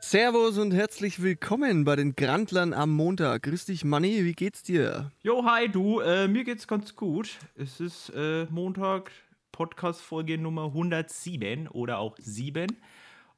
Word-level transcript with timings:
Servus 0.00 0.58
und 0.58 0.72
herzlich 0.72 1.22
willkommen 1.22 1.84
bei 1.84 1.96
den 1.96 2.14
Grandlern 2.14 2.72
am 2.72 2.90
Montag. 2.90 3.42
Grüß 3.44 3.64
dich, 3.64 3.84
Manni, 3.84 4.24
wie 4.24 4.32
geht's 4.32 4.62
dir? 4.62 5.10
Jo, 5.22 5.44
hi 5.44 5.68
du, 5.68 6.00
äh, 6.00 6.28
mir 6.28 6.44
geht's 6.44 6.66
ganz 6.66 6.94
gut. 6.94 7.38
Es 7.56 7.80
ist 7.80 8.10
äh, 8.10 8.46
Montag, 8.50 9.10
Podcast-Folge 9.52 10.38
Nummer 10.38 10.66
107 10.66 11.68
oder 11.68 11.98
auch 11.98 12.16
7. 12.18 12.76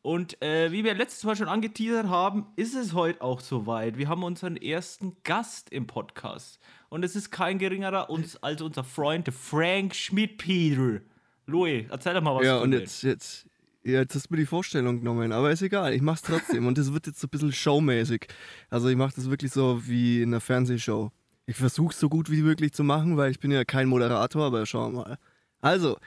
Und 0.03 0.43
äh, 0.43 0.71
wie 0.73 0.85
wir 0.85 0.95
letztes 0.95 1.25
Mal 1.25 1.37
schon 1.37 1.49
angeteasert 1.49 2.09
haben, 2.09 2.47
ist 2.57 2.75
es 2.75 2.93
heute 2.93 3.23
auch 3.23 3.41
soweit. 3.41 3.97
Wir 3.97 4.09
haben 4.09 4.23
unseren 4.23 4.57
ersten 4.57 5.17
Gast 5.23 5.71
im 5.71 5.87
Podcast. 5.87 6.61
Und 6.91 7.05
es 7.05 7.17
ist 7.17 7.31
kein 7.31 7.59
geringerer 7.59 8.11
uns, 8.11 8.37
als 8.43 8.61
unser 8.61 8.85
Freund 8.85 9.33
Frank 9.33 9.95
Schmidt-Peter. 9.95 11.01
Louis, 11.47 11.87
erzähl 11.91 12.15
doch 12.15 12.23
mal 12.23 12.37
was 12.37 12.47
ja, 12.47 12.59
von 12.59 12.73
und 12.73 12.81
jetzt, 12.81 13.03
jetzt, 13.03 13.47
jetzt 13.85 14.15
hast 14.15 14.31
du 14.31 14.35
mir 14.35 14.41
die 14.41 14.47
Vorstellung 14.47 14.99
genommen, 14.99 15.33
aber 15.33 15.51
ist 15.51 15.63
egal, 15.63 15.93
ich 15.95 16.03
mach's 16.03 16.23
trotzdem. 16.23 16.67
und 16.67 16.79
das 16.79 16.93
wird 16.93 17.07
jetzt 17.07 17.21
so 17.21 17.27
ein 17.27 17.31
bisschen 17.31 17.53
showmäßig. 17.53 18.27
Also 18.71 18.89
ich 18.89 18.97
mach 18.97 19.13
das 19.13 19.31
wirklich 19.31 19.53
so 19.53 19.87
wie 19.87 20.23
in 20.23 20.31
einer 20.31 20.41
Fernsehshow. 20.41 21.11
Ich 21.47 21.57
versuch's 21.57 22.01
so 22.01 22.09
gut 22.09 22.31
wie 22.31 22.41
möglich 22.41 22.73
zu 22.73 22.83
machen, 22.85 23.17
weil 23.17 23.31
ich 23.31 23.39
bin 23.39 23.51
ja 23.51 23.65
kein 23.65 23.89
Moderator, 23.89 24.45
aber 24.47 24.65
schauen 24.65 24.95
wir 24.95 25.01
mal. 25.01 25.19
Also, 25.61 25.99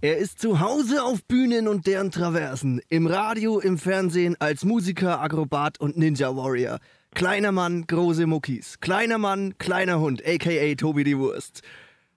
er 0.00 0.18
ist 0.18 0.40
zu 0.40 0.60
Hause 0.60 1.02
auf 1.02 1.24
Bühnen 1.24 1.68
und 1.68 1.86
deren 1.86 2.10
Traversen, 2.10 2.80
im 2.88 3.06
Radio, 3.06 3.58
im 3.60 3.78
Fernsehen, 3.78 4.36
als 4.38 4.64
Musiker, 4.64 5.20
Akrobat 5.20 5.80
und 5.80 5.96
Ninja 5.96 6.36
Warrior. 6.36 6.78
Kleiner 7.14 7.52
Mann, 7.52 7.86
große 7.86 8.26
Muckis. 8.26 8.80
Kleiner 8.80 9.18
Mann, 9.18 9.56
kleiner 9.58 10.00
Hund, 10.00 10.22
aka 10.26 10.74
Tobi 10.74 11.04
die 11.04 11.16
Wurst. 11.16 11.62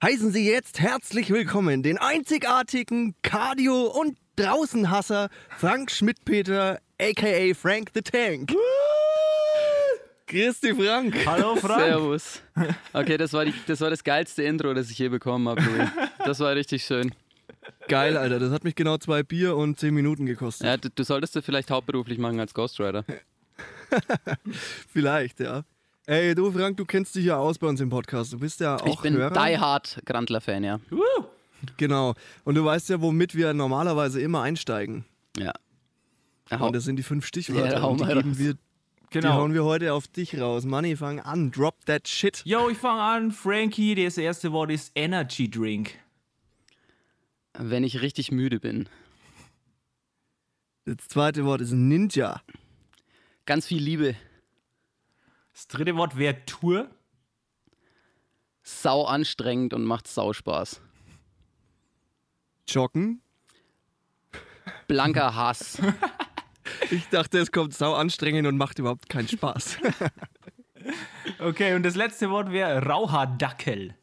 Heißen 0.03 0.31
Sie 0.31 0.49
jetzt 0.49 0.79
herzlich 0.79 1.29
willkommen 1.29 1.83
den 1.83 1.97
einzigartigen 1.97 3.15
Cardio- 3.21 3.87
und 3.87 4.17
Draußenhasser 4.35 5.29
Frank 5.57 5.91
Schmidt-Peter, 5.91 6.79
aka 7.01 7.53
Frank 7.53 7.91
the 7.93 8.01
Tank. 8.01 8.53
Grüß 10.27 10.59
dich, 10.59 10.73
Frank. 10.75 11.15
Hallo 11.25 11.55
Frank. 11.55 11.81
Servus. 11.81 12.41
Okay, 12.93 13.17
das 13.17 13.31
war, 13.33 13.45
die, 13.45 13.53
das 13.67 13.79
war 13.79 13.89
das 13.89 14.03
geilste 14.03 14.43
Intro, 14.43 14.73
das 14.73 14.89
ich 14.89 14.97
je 14.97 15.09
bekommen 15.09 15.47
habe. 15.47 15.61
Das 16.25 16.39
war 16.39 16.55
richtig 16.55 16.83
schön. 16.83 17.13
Geil, 17.87 18.17
Alter. 18.17 18.39
Das 18.39 18.51
hat 18.51 18.63
mich 18.63 18.75
genau 18.75 18.97
zwei 18.97 19.23
Bier 19.23 19.55
und 19.55 19.79
zehn 19.79 19.93
Minuten 19.93 20.25
gekostet. 20.25 20.67
Ja, 20.67 20.77
du, 20.77 20.89
du 20.89 21.03
solltest 21.03 21.35
das 21.35 21.45
vielleicht 21.45 21.69
hauptberuflich 21.69 22.17
machen 22.17 22.39
als 22.39 22.53
Ghostwriter. 22.53 23.05
Vielleicht, 24.91 25.39
ja. 25.39 25.63
Ey, 26.07 26.35
du, 26.35 26.51
Frank, 26.51 26.77
du 26.77 26.85
kennst 26.85 27.15
dich 27.15 27.25
ja 27.25 27.37
aus 27.37 27.57
bei 27.57 27.67
uns 27.67 27.79
im 27.81 27.89
Podcast. 27.89 28.33
Du 28.33 28.39
bist 28.39 28.59
ja 28.59 28.75
auch 28.75 28.85
Ich 28.85 28.99
bin 28.99 29.15
Hörer. 29.15 29.31
Die 29.31 29.57
Hard 29.57 29.99
Grandler-Fan, 30.05 30.63
ja. 30.63 30.79
Genau. 31.77 32.13
Und 32.43 32.55
du 32.55 32.63
weißt 32.65 32.89
ja, 32.89 33.01
womit 33.01 33.33
wir 33.35 33.53
normalerweise 33.53 34.21
immer 34.21 34.41
einsteigen. 34.41 35.05
Ja. 35.37 35.51
Hau- 36.51 36.67
Und 36.67 36.75
das 36.75 36.83
sind 36.83 36.97
die 36.97 37.03
fünf 37.03 37.25
Stichwörter. 37.25 37.73
Ja, 37.75 37.81
hau 37.81 37.91
und 37.91 37.99
die, 38.01 38.03
mal 38.05 38.13
geben 38.15 38.29
raus. 38.29 38.37
wir, 38.39 38.53
die 38.53 38.59
Genau. 39.09 39.33
hauen 39.33 39.53
wir 39.53 39.63
heute 39.63 39.93
auf 39.93 40.07
dich 40.07 40.39
raus. 40.39 40.65
Money, 40.65 40.95
fang 40.95 41.19
an. 41.21 41.51
Drop 41.51 41.85
that 41.85 42.07
shit. 42.07 42.41
Jo, 42.45 42.69
ich 42.69 42.77
fange 42.77 43.01
an. 43.01 43.31
Frankie, 43.31 43.95
das 43.95 44.17
erste 44.17 44.51
Wort 44.51 44.69
ist 44.71 44.91
Energy 44.95 45.49
Drink. 45.49 45.91
Wenn 47.57 47.83
ich 47.83 48.01
richtig 48.01 48.31
müde 48.31 48.59
bin. 48.59 48.87
Das 50.85 50.97
zweite 51.07 51.45
Wort 51.45 51.61
ist 51.61 51.71
Ninja. 51.71 52.41
Ganz 53.45 53.65
viel 53.67 53.81
Liebe. 53.81 54.15
Das 55.53 55.67
dritte 55.67 55.95
Wort 55.95 56.17
wäre 56.17 56.45
Tour. 56.45 56.89
Sau 58.61 59.05
anstrengend 59.05 59.73
und 59.73 59.83
macht 59.85 60.07
sau 60.07 60.33
Spaß. 60.33 60.81
Joggen. 62.67 63.21
Blanker 64.87 65.35
Hass. 65.35 65.81
Ich 66.89 67.07
dachte, 67.09 67.37
es 67.37 67.51
kommt 67.51 67.75
sau 67.75 67.93
anstrengend 67.93 68.47
und 68.47 68.57
macht 68.57 68.79
überhaupt 68.79 69.07
keinen 69.07 69.27
Spaß. 69.27 69.77
Okay, 71.39 71.73
und 71.73 71.83
das 71.83 71.95
letzte 71.95 72.29
Wort 72.29 72.51
wäre 72.51 72.85
Rauhaardackel. 72.85 73.95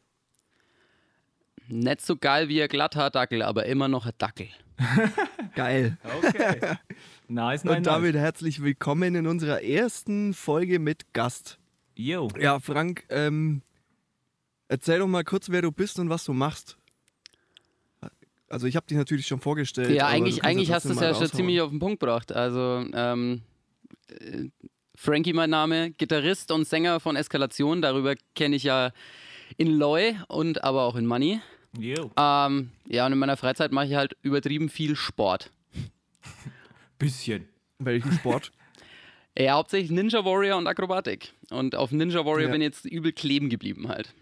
Nicht 1.69 2.01
so 2.01 2.17
geil 2.17 2.49
wie 2.49 2.61
ein 2.61 2.67
Glatthaardackel, 2.67 3.41
aber 3.41 3.65
immer 3.65 3.87
noch 3.87 4.05
ein 4.05 4.11
Dackel. 4.17 4.49
Geil. 5.55 5.97
Okay. 6.03 6.59
nice, 7.27 7.63
nice, 7.63 7.77
Und 7.77 7.87
damit 7.87 8.15
herzlich 8.15 8.61
willkommen 8.61 9.15
in 9.15 9.27
unserer 9.27 9.61
ersten 9.63 10.33
Folge 10.33 10.79
mit 10.79 11.13
Gast. 11.13 11.59
Yo. 11.95 12.27
Ja, 12.39 12.59
Frank, 12.59 13.05
ähm, 13.09 13.61
erzähl 14.67 14.99
doch 14.99 15.07
mal 15.07 15.23
kurz, 15.23 15.49
wer 15.49 15.61
du 15.61 15.71
bist 15.71 15.99
und 15.99 16.09
was 16.09 16.25
du 16.25 16.33
machst. 16.33 16.77
Also 18.53 18.67
ich 18.67 18.75
habe 18.75 18.85
dich 18.85 18.95
natürlich 18.97 19.25
schon 19.25 19.39
vorgestellt. 19.39 19.89
Ja, 19.89 20.03
aber 20.03 20.11
du 20.11 20.17
eigentlich, 20.17 20.43
eigentlich 20.43 20.71
hast 20.71 20.85
du 20.85 20.91
es 20.91 20.99
ja 20.99 21.15
schon 21.15 21.27
ziemlich 21.27 21.59
auf 21.59 21.71
den 21.71 21.79
Punkt 21.79 21.99
gebracht. 21.99 22.31
Also, 22.31 22.85
ähm, 22.93 23.41
äh, 24.09 24.49
Frankie 24.95 25.33
mein 25.33 25.49
Name, 25.49 25.89
Gitarrist 25.89 26.51
und 26.51 26.67
Sänger 26.67 26.99
von 26.99 27.15
Eskalation. 27.15 27.81
Darüber 27.81 28.13
kenne 28.35 28.55
ich 28.55 28.63
ja 28.63 28.91
in 29.57 29.75
Loy 29.79 30.15
und 30.27 30.63
aber 30.63 30.83
auch 30.83 30.95
in 30.95 31.07
Money. 31.07 31.41
Yo. 31.79 32.11
Ähm, 32.15 32.69
ja, 32.87 33.07
und 33.07 33.13
in 33.13 33.17
meiner 33.17 33.37
Freizeit 33.37 33.71
mache 33.71 33.87
ich 33.87 33.95
halt 33.95 34.15
übertrieben 34.21 34.69
viel 34.69 34.95
Sport. 34.95 35.51
Bisschen. 36.99 37.47
Welchen 37.79 38.11
Sport? 38.13 38.51
Ja, 39.35 39.53
hauptsächlich 39.53 39.89
Ninja 39.89 40.23
Warrior 40.23 40.59
und 40.59 40.67
Akrobatik. 40.67 41.33
Und 41.49 41.73
auf 41.73 41.91
Ninja 41.91 42.23
Warrior 42.23 42.49
Ja. 42.49 42.51
bin 42.51 42.61
ich 42.61 42.65
jetzt 42.67 42.85
übel 42.85 43.11
kleben 43.11 43.49
geblieben 43.49 43.87
halt. 43.89 44.13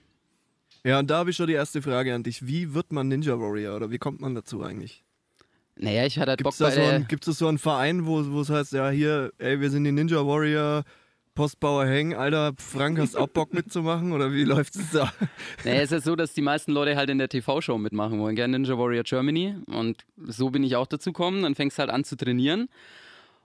Ja, 0.85 0.99
und 0.99 1.09
da 1.09 1.17
habe 1.17 1.29
ich 1.29 1.35
schon 1.35 1.47
die 1.47 1.53
erste 1.53 1.81
Frage 1.81 2.13
an 2.13 2.23
dich. 2.23 2.45
Wie 2.47 2.73
wird 2.73 2.91
man 2.91 3.07
Ninja 3.07 3.39
Warrior 3.39 3.75
oder 3.75 3.91
wie 3.91 3.97
kommt 3.97 4.21
man 4.21 4.35
dazu 4.35 4.63
eigentlich? 4.63 5.03
Naja, 5.75 6.05
ich 6.05 6.19
hatte 6.19 6.29
halt 6.29 6.37
Gibt 6.39 6.45
Bock 6.45 6.53
es 6.53 6.57
da, 6.59 6.65
bei 6.65 6.99
so 6.99 7.05
gibt's 7.07 7.25
da 7.25 7.31
so 7.31 7.47
einen 7.47 7.57
Verein, 7.57 8.05
wo 8.05 8.41
es 8.41 8.49
heißt, 8.49 8.73
ja 8.73 8.89
hier, 8.89 9.31
ey, 9.37 9.59
wir 9.61 9.69
sind 9.69 9.83
die 9.83 9.91
Ninja 9.91 10.25
Warrior, 10.25 10.83
Postbauer 11.33 11.85
Heng, 11.85 12.13
Alter, 12.13 12.53
Frank, 12.57 12.99
hast 12.99 13.15
auch 13.15 13.29
Bock 13.29 13.53
mitzumachen 13.53 14.11
oder 14.11 14.33
wie 14.33 14.43
läuft 14.43 14.75
es 14.75 14.91
da? 14.91 15.11
Naja, 15.63 15.81
es 15.81 15.91
ist 15.91 16.03
so, 16.03 16.15
dass 16.15 16.33
die 16.33 16.41
meisten 16.41 16.71
Leute 16.71 16.95
halt 16.97 17.09
in 17.09 17.17
der 17.17 17.29
TV-Show 17.29 17.77
mitmachen 17.77 18.19
wollen, 18.19 18.35
gell? 18.35 18.49
Ninja 18.49 18.77
Warrior 18.77 19.03
Germany. 19.03 19.55
Und 19.67 20.05
so 20.17 20.49
bin 20.49 20.63
ich 20.63 20.75
auch 20.75 20.87
dazu 20.87 21.13
gekommen. 21.13 21.43
Dann 21.43 21.55
fängst 21.55 21.77
du 21.77 21.81
halt 21.81 21.89
an 21.89 22.03
zu 22.03 22.17
trainieren. 22.17 22.67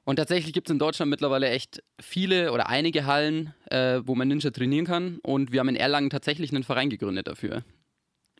Und 0.09 0.17
tatsächlich 0.17 0.53
gibt 0.53 0.69
es 0.69 0.73
in 0.73 0.79
Deutschland 0.79 1.11
mittlerweile 1.11 1.49
echt 1.51 1.83
viele 2.01 2.53
oder 2.53 2.69
einige 2.69 3.07
Hallen, 3.07 3.53
äh, 3.71 4.01
wo 4.05 4.15
man 4.15 4.29
Ninja 4.29 4.51
trainieren 4.51 4.87
kann. 4.87 5.19
Und 5.23 5.51
wir 5.51 5.59
haben 5.61 5.69
in 5.69 5.75
Erlangen 5.77 6.11
tatsächlich 6.11 6.53
einen 6.55 6.63
Verein 6.63 6.91
gegründet 6.91 7.27
dafür. 7.27 7.65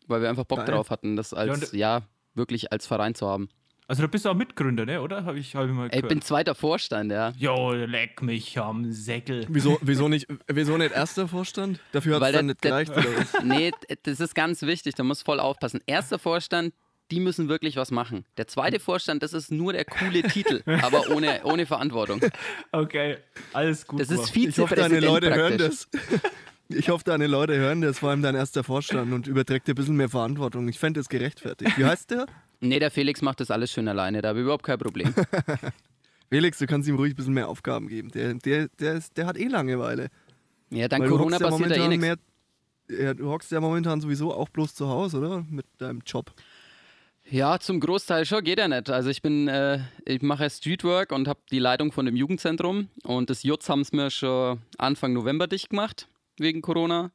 Weil 0.07 0.21
wir 0.21 0.29
einfach 0.29 0.45
Bock 0.45 0.59
Geil. 0.59 0.67
drauf 0.67 0.89
hatten, 0.89 1.17
das 1.17 1.33
als, 1.33 1.71
und- 1.71 1.77
ja, 1.77 2.03
wirklich 2.35 2.71
als 2.71 2.87
Verein 2.87 3.15
zu 3.15 3.27
haben. 3.27 3.49
Also 3.89 4.01
du 4.01 4.07
bist 4.09 4.25
auch 4.27 4.33
Mitgründer, 4.33 4.85
ne? 4.85 5.01
Oder? 5.01 5.23
Habe 5.25 5.39
ich, 5.39 5.55
hab 5.55 5.65
ich 5.65 5.71
mal 5.71 5.83
Ey, 5.85 5.89
gehört. 5.89 6.03
ich 6.05 6.07
bin 6.09 6.21
zweiter 6.21 6.55
Vorstand, 6.55 7.09
ja. 7.11 7.33
Jo, 7.37 7.71
leck 7.73 8.21
mich 8.21 8.57
am 8.59 8.91
Säckel. 8.91 9.45
Wieso, 9.49 9.77
wieso, 9.81 10.07
nicht, 10.09 10.27
wieso 10.47 10.77
nicht 10.77 10.93
erster 10.93 11.27
Vorstand? 11.29 11.79
Dafür 11.93 12.15
hat 12.15 12.21
es 12.21 12.25
Weil 12.27 12.33
dann 12.33 12.47
der- 12.47 12.53
nicht 12.53 12.63
der- 12.63 12.71
gereicht 12.71 12.91
oder 12.91 13.17
was? 13.17 13.33
Nee, 13.45 13.71
das 14.03 14.19
ist 14.21 14.35
ganz 14.35 14.61
wichtig, 14.61 14.95
da 14.95 15.03
muss 15.03 15.21
voll 15.21 15.39
aufpassen. 15.41 15.79
Erster 15.85 16.19
Vorstand, 16.19 16.73
die 17.11 17.19
müssen 17.19 17.49
wirklich 17.49 17.75
was 17.77 17.91
machen. 17.91 18.25
Der 18.37 18.47
zweite 18.47 18.79
Vorstand, 18.79 19.23
das 19.23 19.33
ist 19.33 19.51
nur 19.51 19.73
der 19.73 19.85
coole 19.85 20.23
Titel, 20.29 20.61
aber 20.81 21.09
ohne, 21.09 21.41
ohne 21.43 21.65
Verantwortung. 21.65 22.21
Okay, 22.71 23.17
alles 23.53 23.87
gut. 23.87 24.01
Das 24.01 24.09
ist 24.09 24.33
gemacht. 24.33 24.49
Ich 24.49 24.59
hoffe, 24.59 24.75
deine 24.75 24.99
Leute 24.99 25.33
hören 25.33 25.57
praktisch. 25.57 25.87
das. 25.91 26.21
Ich 26.69 26.89
hoffe, 26.89 27.05
deine 27.05 27.27
Leute 27.27 27.55
hören 27.55 27.79
das, 27.79 27.99
vor 27.99 28.09
allem 28.09 28.21
dein 28.21 28.35
erster 28.35 28.61
Vorstand 28.61 29.13
und 29.13 29.25
überträgt 29.25 29.67
dir 29.67 29.71
ein 29.71 29.75
bisschen 29.75 29.95
mehr 29.95 30.09
Verantwortung. 30.09 30.67
Ich 30.67 30.77
fände 30.77 30.99
es 30.99 31.07
gerechtfertigt. 31.07 31.77
Wie 31.77 31.85
heißt 31.85 32.11
der? 32.11 32.25
Nee, 32.59 32.79
der 32.79 32.91
Felix 32.91 33.21
macht 33.21 33.39
das 33.39 33.51
alles 33.51 33.71
schön 33.71 33.87
alleine, 33.87 34.21
da 34.21 34.29
habe 34.29 34.39
ich 34.39 34.43
überhaupt 34.43 34.65
kein 34.65 34.77
Problem. 34.77 35.13
Felix, 36.29 36.57
du 36.57 36.65
kannst 36.65 36.89
ihm 36.89 36.95
ruhig 36.95 37.13
ein 37.13 37.15
bisschen 37.15 37.33
mehr 37.33 37.47
Aufgaben 37.47 37.87
geben. 37.87 38.09
Der, 38.09 38.33
der, 38.33 38.67
der, 38.79 38.95
ist, 38.95 39.15
der 39.15 39.27
hat 39.27 39.37
eh 39.37 39.47
Langeweile. 39.47 40.09
Ja, 40.69 40.89
dank 40.89 41.07
Corona 41.07 41.37
hockst 41.37 41.41
ja 41.41 41.49
passiert 41.49 41.71
da 41.71 41.85
eh 41.85 41.87
nichts. 41.87 42.21
Ja, 42.89 43.13
du 43.13 43.29
hockst 43.29 43.51
ja 43.51 43.61
momentan 43.61 44.01
sowieso 44.01 44.33
auch 44.33 44.49
bloß 44.49 44.75
zu 44.75 44.87
Hause, 44.89 45.19
oder? 45.19 45.45
Mit 45.49 45.65
deinem 45.77 46.01
Job. 46.05 46.33
Ja, 47.29 47.59
zum 47.59 47.79
Großteil 47.81 48.25
schon 48.25 48.43
geht 48.43 48.57
er 48.57 48.69
nicht. 48.69 48.89
Also 48.89 49.09
ich 49.09 49.21
bin, 49.21 49.47
äh, 49.49 49.79
ich 50.05 50.21
mache 50.21 50.49
Streetwork 50.49 51.11
und 51.11 51.27
habe 51.27 51.41
die 51.51 51.59
Leitung 51.59 51.91
von 51.91 52.05
dem 52.05 52.15
Jugendzentrum 52.15 52.89
und 53.03 53.29
das 53.29 53.43
Jutz 53.43 53.67
haben 53.67 53.81
es 53.81 53.91
mir 53.91 54.09
schon 54.09 54.61
Anfang 54.77 55.11
November 55.13 55.47
dicht 55.47 55.69
gemacht, 55.69 56.07
wegen 56.37 56.61
Corona. 56.61 57.11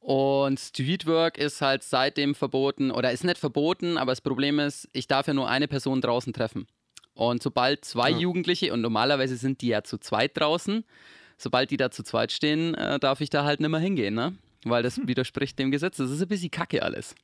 Und 0.00 0.58
Streetwork 0.60 1.38
ist 1.38 1.60
halt 1.62 1.82
seitdem 1.82 2.34
verboten, 2.34 2.90
oder 2.90 3.12
ist 3.12 3.24
nicht 3.24 3.38
verboten, 3.38 3.96
aber 3.96 4.12
das 4.12 4.20
Problem 4.20 4.58
ist, 4.58 4.88
ich 4.92 5.06
darf 5.06 5.26
ja 5.26 5.34
nur 5.34 5.48
eine 5.48 5.68
Person 5.68 6.00
draußen 6.00 6.32
treffen. 6.32 6.66
Und 7.14 7.42
sobald 7.42 7.84
zwei 7.84 8.10
Ja. 8.10 8.18
Jugendliche, 8.18 8.72
und 8.72 8.80
normalerweise 8.80 9.36
sind 9.36 9.60
die 9.60 9.68
ja 9.68 9.82
zu 9.82 9.98
zweit 9.98 10.38
draußen, 10.38 10.84
sobald 11.36 11.70
die 11.70 11.76
da 11.76 11.90
zu 11.90 12.02
zweit 12.02 12.32
stehen, 12.32 12.74
äh, 12.74 12.98
darf 12.98 13.20
ich 13.20 13.30
da 13.30 13.44
halt 13.44 13.60
nicht 13.60 13.68
mehr 13.70 13.80
hingehen, 13.80 14.14
ne? 14.14 14.34
Weil 14.64 14.82
das 14.82 15.06
widerspricht 15.06 15.58
dem 15.58 15.70
Gesetz. 15.70 15.96
Das 15.98 16.10
ist 16.10 16.20
ein 16.20 16.28
bisschen 16.28 16.50
kacke 16.50 16.82
alles. 16.82 17.14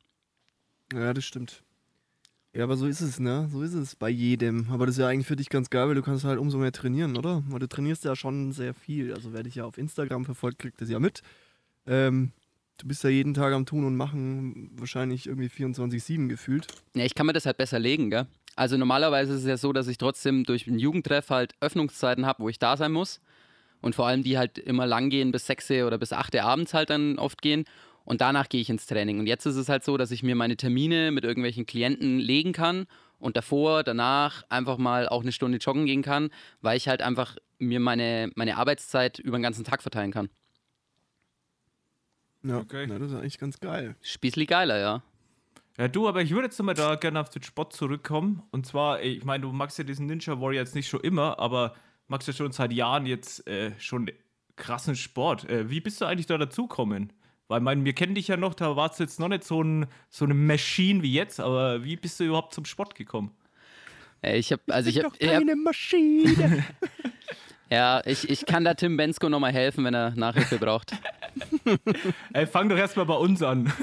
Ja, 0.92 1.12
das 1.12 1.24
stimmt. 1.24 1.62
Ja, 2.56 2.64
aber 2.64 2.78
so 2.78 2.86
ist 2.86 3.02
es, 3.02 3.20
ne? 3.20 3.50
So 3.52 3.60
ist 3.60 3.74
es 3.74 3.96
bei 3.96 4.08
jedem. 4.08 4.68
Aber 4.70 4.86
das 4.86 4.94
ist 4.94 5.02
ja 5.02 5.08
eigentlich 5.08 5.26
für 5.26 5.36
dich 5.36 5.50
ganz 5.50 5.68
geil, 5.68 5.88
weil 5.88 5.94
du 5.94 6.00
kannst 6.00 6.24
halt 6.24 6.38
umso 6.38 6.56
mehr 6.56 6.72
trainieren, 6.72 7.18
oder? 7.18 7.42
Weil 7.48 7.58
du 7.58 7.68
trainierst 7.68 8.06
ja 8.06 8.16
schon 8.16 8.52
sehr 8.52 8.72
viel. 8.72 9.12
Also 9.12 9.34
wer 9.34 9.42
dich 9.42 9.56
ja 9.56 9.66
auf 9.66 9.76
Instagram 9.76 10.24
verfolgt, 10.24 10.60
kriegt 10.60 10.80
das 10.80 10.88
ja 10.88 10.98
mit. 10.98 11.20
Ähm, 11.86 12.32
du 12.78 12.88
bist 12.88 13.04
ja 13.04 13.10
jeden 13.10 13.34
Tag 13.34 13.52
am 13.52 13.66
Tun 13.66 13.84
und 13.84 13.94
Machen, 13.94 14.70
wahrscheinlich 14.74 15.26
irgendwie 15.26 15.48
24-7 15.48 16.28
gefühlt. 16.28 16.66
Ja, 16.94 17.04
ich 17.04 17.14
kann 17.14 17.26
mir 17.26 17.34
das 17.34 17.44
halt 17.44 17.58
besser 17.58 17.78
legen, 17.78 18.08
gell? 18.08 18.26
Also 18.54 18.78
normalerweise 18.78 19.34
ist 19.34 19.40
es 19.40 19.46
ja 19.46 19.58
so, 19.58 19.74
dass 19.74 19.86
ich 19.86 19.98
trotzdem 19.98 20.44
durch 20.44 20.66
einen 20.66 20.78
Jugendtreff 20.78 21.28
halt 21.28 21.52
Öffnungszeiten 21.60 22.24
habe, 22.24 22.42
wo 22.42 22.48
ich 22.48 22.58
da 22.58 22.78
sein 22.78 22.90
muss. 22.92 23.20
Und 23.82 23.94
vor 23.94 24.06
allem 24.06 24.22
die 24.22 24.38
halt 24.38 24.56
immer 24.56 24.86
lang 24.86 25.10
gehen 25.10 25.30
bis 25.30 25.44
6 25.44 25.70
oder 25.72 25.98
bis 25.98 26.14
8 26.14 26.34
abends 26.36 26.72
halt 26.72 26.88
dann 26.88 27.18
oft 27.18 27.42
gehen. 27.42 27.66
Und 28.06 28.22
danach 28.22 28.48
gehe 28.48 28.60
ich 28.62 28.70
ins 28.70 28.86
Training. 28.86 29.18
Und 29.18 29.26
jetzt 29.26 29.44
ist 29.44 29.56
es 29.56 29.68
halt 29.68 29.84
so, 29.84 29.96
dass 29.98 30.10
ich 30.12 30.22
mir 30.22 30.34
meine 30.36 30.56
Termine 30.56 31.10
mit 31.10 31.24
irgendwelchen 31.24 31.66
Klienten 31.66 32.18
legen 32.18 32.52
kann 32.52 32.86
und 33.18 33.36
davor, 33.36 33.82
danach 33.82 34.44
einfach 34.48 34.78
mal 34.78 35.08
auch 35.08 35.22
eine 35.22 35.32
Stunde 35.32 35.58
joggen 35.58 35.86
gehen 35.86 36.02
kann, 36.02 36.30
weil 36.62 36.76
ich 36.76 36.88
halt 36.88 37.02
einfach 37.02 37.36
mir 37.58 37.80
meine, 37.80 38.30
meine 38.36 38.56
Arbeitszeit 38.56 39.18
über 39.18 39.36
den 39.36 39.42
ganzen 39.42 39.64
Tag 39.64 39.82
verteilen 39.82 40.12
kann. 40.12 40.30
Ja, 42.44 42.58
Okay. 42.58 42.86
na, 42.88 42.98
das 42.98 43.10
ist 43.10 43.16
eigentlich 43.18 43.38
ganz 43.38 43.58
geil. 43.58 43.96
Spießli 44.02 44.46
geiler, 44.46 44.78
ja. 44.78 45.02
Ja, 45.78 45.88
du, 45.88 46.08
aber 46.08 46.22
ich 46.22 46.30
würde 46.30 46.46
jetzt 46.46 46.58
nochmal 46.58 46.74
da 46.74 46.94
gerne 46.94 47.20
auf 47.20 47.28
den 47.28 47.42
Sport 47.42 47.72
zurückkommen. 47.74 48.42
Und 48.50 48.66
zwar, 48.66 49.02
ich 49.02 49.24
meine, 49.24 49.42
du 49.42 49.52
magst 49.52 49.78
ja 49.78 49.84
diesen 49.84 50.06
Ninja 50.06 50.40
Warrior 50.40 50.62
jetzt 50.62 50.74
nicht 50.74 50.88
schon 50.88 51.00
immer, 51.00 51.38
aber 51.38 51.74
magst 52.06 52.28
ja 52.28 52.34
schon 52.34 52.52
seit 52.52 52.72
Jahren 52.72 53.04
jetzt 53.04 53.46
äh, 53.46 53.72
schon 53.78 54.10
krassen 54.54 54.96
Sport. 54.96 55.48
Äh, 55.50 55.68
wie 55.68 55.80
bist 55.80 56.00
du 56.00 56.06
eigentlich 56.06 56.26
da 56.26 56.38
dazugekommen? 56.38 57.12
Weil, 57.48 57.60
mein, 57.60 57.84
wir 57.84 57.92
kennen 57.92 58.14
dich 58.14 58.28
ja 58.28 58.36
noch, 58.36 58.54
da 58.54 58.74
warst 58.76 58.98
du 58.98 59.04
jetzt 59.04 59.20
noch 59.20 59.28
nicht 59.28 59.44
so, 59.44 59.62
ein, 59.62 59.86
so 60.10 60.24
eine 60.24 60.34
Maschine 60.34 61.02
wie 61.02 61.12
jetzt, 61.12 61.38
aber 61.38 61.84
wie 61.84 61.96
bist 61.96 62.18
du 62.18 62.24
überhaupt 62.24 62.52
zum 62.52 62.64
Sport 62.64 62.94
gekommen? 62.94 63.30
Äh, 64.22 64.38
Ich 64.38 64.50
habe, 64.52 64.62
also 64.68 64.90
ich 64.90 64.98
habe, 64.98 65.10
Doch 65.10 65.18
keine 65.18 65.54
Maschine. 65.54 66.64
ja, 67.70 68.02
ich, 68.06 68.28
ich 68.30 68.46
kann 68.46 68.64
da 68.64 68.74
Tim 68.74 68.96
Bensko 68.96 69.28
nochmal 69.28 69.52
helfen, 69.52 69.84
wenn 69.84 69.94
er 69.94 70.10
Nachhilfe 70.16 70.58
braucht. 70.58 70.92
Ey, 72.32 72.46
fang 72.46 72.68
doch 72.68 72.76
erstmal 72.76 73.06
bei 73.06 73.14
uns 73.14 73.42
an. 73.42 73.72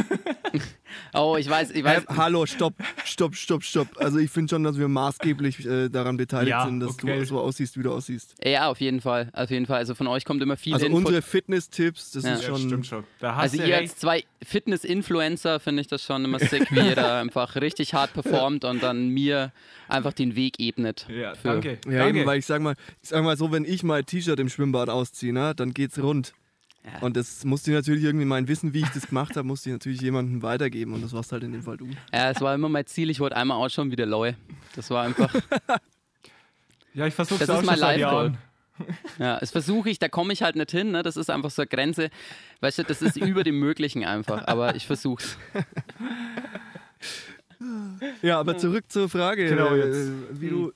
Oh, 1.16 1.38
ich 1.40 1.50
weiß, 1.50 1.72
ich 1.72 1.78
äh, 1.80 1.84
weiß. 1.86 2.04
hallo, 2.16 2.46
stopp, 2.46 2.76
stopp, 3.04 3.36
stopp, 3.36 3.64
stopp. 3.64 3.88
Also 3.98 4.20
ich 4.20 4.30
finde 4.30 4.52
schon, 4.54 4.64
dass 4.64 4.78
wir 4.78 4.88
maßgeblich 4.88 5.66
äh, 5.66 5.90
daran 5.90 6.18
beteiligt 6.18 6.52
Ja, 6.52 6.66
sind, 6.66 6.82
dass 6.82 6.92
okay. 6.92 7.18
du 7.18 7.26
so 7.26 7.40
aussiehst, 7.40 7.80
wie 7.80 7.82
du 7.82 7.92
aussiehst. 7.92 8.36
Ja, 8.46 8.70
auf 8.70 8.80
jeden 8.80 9.02
Fall, 9.02 9.30
auf 9.34 9.50
jeden 9.50 9.66
Fall. 9.66 9.78
Also 9.78 9.96
von 9.96 10.06
euch 10.06 10.24
kommt 10.24 10.44
immer 10.44 10.56
viel 10.56 10.74
Also 10.76 10.86
Input. 10.86 11.06
unsere 11.06 11.24
Fitness-Tipps, 11.24 12.12
das 12.12 12.24
Ja. 12.26 12.34
ist 12.36 12.42
Ja, 12.44 12.48
schon. 12.50 12.60
stimmt 12.68 12.86
schon. 12.86 13.04
Da 13.20 13.34
hast 13.36 13.42
Also 13.54 13.58
ihr 13.58 13.64
recht. 13.70 13.76
als 13.92 13.96
zwei 13.98 14.24
Fitness-Influencer 14.44 15.60
finde 15.60 15.82
ich 15.82 15.88
das 15.88 16.04
schon 16.04 16.24
immer 16.26 16.38
sick, 16.38 16.70
wie 16.72 16.80
ihr 16.90 16.96
da 16.96 17.20
einfach 17.22 17.56
richtig 17.56 17.96
hart 17.96 18.14
performt 18.14 18.64
und 18.64 18.84
dann 18.84 19.08
mir 19.10 19.52
einfach 19.88 20.14
den 20.14 20.36
Weg 20.36 20.60
ebnet. 20.60 21.08
Ja, 21.10 21.34
danke. 21.42 21.80
Ja, 21.88 22.04
danke. 22.04 22.20
eben, 22.20 22.28
weil 22.28 22.38
ich 22.38 22.46
sag 22.46 22.62
mal, 22.62 22.76
ich 23.02 23.10
sag 23.10 23.24
mal 23.24 23.36
so, 23.36 23.52
wenn 23.52 23.66
ich 23.66 23.73
mein 23.82 24.06
T-Shirt 24.06 24.40
im 24.40 24.50
Schwimmbad 24.50 24.90
ausziehe, 24.90 25.34
ne, 25.34 25.56
dann 25.56 25.74
geht's 25.74 25.98
rund. 25.98 26.34
Ja. 26.86 27.00
Und 27.00 27.16
das 27.16 27.46
musste 27.46 27.72
ich 27.72 27.76
natürlich 27.76 28.04
irgendwie 28.04 28.26
mein 28.26 28.48
Wissen, 28.50 28.74
wie 28.74 28.82
ich 28.82 28.90
das 28.90 29.08
gemacht 29.08 29.38
habe, 29.38 29.48
musste 29.48 29.70
ich 29.70 29.74
natürlich 29.74 30.02
jemandem 30.02 30.44
weitergeben 30.44 30.94
und 30.94 31.02
das 31.02 31.14
warst 31.14 31.32
halt 31.32 31.42
in 31.44 31.54
dem 31.54 31.64
Fall 31.64 31.78
du. 31.78 31.88
Ja, 32.14 32.30
es 32.30 32.42
war 32.42 32.54
immer 32.54 32.68
mein 32.70 32.86
Ziel, 32.86 33.10
ich 33.10 33.22
wollte 33.22 33.38
einmal 33.38 33.58
ausschauen 33.58 33.90
wie 33.90 33.96
der 33.96 34.06
Loy. 34.06 34.36
Das 34.76 34.90
war 34.90 35.04
einfach, 35.04 35.34
ja, 36.94 37.08
ich 37.08 37.14
versuche 37.14 37.40
das 37.40 37.48
es 37.50 37.56
auch 37.56 37.62
ist 37.62 37.80
mein. 37.82 38.00
Jahren. 38.00 38.38
ja, 39.18 39.40
das 39.40 39.52
versuche 39.52 39.90
ich, 39.90 39.98
da 40.00 40.10
komme 40.10 40.34
ich 40.34 40.44
halt 40.44 40.58
nicht 40.58 40.72
hin, 40.72 40.92
ne? 40.92 41.04
das 41.04 41.16
ist 41.16 41.30
einfach 41.30 41.52
so 41.52 41.62
eine 41.62 41.70
Grenze. 41.70 42.10
Weißt 42.60 42.80
du, 42.80 42.84
das 42.84 43.02
ist 43.02 43.16
über 43.18 43.44
dem 43.46 43.60
Möglichen 43.60 44.04
einfach, 44.04 44.46
aber 44.48 44.76
ich 44.76 44.86
versuch's. 44.86 45.38
Ja, 48.22 48.40
aber 48.40 48.58
zurück 48.58 48.86
zur 48.90 49.08
Frage, 49.08 49.48
Genau, 49.48 49.74
äh, 49.74 49.86
jetzt. 49.88 50.12
wie 50.42 50.50
du 50.50 50.74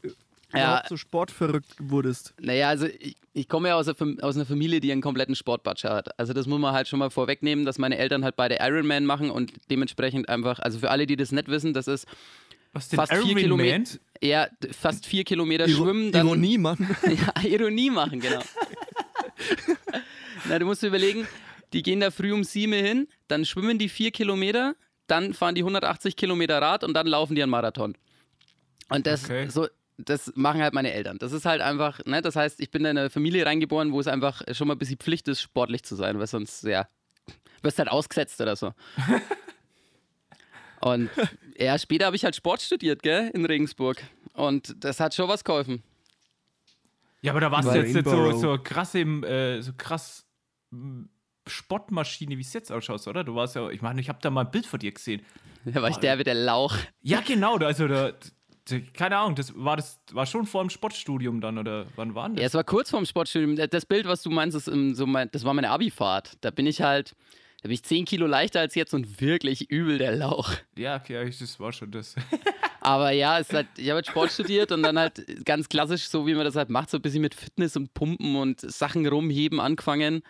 äh, 0.57 0.61
Ja. 0.61 0.67
überhaupt 0.71 0.89
so 0.89 0.97
sportverrückt 0.97 1.75
wurdest. 1.79 2.33
Naja, 2.41 2.69
also 2.69 2.87
ich, 2.87 3.15
ich 3.33 3.47
komme 3.47 3.69
ja 3.69 3.75
aus, 3.75 3.87
aus 3.87 4.35
einer 4.35 4.45
Familie, 4.45 4.79
die 4.79 4.91
einen 4.91 5.01
kompletten 5.01 5.35
Sportbatscher 5.35 5.93
hat. 5.93 6.19
Also 6.19 6.33
das 6.33 6.47
muss 6.47 6.59
man 6.59 6.73
halt 6.73 6.87
schon 6.87 6.99
mal 6.99 7.09
vorwegnehmen, 7.09 7.65
dass 7.65 7.77
meine 7.77 7.97
Eltern 7.97 8.23
halt 8.23 8.35
beide 8.35 8.57
Ironman 8.59 9.05
machen 9.05 9.29
und 9.29 9.53
dementsprechend 9.69 10.27
einfach, 10.29 10.59
also 10.59 10.79
für 10.79 10.89
alle, 10.91 11.05
die 11.07 11.15
das 11.15 11.31
nicht 11.31 11.47
wissen, 11.47 11.73
das 11.73 11.87
ist 11.87 12.05
Was 12.73 12.87
fast 12.93 13.13
vier 13.13 13.35
Kilometer, 13.35 13.97
ja, 14.21 14.47
fast 14.71 15.05
vier 15.05 15.23
Kilometer 15.23 15.67
Iro 15.67 15.83
schwimmen. 15.85 16.11
Dann, 16.11 16.27
Ironie, 16.27 16.57
Mann. 16.57 16.77
Ja, 17.05 17.43
Ironie 17.47 17.89
machen, 17.89 18.19
genau. 18.19 18.41
Na, 20.49 20.59
du 20.59 20.65
musst 20.65 20.81
dir 20.81 20.87
überlegen, 20.87 21.27
die 21.73 21.83
gehen 21.83 21.99
da 21.99 22.11
früh 22.11 22.31
um 22.33 22.43
sieben 22.43 22.73
hin, 22.73 23.07
dann 23.27 23.45
schwimmen 23.45 23.77
die 23.77 23.89
vier 23.89 24.11
Kilometer, 24.11 24.75
dann 25.07 25.33
fahren 25.33 25.55
die 25.55 25.61
180 25.61 26.15
Kilometer 26.15 26.61
Rad 26.61 26.83
und 26.83 26.93
dann 26.93 27.07
laufen 27.07 27.35
die 27.35 27.43
einen 27.43 27.49
Marathon. 27.51 27.95
Und 28.89 29.05
das 29.07 29.25
Okay. 29.25 29.47
so. 29.49 29.67
Das 29.97 30.31
machen 30.35 30.61
halt 30.61 30.73
meine 30.73 30.91
Eltern. 30.93 31.17
Das 31.17 31.31
ist 31.31 31.45
halt 31.45 31.61
einfach, 31.61 32.05
ne, 32.05 32.21
das 32.21 32.35
heißt, 32.35 32.59
ich 32.59 32.69
bin 32.69 32.81
in 32.85 32.97
eine 32.97 33.09
Familie 33.09 33.45
reingeboren, 33.45 33.91
wo 33.91 33.99
es 33.99 34.07
einfach 34.07 34.41
schon 34.51 34.67
mal 34.67 34.75
ein 34.75 34.77
bisschen 34.79 34.97
Pflicht 34.97 35.27
ist, 35.27 35.41
sportlich 35.41 35.83
zu 35.83 35.95
sein, 35.95 36.19
weil 36.19 36.27
sonst, 36.27 36.63
ja, 36.63 36.87
wirst 37.63 37.79
halt 37.79 37.89
ausgesetzt 37.89 38.39
oder 38.39 38.55
so. 38.55 38.73
Und 40.81 41.09
ja, 41.57 41.77
später 41.79 42.05
habe 42.05 42.15
ich 42.15 42.23
halt 42.23 42.35
Sport 42.35 42.61
studiert, 42.61 43.01
gell, 43.01 43.31
in 43.33 43.45
Regensburg. 43.45 43.97
Und 44.33 44.75
das 44.83 44.99
hat 44.99 45.15
schon 45.15 45.27
was 45.27 45.43
geholfen. 45.43 45.81
Ja, 47.21 47.31
aber 47.31 47.39
da 47.41 47.51
warst 47.51 47.69
du 47.73 47.79
jetzt 47.79 47.95
nicht 47.95 48.07
so, 48.07 48.31
so 48.39 48.57
krass 48.61 48.93
im, 48.93 49.23
äh, 49.23 49.59
so 49.61 49.71
krass 49.75 50.25
m, 50.71 51.09
Sportmaschine, 51.47 52.37
wie 52.37 52.41
es 52.41 52.53
jetzt 52.53 52.71
ausschaut, 52.71 53.07
oder? 53.07 53.23
Du 53.23 53.33
warst 53.33 53.55
ja, 53.55 53.69
ich 53.69 53.81
meine, 53.81 53.99
ich 54.01 54.09
habe 54.09 54.19
da 54.21 54.29
mal 54.29 54.41
ein 54.45 54.51
Bild 54.51 54.67
von 54.67 54.79
dir 54.79 54.91
gesehen. 54.91 55.25
Da 55.65 55.81
war 55.81 55.89
ich 55.89 55.97
der 55.97 56.15
mit 56.17 56.27
der 56.27 56.35
Lauch. 56.35 56.77
Ja, 57.01 57.21
genau, 57.21 57.57
da- 57.57 57.65
also 57.67 57.87
da, 57.87 58.13
keine 58.93 59.17
Ahnung, 59.17 59.35
das 59.35 59.53
war 59.55 59.75
das 59.77 59.99
war 60.11 60.25
schon 60.25 60.45
vor 60.45 60.63
dem 60.63 60.69
Sportstudium 60.69 61.41
dann, 61.41 61.57
oder 61.57 61.85
wann 61.95 62.15
war 62.15 62.27
denn 62.29 62.37
Ja, 62.37 62.43
das? 62.43 62.51
es 62.51 62.55
war 62.55 62.63
kurz 62.63 62.89
vorm 62.89 63.05
Sportstudium. 63.05 63.55
Das 63.55 63.85
Bild, 63.85 64.07
was 64.07 64.21
du 64.23 64.29
meinst, 64.29 64.55
ist 64.55 64.65
so 64.95 65.05
mein, 65.07 65.29
das 65.31 65.43
war 65.43 65.53
meine 65.53 65.69
Abifahrt. 65.69 66.33
Da 66.41 66.51
bin 66.51 66.67
ich 66.67 66.81
halt, 66.81 67.13
da 67.61 67.69
bin 67.69 67.71
ich 67.71 67.83
10 67.83 68.05
Kilo 68.05 68.27
leichter 68.27 68.59
als 68.59 68.75
jetzt 68.75 68.93
und 68.93 69.21
wirklich 69.21 69.69
übel 69.69 69.97
der 69.97 70.15
Lauch. 70.15 70.51
Ja, 70.77 70.97
okay, 70.97 71.27
ich- 71.27 71.39
das 71.39 71.59
war 71.59 71.71
schon 71.73 71.91
das. 71.91 72.15
Aber 72.81 73.11
ja, 73.11 73.39
es 73.39 73.49
ist 73.49 73.53
halt, 73.55 73.67
ich 73.77 73.85
habe 73.89 73.95
halt 73.95 74.07
Sport 74.07 74.31
studiert 74.31 74.71
und 74.71 74.81
dann 74.83 74.97
halt 74.97 75.43
ganz 75.45 75.67
klassisch, 75.67 76.07
so 76.07 76.25
wie 76.25 76.33
man 76.35 76.45
das 76.45 76.55
halt 76.55 76.69
macht, 76.69 76.89
so 76.89 76.97
ein 76.97 77.01
bisschen 77.01 77.21
mit 77.21 77.35
Fitness 77.35 77.75
und 77.75 77.93
Pumpen 77.93 78.35
und 78.37 78.61
Sachen 78.61 79.05
rumheben 79.05 79.59
angefangen. 79.59 80.21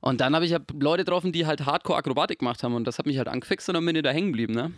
Und 0.00 0.20
dann 0.20 0.34
habe 0.34 0.44
ich 0.44 0.52
halt 0.52 0.64
Leute 0.82 1.04
getroffen, 1.04 1.30
die 1.30 1.46
halt 1.46 1.64
Hardcore-Akrobatik 1.64 2.40
gemacht 2.40 2.62
haben 2.64 2.74
und 2.74 2.84
das 2.84 2.98
hat 2.98 3.06
mich 3.06 3.18
halt 3.18 3.28
angefixt 3.28 3.68
und 3.68 3.74
dann 3.74 3.86
bin 3.86 3.94
ich 3.94 4.02
da 4.02 4.10
hängen 4.10 4.28
geblieben, 4.32 4.54
ne? 4.54 4.72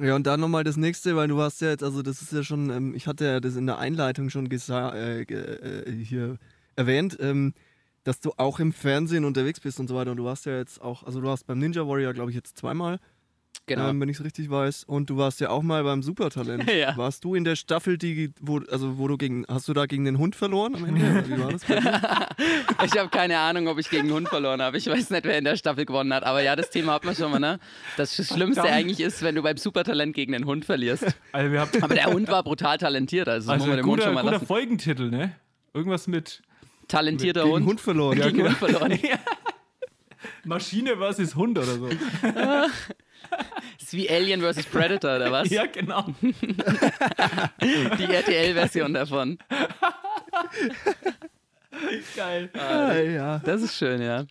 Ja, 0.00 0.16
und 0.16 0.26
dann 0.26 0.40
nochmal 0.40 0.64
das 0.64 0.76
nächste, 0.76 1.16
weil 1.16 1.28
du 1.28 1.40
hast 1.40 1.60
ja 1.60 1.68
jetzt, 1.68 1.82
also 1.82 2.02
das 2.02 2.20
ist 2.22 2.32
ja 2.32 2.42
schon, 2.42 2.70
ähm, 2.70 2.94
ich 2.94 3.06
hatte 3.06 3.24
ja 3.24 3.40
das 3.40 3.56
in 3.56 3.66
der 3.66 3.78
Einleitung 3.78 4.30
schon 4.30 4.48
äh, 4.50 5.22
äh, 5.22 6.04
hier 6.04 6.38
erwähnt, 6.76 7.16
ähm, 7.20 7.54
dass 8.04 8.20
du 8.20 8.32
auch 8.36 8.58
im 8.60 8.72
Fernsehen 8.72 9.24
unterwegs 9.24 9.60
bist 9.60 9.78
und 9.80 9.88
so 9.88 9.94
weiter. 9.94 10.10
Und 10.10 10.16
du 10.16 10.24
warst 10.24 10.46
ja 10.46 10.56
jetzt 10.56 10.80
auch, 10.80 11.02
also 11.04 11.20
du 11.20 11.26
warst 11.26 11.46
beim 11.46 11.58
Ninja 11.58 11.86
Warrior, 11.86 12.14
glaube 12.14 12.30
ich, 12.30 12.36
jetzt 12.36 12.56
zweimal, 12.56 12.98
Genau. 13.68 13.88
ähm, 13.88 14.00
wenn 14.00 14.08
ich 14.08 14.18
es 14.18 14.24
richtig 14.24 14.50
weiß. 14.50 14.84
Und 14.84 15.10
du 15.10 15.16
warst 15.16 15.40
ja 15.40 15.50
auch 15.50 15.62
mal 15.62 15.84
beim 15.84 16.02
Supertalent. 16.02 16.68
Ja. 16.78 16.96
Warst 16.96 17.24
du 17.24 17.34
in 17.34 17.44
der 17.44 17.56
Staffel, 17.56 17.98
die, 17.98 18.30
wo, 18.40 18.60
also 18.70 18.98
wo 18.98 19.08
du 19.08 19.16
gegen, 19.16 19.44
hast 19.48 19.66
du 19.68 19.72
da 19.72 19.86
gegen 19.86 20.04
den 20.04 20.18
Hund 20.18 20.36
verloren 20.36 20.76
am 20.76 20.84
Ende? 20.84 21.24
Wie 21.26 21.40
war 21.40 21.50
das 21.50 21.64
bei 21.64 21.80
dir? 21.80 22.28
Ich 22.84 22.96
habe 22.96 23.08
keine 23.08 23.38
Ahnung, 23.38 23.66
ob 23.66 23.78
ich 23.78 23.90
gegen 23.90 24.04
einen 24.04 24.12
Hund 24.12 24.28
verloren 24.28 24.62
habe. 24.62 24.76
Ich 24.78 24.86
weiß 24.86 25.10
nicht, 25.10 25.24
wer 25.24 25.38
in 25.38 25.44
der 25.44 25.56
Staffel 25.56 25.84
gewonnen 25.86 26.12
hat. 26.14 26.22
Aber 26.22 26.40
ja, 26.40 26.54
das 26.54 26.70
Thema 26.70 26.92
hat 26.92 27.04
man 27.04 27.16
schon 27.16 27.32
mal, 27.32 27.40
ne? 27.40 27.58
Das 27.96 28.14
Schlimmste 28.14 28.60
Verdammt. 28.62 28.70
eigentlich 28.70 29.00
ist, 29.00 29.22
wenn 29.22 29.34
du 29.34 29.42
beim 29.42 29.56
Supertalent 29.56 30.14
gegen 30.14 30.34
einen 30.34 30.44
Hund 30.44 30.64
verlierst. 30.64 31.04
Also, 31.32 31.52
wir 31.52 31.60
haben 31.60 31.82
Aber 31.82 31.94
der 31.94 32.06
Hund 32.06 32.28
war 32.28 32.44
brutal 32.44 32.78
talentiert, 32.78 33.28
also, 33.28 33.46
das 33.46 33.54
also 33.54 33.66
muss 33.66 33.68
man 33.70 33.76
dem 33.78 33.86
Hund 33.86 33.96
guter, 33.96 34.04
schon 34.04 34.14
mal 34.14 34.20
guter 34.22 34.32
lassen. 34.34 34.46
Folgentitel, 34.46 35.10
ne? 35.10 35.32
Irgendwas 35.74 36.06
mit 36.06 36.42
Talentierter 36.86 37.42
gegen 37.42 37.54
Hund. 37.54 37.66
Hund 37.66 37.80
verloren. 37.80 38.20
gegen 38.20 38.44
Hund 38.44 38.56
verloren. 38.56 38.98
Maschine 40.44 40.96
versus 40.96 41.34
Hund 41.34 41.58
oder 41.58 41.74
so. 41.74 41.88
Ist 43.80 43.92
wie 43.92 44.08
Alien 44.10 44.40
vs. 44.40 44.66
Predator, 44.66 45.16
oder 45.16 45.32
was? 45.32 45.48
Ja, 45.50 45.66
genau. 45.66 46.06
Die 47.60 48.04
RTL-Version 48.04 48.94
davon. 48.94 49.38
Geil. 52.16 52.50
Ah, 52.54 52.94
ja. 52.94 53.38
Das 53.38 53.62
ist 53.62 53.74
schön, 53.76 54.02
ja. 54.02 54.26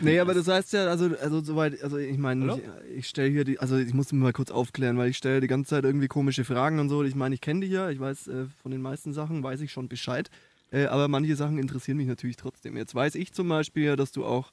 Nee, 0.00 0.20
aber 0.20 0.32
das 0.32 0.48
heißt 0.48 0.72
ja, 0.72 0.86
also, 0.86 1.10
also 1.20 1.42
soweit, 1.42 1.82
also 1.82 1.98
ich 1.98 2.16
meine, 2.16 2.54
ich, 2.90 2.98
ich 2.98 3.08
stelle 3.08 3.28
hier 3.28 3.44
die, 3.44 3.58
also 3.58 3.76
ich 3.76 3.92
muss 3.92 4.10
mich 4.10 4.22
mal 4.22 4.32
kurz 4.32 4.50
aufklären, 4.50 4.96
weil 4.96 5.10
ich 5.10 5.18
stelle 5.18 5.40
die 5.40 5.48
ganze 5.48 5.70
Zeit 5.70 5.84
irgendwie 5.84 6.08
komische 6.08 6.44
Fragen 6.44 6.78
und 6.78 6.88
so. 6.88 7.04
Ich 7.04 7.14
meine, 7.14 7.34
ich 7.34 7.42
kenne 7.42 7.60
die 7.60 7.66
ja, 7.66 7.90
ich 7.90 8.00
weiß 8.00 8.28
äh, 8.28 8.46
von 8.62 8.72
den 8.72 8.80
meisten 8.80 9.12
Sachen, 9.12 9.42
weiß 9.42 9.60
ich 9.60 9.72
schon 9.72 9.88
Bescheid. 9.88 10.30
Äh, 10.70 10.86
aber 10.86 11.08
manche 11.08 11.36
Sachen 11.36 11.58
interessieren 11.58 11.98
mich 11.98 12.06
natürlich 12.06 12.36
trotzdem. 12.36 12.76
Jetzt 12.76 12.94
weiß 12.94 13.14
ich 13.16 13.32
zum 13.32 13.48
Beispiel 13.48 13.84
ja, 13.84 13.96
dass 13.96 14.12
du 14.12 14.24
auch 14.24 14.50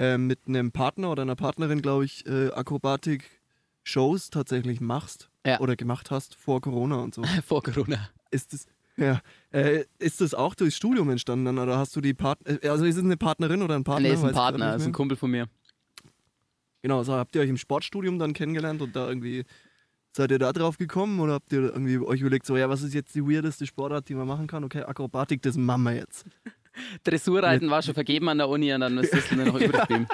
äh, 0.00 0.16
mit 0.18 0.40
einem 0.48 0.72
Partner 0.72 1.10
oder 1.10 1.22
einer 1.22 1.36
Partnerin, 1.36 1.82
glaube 1.82 2.04
ich, 2.06 2.26
äh, 2.26 2.50
Akrobatik-Shows 2.52 4.30
tatsächlich 4.30 4.80
machst 4.80 5.30
Ja. 5.46 5.60
oder 5.60 5.76
gemacht 5.76 6.10
hast 6.10 6.34
vor 6.34 6.60
Corona 6.60 6.96
und 6.96 7.14
so. 7.14 7.22
Vor 7.46 7.62
Corona. 7.62 8.08
Ist 8.30 8.52
das, 8.52 8.66
ja, 8.96 9.20
äh, 9.52 9.84
ist 9.98 10.20
das 10.20 10.34
auch 10.34 10.54
durchs 10.54 10.76
Studium 10.76 11.10
entstanden 11.10 11.44
dann 11.46 11.58
oder 11.58 11.76
hast 11.78 11.94
du 11.96 12.00
die 12.00 12.14
Partner, 12.14 12.58
also 12.70 12.84
ist 12.84 12.96
es 12.96 13.02
eine 13.04 13.16
Partnerin 13.16 13.62
oder 13.62 13.74
ein 13.76 13.84
Partner? 13.84 14.08
nee, 14.08 14.14
ist 14.14 14.24
ein 14.24 14.32
Partner, 14.32 14.76
ist 14.76 14.86
ein. 14.86 14.92
Kumpel 14.92 15.16
von 15.16 15.30
mir. 15.30 15.46
Genau, 16.82 17.02
so 17.02 17.12
habt 17.14 17.34
ihr 17.36 17.42
euch 17.42 17.48
im 17.50 17.58
Sportstudium 17.58 18.18
dann 18.18 18.32
kennengelernt 18.32 18.80
und 18.80 18.96
da 18.96 19.06
irgendwie 19.08 19.44
seid 20.16 20.30
ihr 20.30 20.38
da 20.38 20.52
drauf 20.52 20.78
gekommen 20.78 21.20
oder 21.20 21.34
habt 21.34 21.52
ihr 21.52 21.60
irgendwie 21.60 21.98
euch 21.98 22.20
überlegt, 22.20 22.46
so 22.46 22.56
ja, 22.56 22.68
was 22.68 22.82
ist 22.82 22.94
jetzt 22.94 23.14
die 23.14 23.22
weirdeste 23.24 23.66
Sportart, 23.66 24.08
die 24.08 24.14
man 24.14 24.26
machen 24.26 24.46
kann? 24.46 24.64
Okay, 24.64 24.82
Akrobatik, 24.82 25.42
das 25.42 25.56
machen 25.56 25.82
wir 25.82 25.94
jetzt. 25.94 26.24
Dressurreiten 27.04 27.70
war 27.70 27.82
schon 27.82 27.94
vergeben 27.94 28.28
an 28.28 28.38
der 28.38 28.48
Uni 28.48 28.72
und 28.72 28.80
dann 28.80 28.98
ist 28.98 29.12
das 29.12 29.30
nur 29.32 29.46
noch 29.46 29.54
übrig 29.60 29.80
geblieben. 29.80 30.08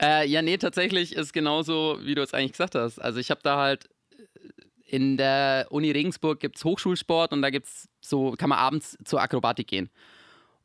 äh, 0.00 0.26
ja, 0.28 0.42
nee, 0.42 0.56
tatsächlich 0.56 1.14
ist 1.14 1.32
genauso, 1.32 1.98
wie 2.02 2.14
du 2.14 2.22
es 2.22 2.34
eigentlich 2.34 2.52
gesagt 2.52 2.74
hast. 2.74 2.98
Also 2.98 3.18
ich 3.18 3.30
habe 3.30 3.40
da 3.42 3.58
halt, 3.58 3.88
in 4.84 5.16
der 5.16 5.66
Uni 5.70 5.90
Regensburg 5.90 6.40
gibt 6.40 6.56
es 6.56 6.64
Hochschulsport 6.64 7.32
und 7.32 7.42
da 7.42 7.50
gibt's 7.50 7.88
so, 8.00 8.32
kann 8.32 8.48
man 8.48 8.58
abends 8.58 8.96
zur 9.04 9.20
Akrobatik 9.20 9.66
gehen. 9.66 9.90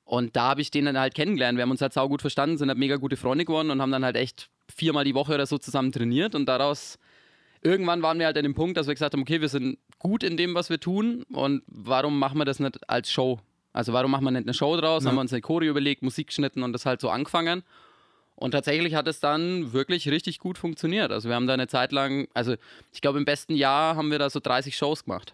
Und 0.05 0.36
da 0.36 0.50
habe 0.50 0.62
ich 0.62 0.72
den 0.72 0.86
dann 0.86 0.98
halt 0.98 1.15
kennengelernt. 1.15 1.57
Wir 1.57 1.63
haben 1.63 1.72
uns 1.72 1.81
halt 1.81 1.93
saugut 1.93 2.22
verstanden, 2.22 2.57
sind 2.57 2.69
halt 2.69 2.77
mega 2.77 2.98
gute 2.98 3.17
Freunde 3.17 3.45
geworden 3.45 3.69
und 3.69 3.81
haben 3.81 3.91
dann 3.91 4.05
halt 4.05 4.15
echt 4.15 4.50
viermal 4.74 5.05
die 5.05 5.15
Woche 5.15 5.33
oder 5.33 5.45
so 5.45 5.57
zusammen 5.57 5.91
trainiert. 5.91 6.36
Und 6.36 6.45
daraus, 6.45 7.00
irgendwann 7.62 8.01
waren 8.01 8.19
wir 8.19 8.25
halt 8.25 8.38
an 8.38 8.43
dem 8.43 8.53
Punkt, 8.53 8.77
dass 8.77 8.88
wir 8.88 8.93
gesagt 8.93 9.13
haben, 9.13 9.22
okay, 9.22 9.41
wir 9.41 9.50
sind 9.50 9.77
gut 10.00 10.24
in 10.24 10.38
dem, 10.38 10.55
was 10.55 10.69
wir 10.69 10.79
tun. 10.79 11.24
Und 11.31 11.63
warum 11.67 12.19
machen 12.19 12.38
wir 12.38 12.45
das 12.45 12.60
nicht 12.60 12.89
als 12.89 13.12
Show? 13.12 13.39
Also 13.74 13.92
warum 13.92 14.12
machen 14.12 14.24
wir 14.24 14.32
nicht 14.32 14.44
eine 14.46 14.53
Show 14.53 14.77
draus? 14.77 15.03
Ja. 15.03 15.10
Haben 15.10 15.18
wir 15.18 15.22
uns 15.22 15.34
eine 15.34 15.42
Choreo 15.42 15.72
überlegt, 15.72 16.03
Musik 16.03 16.27
geschnitten 16.27 16.63
und 16.63 16.74
das 16.74 16.86
halt 16.86 17.01
so 17.01 17.10
angefangen. 17.10 17.63
Und 18.36 18.51
tatsächlich 18.51 18.96
hat 18.96 19.08
es 19.08 19.20
dann 19.20 19.74
wirklich 19.74 20.08
richtig 20.10 20.39
gut 20.39 20.58
funktioniert. 20.58 21.12
Also 21.12 21.30
wir 21.30 21.36
haben 21.36 21.48
da 21.48 21.53
eine 21.53 21.68
Zeit 21.68 21.92
lang, 21.92 22.27
also 22.34 22.56
ich 22.92 23.01
glaube 23.01 23.18
im 23.20 23.25
besten 23.25 23.56
Jahr 23.56 23.96
haben 23.96 24.12
wir 24.12 24.20
da 24.20 24.30
so 24.30 24.39
30 24.39 24.75
Shows 24.77 25.03
gemacht. 25.06 25.34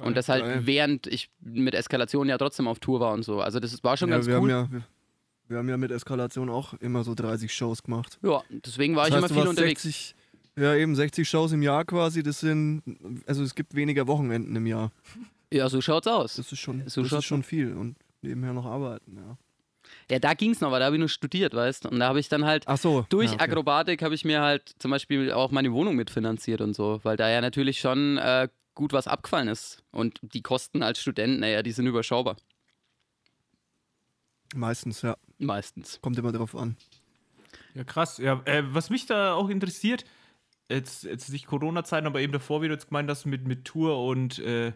Und 0.00 0.16
das 0.16 0.28
halt 0.28 0.42
Geil. 0.44 0.60
während 0.64 1.06
ich 1.06 1.28
mit 1.40 1.74
Eskalation 1.74 2.28
ja 2.28 2.38
trotzdem 2.38 2.66
auf 2.66 2.78
Tour 2.78 3.00
war 3.00 3.12
und 3.12 3.24
so. 3.24 3.40
Also 3.40 3.60
das 3.60 3.82
war 3.84 3.96
schon 3.96 4.08
Ja, 4.08 4.16
ganz 4.16 4.26
wir, 4.26 4.40
cool. 4.40 4.52
haben 4.52 4.68
ja, 4.72 4.72
wir, 4.72 4.82
wir 5.48 5.58
haben 5.58 5.68
ja 5.68 5.76
mit 5.76 5.90
Eskalation 5.90 6.48
auch 6.48 6.74
immer 6.74 7.04
so 7.04 7.14
30 7.14 7.52
Shows 7.52 7.82
gemacht. 7.82 8.18
Ja, 8.22 8.42
deswegen 8.50 8.96
war 8.96 9.08
Das 9.08 9.16
ich 9.18 9.22
heißt, 9.22 9.30
immer 9.32 9.40
viel 9.42 9.48
unterwegs. 9.50 9.82
60, 9.82 10.14
ja, 10.56 10.74
eben 10.74 10.94
60 10.96 11.28
Shows 11.28 11.52
im 11.52 11.62
Jahr 11.62 11.84
quasi. 11.84 12.22
Das 12.22 12.40
sind, 12.40 12.82
also 13.26 13.42
es 13.42 13.54
gibt 13.54 13.74
weniger 13.74 14.06
Wochenenden 14.06 14.56
im 14.56 14.66
Jahr. 14.66 14.90
Ja, 15.52 15.68
so 15.68 15.80
schaut's 15.80 16.06
aus. 16.06 16.36
Das 16.36 16.50
ist 16.50 16.58
schon, 16.58 16.88
So 16.88 17.02
das 17.02 17.12
ist 17.12 17.24
schon 17.24 17.42
viel. 17.42 17.76
Und 17.76 17.96
nebenher 18.22 18.52
noch 18.52 18.64
arbeiten, 18.64 19.16
ja. 19.16 19.36
Ja, 20.10 20.18
da 20.18 20.34
ging's 20.34 20.60
noch, 20.60 20.70
weil 20.70 20.80
da 20.80 20.86
habe 20.86 20.96
ich 20.96 21.00
nur 21.00 21.08
studiert, 21.08 21.54
weißt 21.54 21.84
du. 21.84 21.88
Und 21.90 22.00
da 22.00 22.08
habe 22.08 22.20
ich 22.20 22.28
dann 22.28 22.44
halt 22.44 22.64
Ach 22.66 22.78
so. 22.78 23.04
durch 23.10 23.30
ja, 23.30 23.34
okay. 23.34 23.44
Akrobatik 23.44 24.02
habe 24.02 24.14
ich 24.14 24.24
mir 24.24 24.40
halt 24.40 24.74
zum 24.78 24.90
Beispiel 24.90 25.32
auch 25.32 25.50
meine 25.50 25.72
Wohnung 25.72 25.96
mitfinanziert 25.96 26.60
und 26.60 26.74
so, 26.74 27.00
weil 27.02 27.16
da 27.16 27.28
ja 27.28 27.40
natürlich 27.40 27.80
schon 27.80 28.16
äh, 28.16 28.48
gut 28.74 28.92
was 28.92 29.06
abgefallen 29.06 29.48
ist. 29.48 29.82
Und 29.90 30.18
die 30.22 30.42
Kosten 30.42 30.82
als 30.82 31.00
Student, 31.00 31.40
naja, 31.40 31.62
die 31.62 31.72
sind 31.72 31.86
überschaubar. 31.86 32.36
Meistens, 34.54 35.02
ja. 35.02 35.16
Meistens. 35.38 36.00
Kommt 36.00 36.18
immer 36.18 36.32
drauf 36.32 36.54
an. 36.54 36.76
Ja, 37.74 37.84
krass. 37.84 38.18
Ja, 38.18 38.40
äh, 38.44 38.62
was 38.66 38.90
mich 38.90 39.06
da 39.06 39.34
auch 39.34 39.48
interessiert, 39.48 40.04
jetzt, 40.70 41.04
jetzt 41.04 41.30
nicht 41.30 41.46
Corona-Zeiten, 41.46 42.06
aber 42.06 42.20
eben 42.20 42.32
davor, 42.32 42.62
wie 42.62 42.68
du 42.68 42.74
jetzt 42.74 42.88
gemeint 42.88 43.10
hast, 43.10 43.26
mit, 43.26 43.46
mit 43.46 43.64
Tour 43.64 44.02
und 44.04 44.38
äh, 44.38 44.72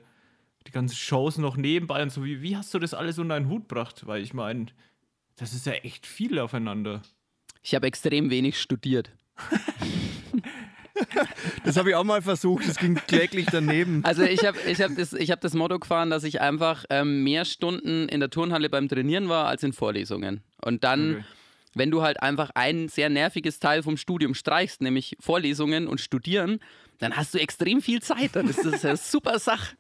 die 0.67 0.73
ganzen 0.73 0.97
Shows 0.97 1.39
noch 1.39 1.57
nebenbei 1.57 2.03
und 2.03 2.11
so, 2.11 2.25
wie, 2.25 2.43
wie 2.43 2.57
hast 2.57 2.73
du 2.75 2.79
das 2.79 2.95
alles 2.95 3.19
unter 3.19 3.35
einen 3.35 3.49
Hut 3.49 3.69
gebracht? 3.69 4.07
Weil 4.07 4.23
ich 4.23 4.35
meine, 4.35 4.67
das 5.37 5.53
ist 5.55 5.67
ja 5.67 5.73
echt 5.73 6.07
viel 6.07 6.39
aufeinander. 6.39 7.03
Ich 7.63 7.75
habe 7.75 7.87
extrem 7.87 8.31
wenig 8.31 8.61
studiert. 8.61 9.11
Das 11.65 11.77
habe 11.77 11.91
ich 11.91 11.95
auch 11.95 12.05
mal 12.05 12.23
versucht. 12.23 12.67
Das 12.67 12.79
ging 12.79 12.95
kläglich 12.95 13.47
daneben. 13.51 14.03
Also 14.05 14.23
ich 14.23 14.47
habe 14.47 14.59
ich 14.67 14.81
hab 14.81 14.97
das, 14.97 15.13
ich 15.13 15.31
hab 15.31 15.41
das 15.43 15.53
Motto 15.53 15.79
gefahren, 15.79 16.09
dass 16.09 16.25
ich 16.25 16.41
einfach 16.41 16.85
ähm, 16.89 17.23
mehr 17.23 17.45
Stunden 17.45 18.09
in 18.09 18.21
der 18.21 18.31
Turnhalle 18.31 18.71
beim 18.71 18.89
Trainieren 18.89 19.29
war 19.29 19.47
als 19.47 19.63
in 19.63 19.73
Vorlesungen. 19.75 20.41
Und 20.63 20.85
dann, 20.85 21.17
Okay. 21.17 21.25
wenn 21.75 21.91
du 21.91 22.01
halt 22.03 22.23
einfach 22.23 22.51
ein 22.55 22.89
sehr 22.89 23.11
nerviges 23.11 23.59
Teil 23.61 23.83
vom 23.83 23.99
Studium 23.99 24.35
streichst, 24.35 24.81
nämlich 24.81 25.17
Vorlesungen 25.21 25.87
und 25.87 26.01
Studieren, 26.01 26.61
dann 26.99 27.15
hast 27.15 27.35
du 27.35 27.39
extrem 27.39 27.83
viel 27.83 28.01
Zeit. 28.01 28.31
Dann 28.35 28.49
ist 28.49 28.65
das 28.65 28.83
eine 28.85 28.97
super 28.97 29.39
Sache. 29.39 29.77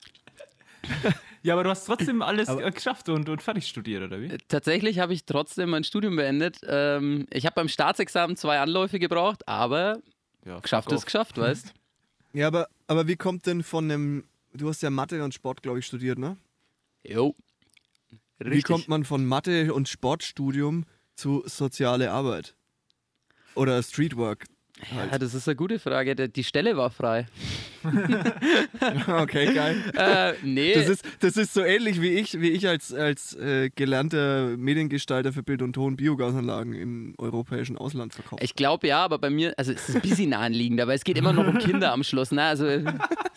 Ja, 1.42 1.54
aber 1.54 1.62
du 1.62 1.70
hast 1.70 1.84
trotzdem 1.84 2.22
alles 2.22 2.48
Aber- 2.48 2.64
äh, 2.64 2.70
geschafft 2.72 3.08
und, 3.08 3.28
und 3.28 3.40
fertig 3.40 3.68
studiert, 3.68 4.02
oder 4.02 4.20
wie? 4.20 4.36
Tatsächlich 4.48 4.98
habe 4.98 5.12
ich 5.14 5.24
trotzdem 5.26 5.70
mein 5.70 5.84
Studium 5.84 6.16
beendet. 6.16 6.58
Ähm, 6.66 7.26
ich 7.30 7.46
habe 7.46 7.54
beim 7.54 7.68
Staatsexamen 7.68 8.36
zwei 8.36 8.58
Anläufe 8.58 8.98
gebraucht, 8.98 9.46
aber 9.46 10.00
Ja, 10.44 10.58
geschafft 10.58 10.90
ist 10.90 11.04
geschafft, 11.04 11.38
weißt 11.38 11.72
Ja, 12.32 12.48
aber, 12.48 12.66
aber 12.88 13.06
wie 13.06 13.14
kommt 13.16 13.46
denn 13.46 13.62
von 13.62 13.84
einem. 13.84 14.24
Du 14.54 14.68
hast 14.68 14.82
ja 14.82 14.90
Mathe 14.90 15.22
und 15.22 15.34
Sport, 15.34 15.62
glaube 15.62 15.78
ich, 15.78 15.86
studiert, 15.86 16.18
ne? 16.18 16.36
Jo. 17.04 17.36
Wie 18.38 18.48
Richtig. 18.48 18.64
kommt 18.64 18.88
man 18.88 19.04
von 19.04 19.24
Mathe 19.24 19.72
und 19.72 19.88
Sportstudium 19.88 20.84
zu 21.14 21.44
soziale 21.46 22.10
Arbeit? 22.10 22.56
Oder 23.54 23.82
Streetwork? 23.82 24.46
Ja, 25.10 25.18
das 25.18 25.34
ist 25.34 25.48
eine 25.48 25.56
gute 25.56 25.78
Frage. 25.78 26.14
Die 26.28 26.44
Stelle 26.44 26.76
war 26.76 26.90
frei. 26.90 27.26
Okay, 29.08 29.54
geil. 29.54 29.76
Äh, 29.96 30.34
nee. 30.42 30.74
Das 30.74 30.88
ist, 30.88 31.04
das 31.20 31.36
ist 31.36 31.54
so 31.54 31.62
ähnlich 31.62 32.00
wie 32.00 32.10
ich, 32.10 32.40
wie 32.40 32.50
ich 32.50 32.66
als, 32.68 32.92
als 32.92 33.34
äh, 33.34 33.70
gelernter 33.74 34.56
Mediengestalter 34.56 35.32
für 35.32 35.42
Bild 35.42 35.62
und 35.62 35.72
Ton 35.72 35.96
Biogasanlagen 35.96 36.74
im 36.74 37.14
europäischen 37.18 37.78
Ausland 37.78 38.14
verkaufe. 38.14 38.42
Ich 38.42 38.54
glaube 38.54 38.88
ja, 38.88 39.04
aber 39.04 39.18
bei 39.18 39.30
mir, 39.30 39.54
also 39.56 39.72
es 39.72 39.88
ist 39.88 39.96
ein 39.96 40.02
bisschen 40.02 40.30
naheliegend, 40.30 40.80
aber 40.80 40.94
es 40.94 41.04
geht 41.04 41.16
immer 41.16 41.32
noch 41.32 41.46
um 41.46 41.58
Kinder 41.58 41.92
am 41.92 42.02
Schluss. 42.02 42.30
Ne? 42.30 42.42
Also 42.42 42.66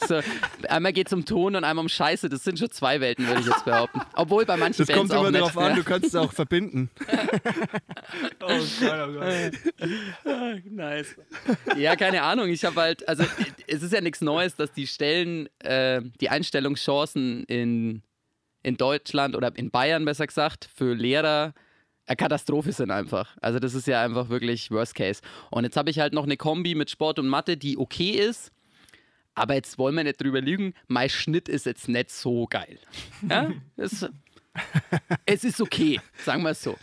so, 0.07 0.19
einmal 0.67 0.93
geht 0.93 1.07
es 1.07 1.13
um 1.13 1.25
Ton 1.25 1.55
und 1.55 1.63
einmal 1.63 1.83
um 1.83 1.89
Scheiße. 1.89 2.29
Das 2.29 2.43
sind 2.43 2.59
schon 2.59 2.71
zwei 2.71 2.99
Welten, 2.99 3.27
würde 3.27 3.41
ich 3.41 3.47
jetzt 3.47 3.65
behaupten. 3.65 4.01
Obwohl 4.15 4.45
bei 4.45 4.57
manchen 4.57 4.85
Das 4.85 4.87
Bands 4.87 5.13
kommt 5.13 5.13
auch 5.13 5.27
immer 5.27 5.37
darauf 5.37 5.57
an, 5.57 5.75
du 5.75 5.83
kannst 5.83 6.07
es 6.07 6.15
auch 6.15 6.33
verbinden. 6.33 6.89
Oh 8.41 8.47
Gott, 8.79 9.09
oh 9.09 9.13
Gott. 9.13 10.63
Nice. 10.71 11.15
Ja, 11.77 11.95
keine 11.95 12.23
Ahnung. 12.23 12.49
Ich 12.49 12.65
habe 12.65 12.79
halt, 12.81 13.07
also 13.07 13.23
es 13.67 13.83
ist 13.83 13.93
ja 13.93 14.01
nichts 14.01 14.21
Neues, 14.21 14.55
dass 14.55 14.71
die 14.71 14.87
Stellen, 14.87 15.47
äh, 15.59 16.01
die 16.19 16.29
Einstellungschancen 16.29 17.43
in, 17.45 18.01
in 18.63 18.77
Deutschland 18.77 19.35
oder 19.35 19.55
in 19.55 19.71
Bayern 19.71 20.05
besser 20.05 20.27
gesagt 20.27 20.69
für 20.75 20.93
Lehrer 20.93 21.53
eine 22.09 22.15
Katastrophe 22.15 22.71
sind 22.71 22.89
einfach. 22.89 23.37
Also 23.39 23.59
das 23.59 23.75
ist 23.75 23.85
ja 23.87 24.03
einfach 24.03 24.29
wirklich 24.29 24.71
Worst 24.71 24.95
Case. 24.95 25.21
Und 25.51 25.63
jetzt 25.63 25.77
habe 25.77 25.91
ich 25.91 25.99
halt 25.99 26.13
noch 26.13 26.23
eine 26.23 26.37
Kombi 26.37 26.73
mit 26.73 26.89
Sport 26.89 27.19
und 27.19 27.27
Mathe, 27.27 27.55
die 27.55 27.77
okay 27.77 28.11
ist. 28.11 28.51
Aber 29.35 29.53
jetzt 29.53 29.77
wollen 29.77 29.95
wir 29.95 30.03
nicht 30.03 30.21
drüber 30.21 30.41
lügen, 30.41 30.73
mein 30.87 31.09
Schnitt 31.09 31.47
ist 31.47 31.67
jetzt 31.67 31.87
nicht 31.87 32.09
so 32.09 32.47
geil. 32.47 32.79
Ja? 33.29 33.51
Es, 33.77 34.05
es 35.25 35.43
ist 35.43 35.61
okay, 35.61 35.99
sagen 36.23 36.43
wir 36.43 36.51
es 36.51 36.61
so. 36.63 36.77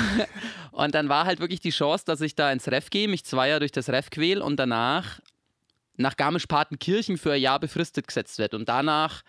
Und 0.72 0.94
dann 0.94 1.08
war 1.08 1.24
halt 1.24 1.40
wirklich 1.40 1.60
die 1.60 1.70
Chance, 1.70 2.04
dass 2.06 2.20
ich 2.20 2.34
da 2.34 2.50
ins 2.52 2.68
Ref 2.68 2.90
gehe, 2.90 3.08
mich 3.08 3.24
zwei 3.24 3.48
Jahre 3.48 3.60
durch 3.60 3.72
das 3.72 3.88
Ref 3.88 4.10
quäl 4.10 4.40
und 4.42 4.56
danach 4.56 5.20
nach 5.96 6.16
Garmisch-Partenkirchen 6.16 7.18
für 7.18 7.32
ein 7.32 7.40
Jahr 7.40 7.60
befristet 7.60 8.08
gesetzt 8.08 8.38
wird 8.38 8.54
und 8.54 8.68
danach 8.68 9.22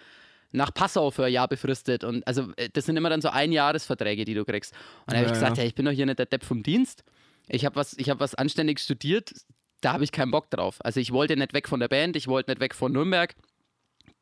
nach 0.51 0.73
Passau 0.73 1.11
für 1.11 1.25
ein 1.25 1.33
Jahr 1.33 1.47
befristet. 1.47 2.03
Und 2.03 2.25
also 2.27 2.51
äh, 2.55 2.69
das 2.73 2.85
sind 2.85 2.97
immer 2.97 3.09
dann 3.09 3.21
so 3.21 3.29
Einjahresverträge, 3.29 4.25
die 4.25 4.33
du 4.33 4.45
kriegst. 4.45 4.73
Und 5.05 5.13
da 5.13 5.17
habe 5.17 5.25
Ja, 5.25 5.27
ich 5.27 5.33
gesagt, 5.33 5.57
ja. 5.57 5.61
hey, 5.61 5.67
ich 5.67 5.75
bin 5.75 5.85
doch 5.85 5.91
hier 5.91 6.05
nicht 6.05 6.17
der 6.17 6.25
Depp 6.25 6.43
vom 6.43 6.63
Dienst. 6.63 7.03
Ich 7.47 7.65
habe 7.65 7.75
was, 7.75 7.93
ich 7.97 8.09
hab 8.09 8.19
was 8.19 8.33
anständig 8.33 8.79
studiert, 8.79 9.31
da 9.81 9.93
habe 9.93 10.03
ich 10.03 10.11
keinen 10.11 10.31
Bock 10.31 10.49
drauf. 10.49 10.77
Also 10.83 10.99
ich 10.99 11.11
wollte 11.11 11.35
nicht 11.37 11.53
weg 11.53 11.67
von 11.67 11.79
der 11.79 11.89
Band, 11.89 12.15
ich 12.15 12.27
wollte 12.27 12.49
nicht 12.49 12.59
weg 12.61 12.73
von 12.73 12.91
Nürnberg. 12.91 13.35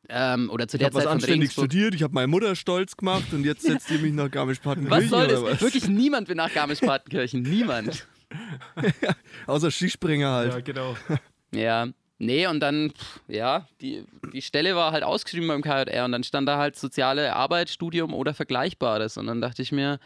Ähm, 0.08 0.50
oder 0.50 0.68
zu 0.68 0.76
Ich 0.76 0.80
der 0.80 0.86
habe 0.86 0.94
was 0.96 1.02
Zeit 1.04 1.08
von 1.08 1.12
anständig 1.14 1.40
Regensburg. 1.50 1.64
studiert, 1.66 1.94
ich 1.94 2.02
habe 2.02 2.12
meine 2.14 2.26
Mutter 2.28 2.54
stolz 2.56 2.96
gemacht 2.96 3.32
und 3.32 3.44
jetzt 3.44 3.62
setzt 3.62 3.90
ihr 3.90 3.98
mich 3.98 4.12
nach 4.12 4.24
Was 4.24 4.30
Garmisch-Partenkirchen 4.32 5.08
soll 5.08 5.24
oder 5.26 5.32
das? 5.34 5.42
was? 5.42 5.60
Wirklich 5.62 5.88
niemand 5.88 6.28
will 6.28 6.36
nach 6.36 6.52
Garmisch-Partenkirchen. 6.52 7.42
Niemand. 7.42 8.06
Außer 9.46 9.70
Skispringer 9.70 10.30
halt. 10.30 10.52
Ja, 10.52 10.60
genau. 10.60 10.96
Ja, 11.54 11.86
nee, 12.18 12.48
und 12.48 12.58
dann, 12.58 12.90
pff, 12.90 13.20
ja, 13.28 13.68
die, 13.80 14.04
die 14.32 14.42
Stelle 14.42 14.74
war 14.74 14.90
halt 14.90 15.04
ausgeschrieben 15.04 15.46
beim 15.46 15.62
KJR 15.62 16.04
und 16.04 16.10
dann 16.10 16.24
stand 16.24 16.48
da 16.48 16.58
halt 16.58 16.74
soziale 16.74 17.32
Arbeit, 17.36 17.70
Studium 17.70 18.12
oder 18.12 18.34
Vergleichbares. 18.34 19.16
Und 19.18 19.28
dann 19.28 19.40
dachte 19.40 19.62
ich 19.62 19.70
mir, 19.70 20.00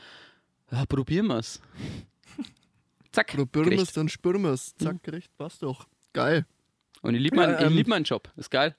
ja, 0.70 0.84
probieren 0.84 1.28
wir's. 1.28 1.62
Zack. 3.12 3.28
Probieren 3.28 3.64
gekriegt. 3.64 3.80
wir's, 3.80 3.92
dann 3.94 4.10
spüren 4.10 4.42
wir's. 4.42 4.74
Zack, 4.76 5.02
gerecht, 5.02 5.30
passt 5.38 5.62
doch. 5.62 5.86
Geil. 6.12 6.44
Und 7.00 7.14
ich 7.14 7.22
liebe 7.22 7.36
mein, 7.36 7.50
Ja, 7.50 7.60
ich 7.60 7.66
ähm, 7.66 7.76
lieb 7.76 7.88
meinen 7.88 8.04
Job. 8.04 8.30
Ist 8.36 8.50
geil. 8.50 8.76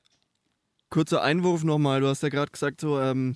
Kurzer 0.89 1.21
Einwurf 1.21 1.63
nochmal. 1.63 2.01
Du 2.01 2.07
hast 2.07 2.23
ja 2.23 2.29
gerade 2.29 2.51
gesagt, 2.51 2.81
so, 2.81 2.99
ähm, 2.99 3.35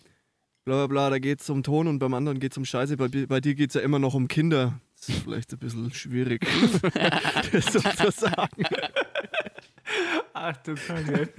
bla 0.65 0.75
bla 0.75 0.88
bla, 0.88 1.10
da 1.10 1.19
geht's 1.19 1.50
um 1.50 1.63
Ton 1.63 1.88
und 1.88 2.00
beim 2.00 2.13
anderen 2.13 2.39
geht's 2.39 2.57
um 2.57 2.65
Scheiße. 2.65 2.98
Bei, 2.98 3.07
bei 3.07 3.41
dir 3.41 3.55
geht's 3.55 3.75
ja 3.75 3.81
immer 3.81 4.00
noch 4.00 4.13
um 4.13 4.27
Kinder. 4.27 4.79
Das 4.98 5.10
ist 5.10 5.24
vielleicht 5.24 5.51
ein 5.51 5.60
bisschen 5.60 5.93
schwierig, 5.93 6.41
das 7.51 7.65
so 7.65 7.79
zu 7.79 8.12
sagen. 8.12 8.63
Ach 10.33 10.55
du 10.57 10.75
Kacke. 10.75 11.29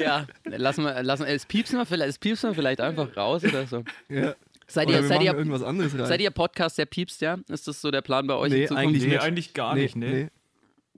ja, 0.00 0.26
lassen 0.44 0.84
wir, 0.84 1.02
lassen 1.02 1.26
wir, 1.26 1.32
es 1.32 1.46
piepsen 1.46 1.78
wir 1.78 1.86
vielleicht, 1.86 2.10
es 2.10 2.18
piepsen 2.18 2.50
wir 2.50 2.54
vielleicht 2.54 2.80
einfach 2.80 3.16
raus 3.16 3.44
oder 3.44 3.66
so. 3.66 3.84
Ja. 4.08 4.34
Seid 4.66 4.90
ihr, 4.90 5.02
seid 5.04 5.22
ihr, 5.22 5.32
irgendwas 5.32 5.62
anderes 5.62 5.94
rein. 5.96 6.06
seid 6.06 6.20
ihr 6.20 6.30
Podcast, 6.30 6.76
der 6.76 6.84
piepst, 6.84 7.22
ja? 7.22 7.38
Ist 7.48 7.68
das 7.68 7.80
so 7.80 7.90
der 7.90 8.02
Plan 8.02 8.26
bei 8.26 8.34
euch 8.34 8.50
Nee, 8.52 8.62
in 8.62 8.68
Zukunft? 8.68 8.86
eigentlich 8.86 9.06
Nee, 9.06 9.18
eigentlich 9.18 9.54
gar 9.54 9.74
nicht, 9.74 9.96
ne? 9.96 10.30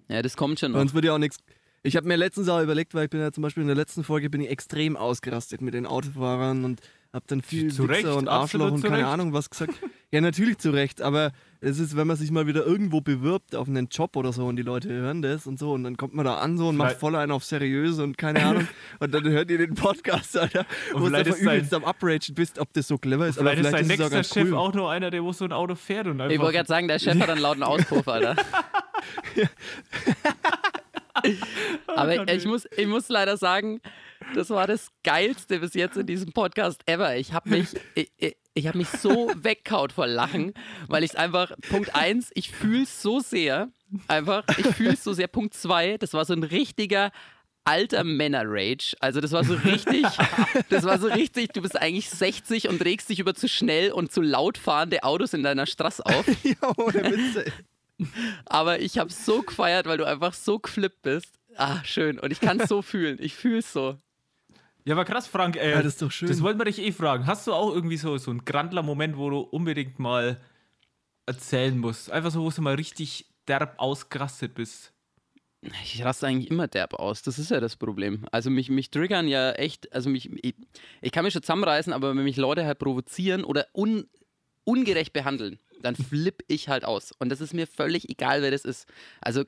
Ja, 0.08 0.22
das 0.22 0.36
kommt 0.36 0.58
schon 0.58 0.72
noch. 0.72 0.80
Sonst 0.80 0.94
würde 0.94 1.08
ja 1.08 1.14
auch 1.14 1.18
nichts. 1.18 1.38
Ich 1.82 1.96
habe 1.96 2.06
mir 2.06 2.16
letztens 2.16 2.48
auch 2.50 2.60
überlegt, 2.62 2.94
weil 2.94 3.04
ich 3.04 3.10
bin 3.10 3.20
ja 3.20 3.32
zum 3.32 3.42
Beispiel 3.42 3.62
in 3.62 3.68
der 3.68 3.76
letzten 3.76 4.04
Folge 4.04 4.28
bin 4.28 4.42
ich 4.42 4.50
extrem 4.50 4.96
ausgerastet 4.98 5.62
mit 5.62 5.72
den 5.72 5.86
Autofahrern 5.86 6.64
und 6.64 6.80
habe 7.12 7.24
dann 7.26 7.40
viel 7.42 7.72
Zu 7.72 7.84
Recht, 7.84 8.00
Wichser 8.04 8.16
und 8.18 8.28
absolut 8.28 8.66
Arschloch 8.66 8.74
und 8.76 8.82
keine 8.82 8.98
Recht. 8.98 9.06
Ahnung 9.06 9.32
was 9.32 9.48
gesagt. 9.50 9.72
Ja, 10.12 10.20
natürlich 10.20 10.58
zu 10.58 10.70
Recht, 10.70 11.00
aber 11.02 11.32
es 11.60 11.78
ist, 11.80 11.96
wenn 11.96 12.06
man 12.06 12.16
sich 12.16 12.30
mal 12.30 12.46
wieder 12.46 12.64
irgendwo 12.66 13.00
bewirbt 13.00 13.56
auf 13.56 13.66
einen 13.66 13.88
Job 13.90 14.16
oder 14.16 14.32
so 14.32 14.46
und 14.46 14.56
die 14.56 14.62
Leute 14.62 14.90
hören 14.90 15.22
das 15.22 15.46
und 15.46 15.58
so 15.58 15.72
und 15.72 15.82
dann 15.84 15.96
kommt 15.96 16.14
man 16.14 16.24
da 16.24 16.36
an 16.36 16.58
so 16.58 16.68
und 16.68 16.76
macht 16.76 16.88
Vielleicht- 16.90 17.00
voll 17.00 17.16
einen 17.16 17.32
auf 17.32 17.44
seriös 17.44 17.98
und 17.98 18.16
keine 18.18 18.44
Ahnung 18.44 18.68
und 19.00 19.12
dann 19.14 19.24
hört 19.28 19.50
ihr 19.50 19.58
den 19.58 19.74
Podcast, 19.74 20.36
Alter, 20.36 20.66
Und 20.94 21.02
wo 21.02 21.08
du 21.08 21.16
einfach 21.16 21.34
dein- 21.34 21.42
übelst 21.42 21.72
am 21.74 21.82
Upragen 21.84 22.34
bist, 22.34 22.58
ob 22.58 22.72
das 22.74 22.86
so 22.88 22.98
clever 22.98 23.26
ist, 23.26 23.38
aber 23.38 23.50
Vielleicht 23.52 23.64
ist 23.64 23.68
vielleicht 23.86 23.90
dein 24.00 24.06
ist 24.06 24.12
auch 24.12 24.16
nächster 24.16 24.40
Chef 24.40 24.48
cool. 24.52 24.58
auch 24.58 24.74
nur 24.74 24.90
einer, 24.90 25.10
der 25.10 25.24
wo 25.24 25.32
so 25.32 25.44
ein 25.46 25.52
Auto 25.52 25.74
fährt 25.76 26.06
und 26.06 26.20
einfach. 26.20 26.32
Ich 26.34 26.40
wollte 26.40 26.56
gerade 26.58 26.68
sagen, 26.68 26.86
der 26.88 26.98
Chef 26.98 27.18
hat 27.18 27.30
einen 27.30 27.40
lauten 27.40 27.62
Auspuff, 27.62 28.06
Alter. 28.06 28.36
Aber 31.86 32.16
Gott, 32.16 32.30
ich, 32.30 32.44
muss, 32.44 32.66
ich 32.76 32.86
muss 32.86 33.08
leider 33.08 33.36
sagen, 33.36 33.80
das 34.34 34.50
war 34.50 34.66
das 34.66 34.88
Geilste 35.02 35.60
bis 35.60 35.74
jetzt 35.74 35.96
in 35.96 36.06
diesem 36.06 36.32
Podcast 36.32 36.82
ever. 36.86 37.16
Ich 37.16 37.32
habe 37.32 37.50
mich, 37.50 37.68
ich, 37.94 38.12
ich, 38.16 38.36
ich 38.54 38.74
mich 38.74 38.88
so 38.88 39.32
wegkaut 39.42 39.92
vor 39.92 40.06
Lachen, 40.06 40.52
weil 40.88 41.04
ich 41.04 41.10
es 41.10 41.16
einfach, 41.16 41.52
Punkt 41.68 41.94
eins, 41.94 42.30
ich 42.34 42.50
fühle 42.50 42.82
es 42.82 43.02
so 43.02 43.20
sehr, 43.20 43.70
einfach, 44.08 44.44
ich 44.58 44.66
fühle 44.66 44.92
es 44.94 45.04
so 45.04 45.12
sehr. 45.12 45.28
Punkt 45.28 45.54
zwei, 45.54 45.96
das 45.98 46.12
war 46.12 46.24
so 46.24 46.32
ein 46.32 46.42
richtiger 46.42 47.10
alter 47.64 48.04
Männer-Rage. 48.04 48.96
Also 49.00 49.20
das 49.20 49.32
war 49.32 49.44
so 49.44 49.54
richtig, 49.54 50.04
das 50.68 50.84
war 50.84 50.98
so 50.98 51.08
richtig, 51.08 51.52
du 51.52 51.62
bist 51.62 51.80
eigentlich 51.80 52.10
60 52.10 52.68
und 52.68 52.84
regst 52.84 53.08
dich 53.08 53.20
über 53.20 53.34
zu 53.34 53.48
schnell 53.48 53.92
und 53.92 54.12
zu 54.12 54.22
laut 54.22 54.58
fahrende 54.58 55.02
Autos 55.02 55.34
in 55.34 55.42
deiner 55.42 55.66
Straße 55.66 56.04
auf. 56.04 56.26
ja, 56.44 56.56
ohne 56.76 57.04
Witze. 57.04 57.52
Aber 58.46 58.80
ich 58.80 58.98
habe 58.98 59.12
so 59.12 59.42
gefeiert, 59.42 59.86
weil 59.86 59.98
du 59.98 60.04
einfach 60.04 60.32
so 60.34 60.58
geflippt 60.58 61.02
bist. 61.02 61.38
Ah, 61.56 61.82
schön. 61.84 62.18
Und 62.18 62.32
ich 62.32 62.40
kann 62.40 62.60
es 62.60 62.68
so 62.68 62.82
fühlen. 62.82 63.18
Ich 63.20 63.34
fühle 63.34 63.58
es 63.58 63.72
so. 63.72 63.96
Ja, 64.84 64.94
aber 64.94 65.04
krass, 65.04 65.26
Frank. 65.26 65.56
Äh, 65.56 65.70
Ja, 65.72 65.76
das 65.78 65.94
ist 65.94 66.02
doch 66.02 66.10
schön. 66.10 66.28
Das 66.28 66.42
wollten 66.42 66.58
wir 66.58 66.64
dich 66.64 66.78
eh 66.80 66.92
fragen. 66.92 67.26
Hast 67.26 67.46
du 67.46 67.52
auch 67.52 67.74
irgendwie 67.74 67.96
so, 67.96 68.16
so 68.18 68.30
einen 68.30 68.44
Grandler-Moment, 68.44 69.16
wo 69.16 69.28
du 69.30 69.40
unbedingt 69.40 69.98
mal 69.98 70.40
erzählen 71.26 71.76
musst? 71.78 72.10
Einfach 72.10 72.30
so, 72.30 72.42
wo 72.42 72.50
du 72.50 72.62
mal 72.62 72.74
richtig 72.74 73.26
derb 73.46 73.74
ausgerastet 73.78 74.54
bist. 74.54 74.92
Ich 75.84 76.02
raste 76.02 76.26
eigentlich 76.26 76.50
immer 76.50 76.68
derb 76.68 76.94
aus. 76.94 77.20
Das 77.22 77.38
ist 77.38 77.50
ja 77.50 77.60
das 77.60 77.76
Problem. 77.76 78.24
Also 78.32 78.48
mich, 78.48 78.70
mich 78.70 78.90
triggern 78.90 79.28
ja 79.28 79.52
echt, 79.52 79.92
also 79.92 80.08
mich, 80.08 80.30
ich, 80.42 80.54
ich 81.02 81.12
kann 81.12 81.24
mich 81.24 81.34
schon 81.34 81.42
zusammenreißen, 81.42 81.92
aber 81.92 82.16
wenn 82.16 82.24
mich 82.24 82.38
Leute 82.38 82.64
halt 82.64 82.78
provozieren 82.78 83.44
oder 83.44 83.66
un, 83.74 84.08
ungerecht 84.64 85.12
behandeln, 85.12 85.58
dann 85.82 85.96
flippe 85.96 86.44
ich 86.48 86.68
halt 86.68 86.84
aus. 86.84 87.12
Und 87.18 87.28
das 87.30 87.40
ist 87.40 87.54
mir 87.54 87.66
völlig 87.66 88.08
egal, 88.10 88.42
wer 88.42 88.50
das 88.50 88.64
ist. 88.64 88.86
Also, 89.20 89.44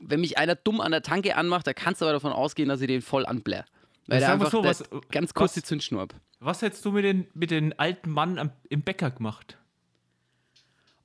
wenn 0.00 0.20
mich 0.20 0.38
einer 0.38 0.54
dumm 0.54 0.80
an 0.80 0.90
der 0.92 1.02
Tanke 1.02 1.36
anmacht, 1.36 1.66
da 1.66 1.72
kannst 1.74 2.00
du 2.00 2.04
aber 2.06 2.12
davon 2.12 2.32
ausgehen, 2.32 2.68
dass 2.68 2.80
ich 2.80 2.86
den 2.86 3.02
voll 3.02 3.26
anblär. 3.26 3.64
Weil 4.06 4.20
der 4.20 4.32
einfach 4.32 4.50
so, 4.50 4.64
was- 4.64 4.80
hat 4.80 5.10
ganz 5.10 5.34
kurz 5.34 5.50
was- 5.50 5.54
die 5.54 5.62
Zündschnur 5.62 6.02
ab. 6.02 6.14
Was 6.40 6.62
hättest 6.62 6.84
du 6.84 6.92
mit 6.92 7.04
den, 7.04 7.26
mit 7.34 7.50
den 7.50 7.78
alten 7.78 8.10
Mann 8.10 8.38
am, 8.38 8.50
im 8.68 8.82
Bäcker 8.82 9.10
gemacht? 9.10 9.58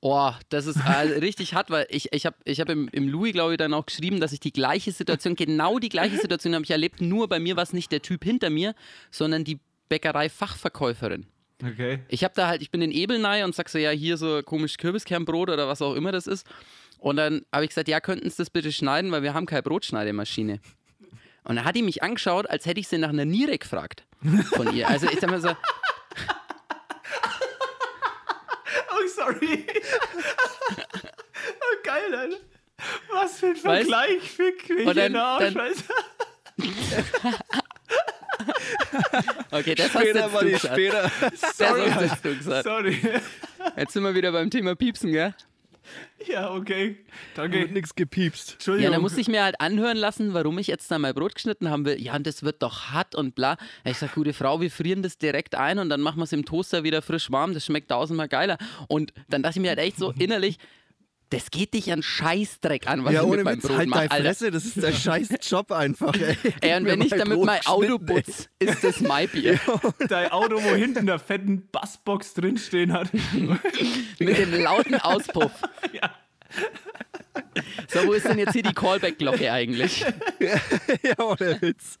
Oh, 0.00 0.32
das 0.50 0.66
ist 0.66 0.76
äh, 0.76 0.80
richtig 1.20 1.54
hart, 1.54 1.70
weil 1.70 1.86
ich, 1.88 2.12
ich 2.12 2.26
habe 2.26 2.36
ich 2.44 2.60
hab 2.60 2.68
im, 2.68 2.88
im 2.92 3.08
Louis, 3.08 3.32
glaube 3.32 3.52
ich, 3.54 3.58
dann 3.58 3.72
auch 3.74 3.86
geschrieben, 3.86 4.20
dass 4.20 4.32
ich 4.32 4.40
die 4.40 4.52
gleiche 4.52 4.92
Situation, 4.92 5.34
genau 5.34 5.78
die 5.78 5.88
gleiche 5.88 6.18
Situation 6.18 6.54
habe 6.54 6.64
ich 6.64 6.70
erlebt, 6.70 7.00
nur 7.00 7.28
bei 7.28 7.40
mir 7.40 7.56
war 7.56 7.62
es 7.62 7.72
nicht 7.72 7.90
der 7.90 8.02
Typ 8.02 8.22
hinter 8.22 8.50
mir, 8.50 8.74
sondern 9.10 9.44
die 9.44 9.58
Bäckerei-Fachverkäuferin. 9.88 11.26
Okay. 11.64 12.00
Ich 12.08 12.24
habe 12.24 12.34
da 12.34 12.48
halt, 12.48 12.62
ich 12.62 12.70
bin 12.70 12.82
in 12.82 12.90
Ebelnei 12.90 13.44
und 13.44 13.54
sag 13.54 13.68
so, 13.68 13.78
ja, 13.78 13.90
hier 13.90 14.16
so 14.16 14.42
komisch 14.42 14.76
Kürbiskernbrot 14.76 15.48
oder 15.50 15.68
was 15.68 15.80
auch 15.80 15.94
immer 15.94 16.12
das 16.12 16.26
ist. 16.26 16.46
Und 16.98 17.16
dann 17.16 17.44
habe 17.52 17.64
ich 17.64 17.70
gesagt, 17.70 17.88
ja, 17.88 18.00
könnten 18.00 18.28
Sie 18.28 18.36
das 18.36 18.50
bitte 18.50 18.72
schneiden, 18.72 19.12
weil 19.12 19.22
wir 19.22 19.34
haben 19.34 19.46
keine 19.46 19.62
Brotschneidemaschine. 19.62 20.60
Und 21.44 21.56
dann 21.56 21.64
hat 21.64 21.76
die 21.76 21.82
mich 21.82 22.02
angeschaut, 22.02 22.48
als 22.48 22.66
hätte 22.66 22.80
ich 22.80 22.88
sie 22.88 22.98
nach 22.98 23.10
einer 23.10 23.24
Niere 23.24 23.58
gefragt 23.58 24.04
von 24.54 24.74
ihr. 24.74 24.88
Also 24.88 25.06
ich 25.08 25.20
sag 25.20 25.30
mal 25.30 25.40
so, 25.40 25.50
Oh, 28.90 29.06
sorry. 29.14 29.66
oh, 30.70 31.76
geil, 31.82 32.14
Alter. 32.14 32.36
Was 33.12 33.38
für 33.38 33.46
ein 33.48 33.54
Weißt- 33.56 33.60
Vergleich, 33.60 34.22
Fick 34.22 34.68
mich 34.70 34.86
dann- 34.86 34.96
in 34.96 35.12
den 35.12 35.16
Arsch, 35.16 35.54
dann-. 35.54 35.72
okay, 39.58 39.74
das 39.74 39.94
hast 39.94 40.02
Später, 40.02 40.20
jetzt 40.20 40.32
Manni, 40.32 40.50
du 40.50 40.56
gesagt. 40.56 40.74
später. 40.74 41.10
Das 41.20 41.56
Sorry, 41.56 41.90
hast 41.90 42.00
jetzt 42.02 42.24
du 42.24 42.36
gesagt. 42.36 42.64
Sorry. 42.64 42.98
Jetzt 43.76 43.92
sind 43.92 44.02
wir 44.02 44.14
wieder 44.14 44.32
beim 44.32 44.50
Thema 44.50 44.74
Piepsen, 44.74 45.12
gell? 45.12 45.34
Ja, 46.26 46.50
okay. 46.52 46.96
Wird 46.96 46.98
Danke. 47.36 47.68
nichts 47.72 47.94
gepiepst. 47.94 48.48
Ja, 48.48 48.54
Entschuldigung. 48.54 48.92
dann 48.92 49.02
musste 49.02 49.20
ich 49.20 49.28
mir 49.28 49.42
halt 49.44 49.60
anhören 49.60 49.98
lassen, 49.98 50.32
warum 50.32 50.58
ich 50.58 50.66
jetzt 50.66 50.90
da 50.90 50.98
mein 50.98 51.14
Brot 51.14 51.34
geschnitten 51.34 51.68
haben 51.68 51.84
will. 51.84 52.00
Ja, 52.00 52.16
und 52.16 52.26
das 52.26 52.42
wird 52.42 52.62
doch 52.62 52.86
hart 52.92 53.14
und 53.14 53.34
bla. 53.34 53.58
Ja, 53.84 53.90
Ich 53.90 53.98
sag, 53.98 54.14
gute 54.14 54.32
Frau, 54.32 54.60
wir 54.62 54.70
frieren 54.70 55.02
das 55.02 55.18
direkt 55.18 55.54
ein 55.54 55.78
und 55.78 55.90
dann 55.90 56.00
machen 56.00 56.18
wir 56.18 56.24
es 56.24 56.32
im 56.32 56.44
Toaster 56.46 56.84
wieder 56.84 57.02
frisch 57.02 57.30
warm. 57.30 57.52
Das 57.52 57.66
schmeckt 57.66 57.90
tausendmal 57.90 58.28
geiler. 58.28 58.56
Und 58.88 59.12
dann 59.28 59.42
dachte 59.42 59.58
ich 59.58 59.62
mir 59.62 59.68
halt 59.68 59.78
echt 59.78 59.98
so 59.98 60.12
innerlich, 60.18 60.56
das 61.34 61.50
geht 61.50 61.74
dich 61.74 61.90
an 61.92 62.02
Scheißdreck 62.02 62.86
an, 62.86 63.04
was 63.04 63.12
ja, 63.12 63.22
ich 63.22 63.26
ohne 63.26 63.36
mit 63.38 63.44
meinem 63.44 63.56
Witz, 63.56 63.66
Brot 63.66 63.76
halt 63.78 63.88
mache, 63.88 64.00
deine 64.00 64.10
Alter. 64.12 64.24
Fresse, 64.24 64.50
das 64.52 64.64
ist 64.64 64.76
der 64.76 64.92
scheiß 64.92 65.28
Job 65.42 65.72
einfach, 65.72 66.14
ey. 66.14 66.36
Ey, 66.60 66.76
und 66.76 66.86
wenn 66.86 67.00
ich 67.00 67.10
damit 67.10 67.34
Brot 67.38 67.46
mein 67.46 67.66
Auto 67.66 67.98
geschnitten, 67.98 68.08
ey. 68.08 68.22
putz, 68.22 68.48
ist 68.60 68.84
das 68.84 69.00
mein 69.00 69.28
Bier. 69.28 69.58
Dein 70.08 70.30
Auto, 70.30 70.62
wo 70.62 70.74
hinten 70.74 71.00
in 71.00 71.06
der 71.06 71.18
fetten 71.18 71.68
Bassbox 71.72 72.34
drinstehen 72.34 72.92
hat. 72.92 73.12
Mit 74.18 74.38
dem 74.38 74.62
lauten 74.62 74.94
Auspuff. 74.94 75.52
Ja. 75.92 76.14
So, 77.88 78.06
wo 78.06 78.12
ist 78.12 78.26
denn 78.26 78.38
jetzt 78.38 78.52
hier 78.52 78.62
die 78.62 78.72
Callback-Glocke 78.72 79.50
eigentlich? 79.50 80.00
ja, 81.02 81.18
ohne 81.18 81.60
Witz. 81.60 81.98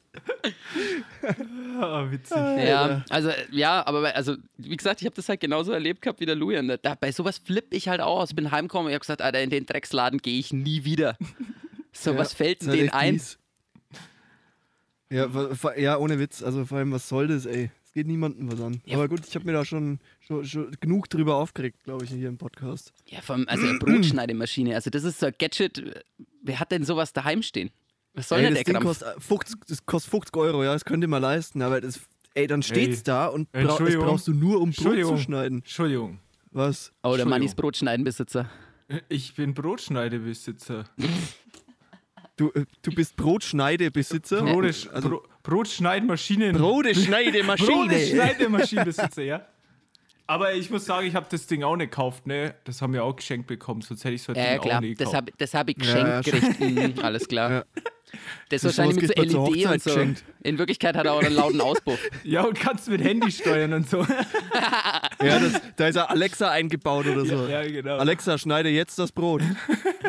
Ah, 1.80 2.06
witzig. 2.10 2.36
Ja, 2.36 3.04
also 3.10 3.30
ja, 3.50 3.84
aber 3.86 4.14
also 4.14 4.36
wie 4.58 4.76
gesagt, 4.76 5.00
ich 5.00 5.06
habe 5.06 5.16
das 5.16 5.28
halt 5.28 5.40
genauso 5.40 5.72
erlebt 5.72 6.02
gehabt 6.02 6.20
wie 6.20 6.26
der 6.26 6.36
Louis. 6.36 6.58
Und 6.60 6.78
da, 6.82 6.94
bei 6.94 7.10
sowas 7.12 7.38
flippe 7.38 7.76
ich 7.76 7.88
halt 7.88 8.00
auch 8.00 8.20
aus. 8.20 8.34
Bin 8.34 8.50
heimgekommen 8.50 8.86
und 8.86 8.90
ich 8.90 8.94
habe 8.94 9.00
gesagt, 9.00 9.22
Alter, 9.22 9.40
in 9.42 9.50
den 9.50 9.66
Drecksladen 9.66 10.18
gehe 10.20 10.38
ich 10.38 10.52
nie 10.52 10.84
wieder. 10.84 11.16
So, 11.92 12.12
Ja, 12.12 12.18
was 12.18 12.32
fällt 12.34 12.62
denn 12.62 12.70
denen 12.72 12.90
ein? 12.90 13.14
mies. 13.14 13.38
Ja, 15.10 15.28
ja, 15.76 15.96
ohne 15.98 16.18
Witz. 16.18 16.42
Also 16.42 16.64
vor 16.64 16.78
allem, 16.78 16.92
was 16.92 17.08
soll 17.08 17.28
das, 17.28 17.46
ey? 17.46 17.70
Geht 17.94 18.08
niemandem 18.08 18.50
was 18.50 18.60
an. 18.60 18.80
Ja. 18.84 18.96
Aber 18.96 19.08
gut, 19.08 19.20
ich 19.24 19.34
habe 19.36 19.46
mir 19.46 19.52
da 19.52 19.64
schon, 19.64 20.00
schon, 20.18 20.44
schon 20.44 20.76
genug 20.80 21.08
drüber 21.08 21.36
aufgeregt, 21.36 21.84
glaube 21.84 22.04
ich, 22.04 22.10
hier 22.10 22.28
im 22.28 22.38
Podcast. 22.38 22.92
Ja, 23.06 23.20
vom, 23.20 23.46
also 23.46 23.64
eine 23.66 23.78
Brotschneidemaschine. 23.78 24.74
Also 24.74 24.90
das 24.90 25.04
ist 25.04 25.20
so 25.20 25.26
ein 25.26 25.34
Gadget. 25.38 26.04
Wer 26.42 26.58
hat 26.58 26.72
denn 26.72 26.84
sowas 26.84 27.12
daheim 27.12 27.42
stehen? 27.42 27.70
Was 28.14 28.28
soll 28.28 28.38
ey, 28.38 28.44
denn 28.46 28.54
das 28.54 28.64
der 28.64 28.74
Ding 28.74 28.82
kostet 28.82 29.22
50, 29.22 29.60
das 29.68 29.86
kostet 29.86 30.10
50 30.10 30.36
Euro, 30.36 30.64
ja, 30.64 30.72
das 30.72 30.84
könnt 30.84 31.04
ihr 31.04 31.08
mal 31.08 31.18
leisten. 31.18 31.62
Aber 31.62 31.80
das, 31.80 32.00
ey, 32.34 32.48
dann 32.48 32.62
steht's 32.64 32.98
Ey, 32.98 33.04
da 33.04 33.26
und 33.28 33.50
bra 33.52 33.62
das 33.62 33.94
brauchst 33.94 34.26
du 34.26 34.32
nur, 34.32 34.60
um 34.60 34.70
Brot 34.70 34.74
zu 34.74 34.80
Entschuldigung. 34.82 35.18
schneiden. 35.18 35.58
Entschuldigung. 35.58 36.18
Was? 36.50 36.90
Oh, 36.90 36.90
der 36.90 37.10
Entschuldigung. 37.10 37.30
Mannis 37.30 37.54
Brotschneidenbesitzer. 37.54 38.50
Ich 39.08 39.34
bin 39.34 39.54
Brotschneidebesitzer. 39.54 40.84
Du, 42.36 42.50
äh, 42.50 42.66
du 42.82 42.92
bist 42.92 43.16
Brotschneidebesitzer? 43.16 44.42
Brote, 44.42 44.74
also, 44.92 45.08
Bro, 45.08 45.22
Brotschneidmaschinen. 45.44 46.56
Broteschneidemaschine. 46.56 47.86
Brotschneidemaschinenbesitzer, 47.88 49.22
ja. 49.22 49.46
Aber 50.26 50.54
ich 50.54 50.70
muss 50.70 50.86
sagen, 50.86 51.06
ich 51.06 51.14
habe 51.14 51.26
das 51.30 51.46
Ding 51.46 51.62
auch 51.64 51.76
nicht 51.76 51.90
gekauft, 51.90 52.26
ne? 52.26 52.54
Das 52.64 52.80
haben 52.80 52.92
wir 52.94 53.04
auch 53.04 53.14
geschenkt 53.14 53.46
bekommen, 53.46 53.82
sonst 53.82 54.04
hätte 54.04 54.14
ich 54.14 54.22
so 54.22 54.32
ein 54.32 54.36
Ja, 54.38 54.42
Ding 54.44 54.52
ja, 54.54 54.58
auch 54.60 54.62
klar. 54.64 54.80
nicht 54.80 55.00
Das 55.00 55.08
gekauft. 55.10 55.16
habe 55.16 55.32
das 55.36 55.54
hab 55.54 55.68
ich 55.68 55.76
Ja, 55.84 55.98
ja, 55.98 56.20
geschenkt 56.22 56.58
gekriegt. 56.58 56.96
Mhm, 56.98 57.04
alles 57.04 57.28
klar. 57.28 57.50
Ja. 57.50 57.64
Das 58.48 58.62
Das 58.62 58.64
ist 58.64 58.78
wahrscheinlich 58.78 59.02
mit 59.02 59.16
so 59.16 59.38
man 59.40 59.48
zur 59.48 59.56
LED 59.56 59.66
und 59.66 59.82
so. 59.82 59.90
geschenkt. 59.90 60.24
In 60.44 60.58
Wirklichkeit 60.58 60.96
hat 60.96 61.04
er 61.06 61.14
auch 61.14 61.22
einen 61.22 61.34
lauten 61.34 61.60
Auspuff. 61.60 61.98
ja, 62.24 62.42
und 62.44 62.58
kannst 62.58 62.88
mit 62.88 63.02
Handy 63.02 63.30
steuern 63.32 63.72
und 63.72 63.88
so. 63.90 64.06
Ja, 65.22 65.38
das, 65.40 65.60
da 65.76 65.88
ist 65.88 65.96
ja 65.96 66.04
Alexa 66.06 66.50
eingebaut 66.50 67.06
oder 67.06 67.24
so. 67.26 67.46
ja, 67.48 67.62
genau. 67.66 67.96
Alexa, 67.98 68.38
schneide 68.38 68.68
jetzt 68.68 68.98
das 68.98 69.10
Brot. 69.12 69.42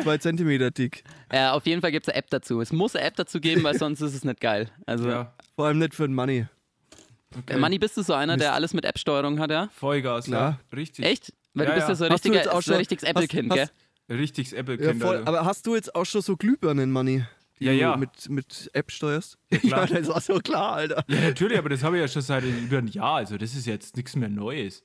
Zwei 0.02 0.18
Zentimeter 0.18 0.70
dick. 0.70 1.02
Äh, 1.30 1.46
auf 1.48 1.66
jeden 1.66 1.80
Fall 1.80 1.90
gibt 1.90 2.06
es 2.06 2.12
eine 2.14 2.18
App 2.18 2.30
dazu. 2.30 2.60
Es 2.60 2.72
muss 2.72 2.94
eine 2.94 3.04
App 3.06 3.16
dazu 3.16 3.40
geben, 3.40 3.64
weil 3.64 3.76
sonst 3.76 4.00
ist 4.00 4.14
es 4.14 4.24
nicht 4.24 4.40
geil. 4.40 4.68
Also, 4.86 5.08
Ja, 5.08 5.32
Vor 5.56 5.66
allem 5.66 5.78
nicht 5.78 5.94
für 5.94 6.06
den 6.06 6.14
Money. 6.14 6.46
Äh, 7.48 7.56
Manni, 7.56 7.78
bist 7.78 7.96
du 7.96 8.02
so 8.02 8.12
einer, 8.14 8.36
der 8.36 8.54
alles 8.54 8.72
mit 8.74 8.84
App-Steuerung 8.84 9.38
hat, 9.40 9.50
ja? 9.50 9.68
Vollgas, 9.74 10.26
Klar. 10.26 10.60
ja. 10.72 10.76
Richtig. 10.76 11.04
Echt? 11.04 11.32
Weil 11.54 11.66
Ja, 11.66 11.70
du 11.70 11.76
bist 11.76 11.88
ja, 11.88 11.92
ja. 11.92 11.96
so 11.96 12.04
ein 12.04 12.08
du 12.10 12.14
richtiger, 12.14 12.62
so 12.62 12.74
richtiges 12.74 13.04
Apple-Kind, 13.04 13.52
gell? 13.52 13.68
Richtiges 14.08 14.52
Ja, 14.52 14.58
Apple-Kind, 14.58 15.02
voll. 15.02 15.16
Alter. 15.16 15.28
Aber 15.28 15.44
hast 15.44 15.66
du 15.66 15.74
jetzt 15.74 15.94
auch 15.94 16.04
schon 16.04 16.22
so 16.22 16.36
Glühbirnen, 16.36 16.92
Money? 16.92 17.24
Die 17.58 17.64
Ja, 17.64 17.72
du 17.72 17.78
ja. 17.78 17.96
Mit, 17.96 18.28
mit 18.28 18.70
App 18.74 18.90
steuerst? 18.92 19.38
klar. 19.50 19.88
Ja, 19.88 19.98
das 19.98 20.08
war 20.08 20.20
so 20.20 20.38
klar, 20.38 20.74
Alter. 20.74 21.04
Ja, 21.08 21.20
natürlich, 21.20 21.58
aber 21.58 21.70
das 21.70 21.82
habe 21.82 21.96
ich 21.96 22.02
ja 22.02 22.08
schon 22.08 22.22
seit 22.22 22.44
über 22.44 22.78
einem 22.78 22.88
Jahr. 22.88 23.16
Also, 23.16 23.36
das 23.38 23.54
ist 23.54 23.66
jetzt 23.66 23.96
nichts 23.96 24.14
mehr 24.14 24.28
Neues. 24.28 24.84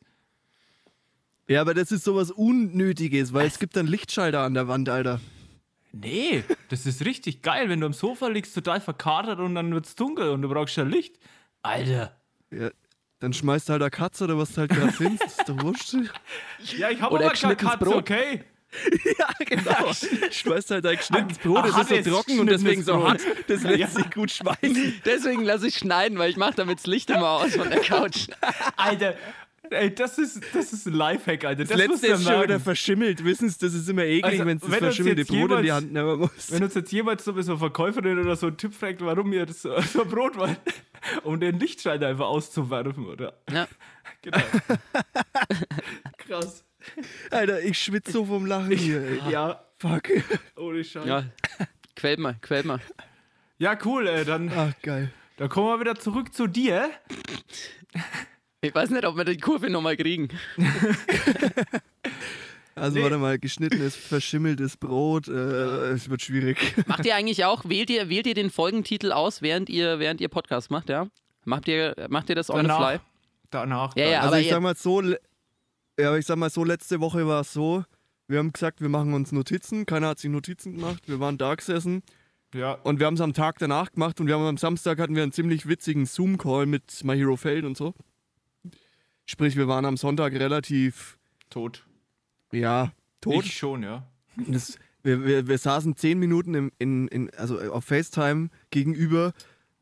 Ja, 1.48 1.62
aber 1.62 1.74
das 1.74 1.92
ist 1.92 2.06
sowas 2.06 2.32
Unnötiges, 2.32 3.34
weil 3.34 3.46
es 3.48 3.60
gibt 3.60 3.76
dann 3.76 3.86
Lichtschalter 3.88 4.40
an 4.42 4.54
der 4.54 4.68
Wand, 4.70 4.88
Alter. 4.90 5.20
Nee, 5.92 6.46
das 6.70 6.86
ist 6.86 7.04
richtig 7.04 7.42
geil, 7.42 7.68
wenn 7.68 7.82
du 7.82 7.86
am 7.88 7.94
Sofa 7.94 8.28
liegst, 8.30 8.56
total 8.56 8.80
verkatert 8.80 9.40
und 9.40 9.56
dann 9.56 9.74
wird 9.74 9.86
es 9.86 9.96
dunkel 9.96 10.30
und 10.30 10.42
du 10.42 10.48
brauchst 10.48 10.78
ja 10.78 10.84
Licht. 10.84 11.20
Alter. 11.62 12.16
Ja, 12.52 12.70
dann 13.20 13.34
schmeißt 13.34 13.70
du 13.70 13.74
halt 13.74 13.82
eine 13.84 13.92
Katze 13.92 14.24
oder 14.26 14.38
was 14.38 14.52
du 14.54 14.62
halt 14.62 14.72
gerade 14.72 14.92
findest. 14.92 15.24
Das 15.24 15.38
ist 15.40 15.50
doch 15.50 15.62
wurscht. 15.64 15.94
Ja, 16.78 16.90
ich 16.90 17.02
habe 17.02 17.16
Oder 17.16 17.26
aber 17.28 17.34
keine 17.36 17.56
Katze, 17.56 17.78
Brot. 17.78 17.96
okay? 17.96 18.44
ja, 19.20 19.28
genau. 19.46 19.92
Schmeißt 20.32 20.72
halt 20.72 20.86
dein 20.86 20.96
geschnittenes 20.96 21.40
Brot, 21.40 21.66
das 21.66 21.92
ist 21.92 22.06
so 22.06 22.12
trocken 22.12 22.40
und 22.40 22.48
deswegen 22.48 22.84
so 22.84 23.06
hart. 23.06 23.22
Das 23.48 23.64
lässt 23.64 23.80
Ja. 23.80 23.88
sich 23.88 24.10
gut 24.12 24.32
schmeißen. 24.32 25.02
Deswegen 25.04 25.44
lasse 25.44 25.68
ich 25.68 25.78
schneiden, 25.78 26.18
weil 26.18 26.30
ich 26.30 26.38
mache 26.38 26.54
damit 26.56 26.78
das 26.80 26.86
Licht 26.88 27.10
immer 27.10 27.32
aus 27.32 27.56
von 27.56 27.70
der 27.70 27.82
Couch. 27.82 28.28
Alter, 28.78 29.16
ey, 29.72 29.94
das 29.94 30.18
ist, 30.18 30.42
das 30.54 30.74
ist 30.74 30.86
ein 30.88 30.94
Lifehack, 30.94 31.44
Alter. 31.46 31.64
Das, 31.64 31.70
Das, 31.70 31.88
musst 31.88 32.04
letzte 32.04 32.08
du 32.08 32.14
ist 32.14 32.24
schon 32.30 32.44
wieder 32.44 32.60
verschimmelt. 32.60 33.24
Wissen 33.24 33.50
Sie, 33.50 33.58
das 33.60 33.74
ist 33.74 33.90
immer 33.90 34.04
eklig, 34.04 34.26
Also, 34.26 34.46
wenn 34.46 34.58
es 34.58 34.62
das 34.64 34.72
wenn 34.72 34.78
uns 34.78 34.86
verschimmelte 34.96 35.22
jetzt 35.22 35.28
Brot 35.30 35.40
in 35.40 35.48
die 35.48 35.64
jemals- 35.68 35.72
Hand 35.72 35.94
nehmen 35.94 36.20
muss. 36.20 36.52
Wenn 36.52 36.64
uns 36.64 36.74
jetzt 36.76 36.92
jemand 36.92 37.22
so 37.22 37.32
eine 37.34 37.58
Verkäuferin 37.58 38.20
oder 38.20 38.36
so 38.36 38.48
einen 38.48 38.58
Typ 38.58 38.74
fragt, 38.74 39.02
warum 39.04 39.32
ihr 39.34 39.46
das 39.46 39.62
so, 39.94 40.06
Brot 40.06 40.38
wollt, 40.38 40.60
um 41.24 41.40
den 41.40 41.60
Lichtschalter 41.60 42.08
einfach 42.08 42.28
auszuwerfen, 42.28 43.06
oder? 43.06 43.34
Ja. 43.52 43.68
Genau. 44.24 44.38
Krass. 46.18 46.64
Alter, 47.32 47.62
ich 47.64 47.80
schwitze 47.80 48.12
so 48.12 48.26
vom 48.26 48.46
Lachen 48.46 48.72
hier. 48.72 49.02
Ey. 49.02 49.32
Ja, 49.32 49.64
Fuck. 49.80 50.10
ohne 50.58 50.84
Scheiß. 50.84 51.06
ja. 51.06 51.24
Quält 51.96 52.20
mal, 52.20 52.36
quält 52.42 52.66
mal. 52.66 52.80
Ja, 53.58 53.78
cool, 53.86 54.08
äh, 54.08 54.24
dann, 54.26 54.52
Ach, 54.56 54.74
geil. 54.84 55.12
dann 55.38 55.50
kommen 55.50 55.68
wir 55.70 55.80
wieder 55.80 55.96
zurück 56.00 56.34
zu 56.34 56.46
dir. 56.48 56.90
Ich 58.64 58.76
weiß 58.76 58.92
nicht, 58.92 59.06
ob 59.06 59.18
wir 59.18 59.26
die 59.26 59.38
Kurve 59.38 59.70
nochmal 59.70 59.98
kriegen. 59.98 60.30
Also 62.74 62.98
Nee. 62.98 63.04
warte 63.04 63.18
mal, 63.18 63.38
geschnittenes, 63.38 63.98
verschimmeltes 63.98 64.78
Brot, 64.78 65.28
äh, 65.28 65.92
es 65.92 66.10
wird 66.10 66.22
schwierig. 66.22 66.74
Macht 66.88 67.06
ihr 67.06 67.16
eigentlich 67.16 67.44
auch, 67.44 67.66
wählt 67.68 67.90
ihr, 67.90 68.08
wählt 68.08 68.26
ihr 68.26 68.34
den 68.34 68.50
Folgentitel 68.50 69.12
aus, 69.12 69.42
während 69.42 69.70
ihr, 69.70 70.00
während 70.00 70.22
ihr 70.22 70.30
Podcast 70.30 70.72
macht, 70.72 70.88
ja? 70.90 71.08
Macht 71.44 71.68
ihr, 71.68 71.94
macht 72.10 72.30
ihr 72.30 72.36
das 72.36 72.50
on 72.50 72.62
the 72.62 72.68
Danach. 72.68 72.90
fly? 72.92 73.00
Danach. 73.50 73.96
Ja, 73.98 74.08
ja, 74.08 74.18
Also 74.20 74.28
aber 74.30 74.40
ich 74.40 74.50
sag 74.50 74.62
mal 74.62 74.76
so, 74.76 75.02
ja, 75.02 75.18
aber 76.08 76.18
ich 76.18 76.26
sag 76.26 76.38
mal 76.38 76.50
so, 76.50 76.64
letzte 76.64 77.02
Woche 77.02 77.28
war 77.28 77.42
es 77.42 77.52
so, 77.52 77.84
wir 78.30 78.40
haben 78.40 78.54
gesagt, 78.54 78.80
wir 78.80 78.90
machen 78.90 79.14
uns 79.14 79.34
Notizen, 79.34 79.86
keiner 79.86 80.08
hat 80.08 80.20
sich 80.20 80.32
Notizen 80.32 80.76
gemacht, 80.78 81.04
wir 81.08 81.20
waren 81.20 81.38
da 81.38 81.54
gesessen 81.56 82.04
ja. 82.56 82.76
und 82.84 83.00
wir 83.00 83.06
haben 83.06 83.16
es 83.16 83.22
am 83.22 83.34
Tag 83.34 83.60
danach 83.60 83.92
gemacht 83.92 84.22
und 84.22 84.28
wir 84.28 84.36
haben 84.36 84.46
am 84.46 84.58
Samstag 84.58 84.98
hatten 85.00 85.14
wir 85.16 85.24
einen 85.24 85.34
ziemlich 85.34 85.68
witzigen 85.68 86.06
Zoom-Call 86.06 86.68
mit 86.68 87.04
My 87.04 87.18
Hero 87.18 87.36
Feld 87.36 87.66
und 87.66 87.76
so. 87.76 87.94
Sprich, 89.32 89.56
wir 89.56 89.70
waren 89.70 89.86
am 89.86 89.96
Sonntag 89.96 90.34
relativ, 90.34 91.18
Tot. 91.50 91.86
ja, 92.52 92.92
tot. 93.22 93.46
Ich 93.46 93.56
schon, 93.56 93.82
ja. 93.82 94.06
Das, 94.36 94.78
wir, 95.04 95.24
wir, 95.24 95.48
wir 95.48 95.58
saßen 95.58 95.96
zehn 95.96 96.20
Minuten 96.20 96.54
im, 96.54 96.72
in, 96.80 97.08
in, 97.08 97.30
also 97.36 97.58
auf 97.72 97.86
FaceTime 97.86 98.50
gegenüber, 98.72 99.32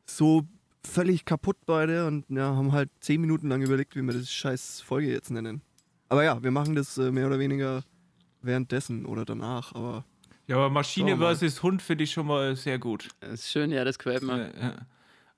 so 0.06 0.46
völlig 0.86 1.24
kaputt 1.24 1.56
beide 1.66 2.06
und 2.06 2.26
ja, 2.28 2.54
haben 2.54 2.70
halt 2.70 2.90
zehn 3.00 3.20
Minuten 3.20 3.48
lang 3.48 3.60
überlegt, 3.60 3.96
wie 3.96 4.02
wir 4.02 4.12
das 4.12 4.30
scheiß 4.30 4.82
Folge 4.82 5.10
jetzt 5.10 5.32
nennen. 5.32 5.62
Aber 6.08 6.22
ja, 6.22 6.40
wir 6.40 6.52
machen 6.52 6.76
das 6.76 6.96
äh, 6.98 7.10
mehr 7.10 7.26
oder 7.26 7.40
weniger 7.40 7.82
währenddessen 8.42 9.04
oder 9.04 9.24
danach, 9.24 9.74
aber 9.74 10.04
Ja, 10.46 10.58
aber 10.58 10.70
Maschine 10.70 11.16
versus 11.16 11.60
Hund 11.64 11.82
finde 11.82 12.04
ich 12.04 12.12
schon 12.12 12.28
mal 12.28 12.54
sehr 12.54 12.78
gut. 12.78 13.08
Das 13.18 13.40
ist 13.40 13.50
schön, 13.50 13.72
ja, 13.72 13.82
das 13.82 13.98
gefällt 13.98 14.22
mir. 14.22 14.52
Ja, 14.54 14.62
ja. 14.62 14.86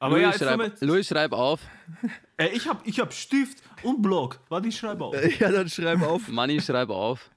Aber 0.03 0.19
Louis, 0.19 0.37
ja, 0.41 0.57
schreib, 0.57 0.81
Louis, 0.81 1.07
schreib 1.07 1.33
auf. 1.33 1.61
äh, 2.37 2.49
ich 2.49 2.67
habe 2.67 2.81
ich 2.85 2.99
hab 2.99 3.12
Stift 3.12 3.62
und 3.85 4.03
Block. 4.03 4.41
Warte, 4.49 4.67
ich 4.67 4.77
schreibe 4.77 5.05
auf. 5.05 5.15
ja, 5.41 5.53
dann 5.53 5.69
schreib 5.69 6.03
auf. 6.03 6.27
Manni, 6.27 6.61
schreib 6.61 6.91
auf. 6.91 7.31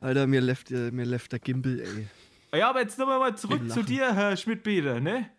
Alter, 0.00 0.28
mir 0.28 0.40
läuft, 0.40 0.70
äh, 0.70 0.92
mir 0.92 1.04
läuft 1.04 1.32
der 1.32 1.40
Gimbal, 1.40 1.80
ey. 1.80 2.60
Ja, 2.60 2.70
aber 2.70 2.82
jetzt 2.82 2.96
nochmal 2.96 3.18
mal 3.18 3.36
zurück 3.36 3.68
zu 3.72 3.82
dir, 3.82 4.14
Herr 4.14 4.36
Schmidt-Beder, 4.36 5.00
ne? 5.00 5.30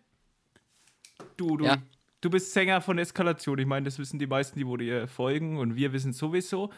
Du, 1.38 1.56
du, 1.56 1.64
Ja. 1.64 1.78
du 2.20 2.28
bist 2.28 2.52
Sänger 2.52 2.82
von 2.82 2.98
Eskalation. 2.98 3.58
Ich 3.58 3.66
meine, 3.66 3.84
das 3.86 3.98
wissen 3.98 4.18
die 4.18 4.26
meisten, 4.26 4.58
die 4.58 4.66
wo 4.66 4.76
dir 4.76 5.08
folgen 5.08 5.56
und 5.56 5.74
wir 5.74 5.94
wissen 5.94 6.12
sowieso. 6.12 6.70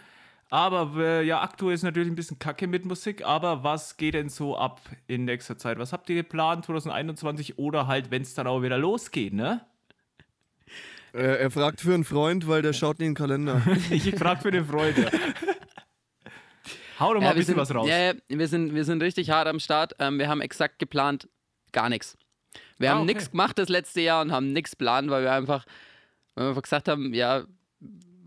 Aber 0.51 0.93
äh, 0.97 1.25
ja, 1.27 1.43
aktuell 1.43 1.75
ist 1.75 1.83
natürlich 1.83 2.09
ein 2.09 2.15
bisschen 2.15 2.39
kacke 2.39 2.67
mit 2.67 2.85
Musik. 2.87 3.25
Aber 3.25 3.65
was 3.65 3.97
geht 3.99 4.15
denn 4.15 4.29
so 4.31 4.57
ab 4.57 4.81
in 5.07 5.25
nächster 5.27 5.59
Zeit? 5.59 5.79
Was 5.79 5.93
habt 5.93 6.09
ihr 6.09 6.17
geplant 6.17 6.65
2021 6.65 7.59
oder 7.59 7.87
halt, 7.87 8.11
wenn 8.11 8.23
es 8.23 8.35
dann 8.35 8.47
auch 8.47 8.63
wieder 8.63 8.79
losgeht, 8.79 9.35
ne? 9.35 9.61
Äh, 11.13 11.37
er 11.39 11.51
fragt 11.51 11.81
für 11.81 11.93
einen 11.95 12.05
Freund, 12.05 12.49
weil 12.49 12.63
der 12.63 12.73
schaut 12.73 12.99
in 13.01 13.07
den 13.07 13.15
Kalender. 13.15 13.63
Ich 13.91 14.15
frag 14.17 14.41
für 14.43 14.51
den 14.51 14.65
Freund. 14.67 14.97
Ja. 14.97 15.11
Hau 17.01 17.15
doch 17.15 17.21
mal 17.21 17.27
Ja, 17.27 17.31
ein 17.31 17.35
wir 17.37 17.41
bisschen 17.41 17.55
sind, 17.55 17.57
was 17.59 17.75
raus. 17.75 17.89
Ja, 17.89 17.99
ja, 17.99 18.13
wir 18.29 18.49
sind, 18.49 18.75
wir 18.75 18.85
sind 18.85 19.03
richtig 19.03 19.31
hart 19.31 19.47
am 19.49 19.61
Start. 19.61 19.95
Ähm, 19.99 20.19
wir 20.19 20.29
haben 20.29 20.41
exakt 20.41 20.79
geplant 20.79 21.29
gar 21.73 21.89
nichts. 21.89 22.17
Wir 22.79 22.91
Ah, 22.91 22.95
haben 22.95 23.03
okay. 23.03 23.15
nichts 23.15 23.31
gemacht 23.31 23.59
das 23.59 23.69
letzte 23.69 24.01
Jahr 24.01 24.23
und 24.23 24.33
haben 24.33 24.53
nichts 24.53 24.73
geplant, 24.73 25.11
weil 25.11 25.23
wir 25.23 25.33
einfach, 25.33 25.65
weil 26.35 26.45
wir 26.47 26.49
einfach 26.51 26.63
gesagt 26.63 26.89
haben, 26.89 27.13
ja, 27.15 27.45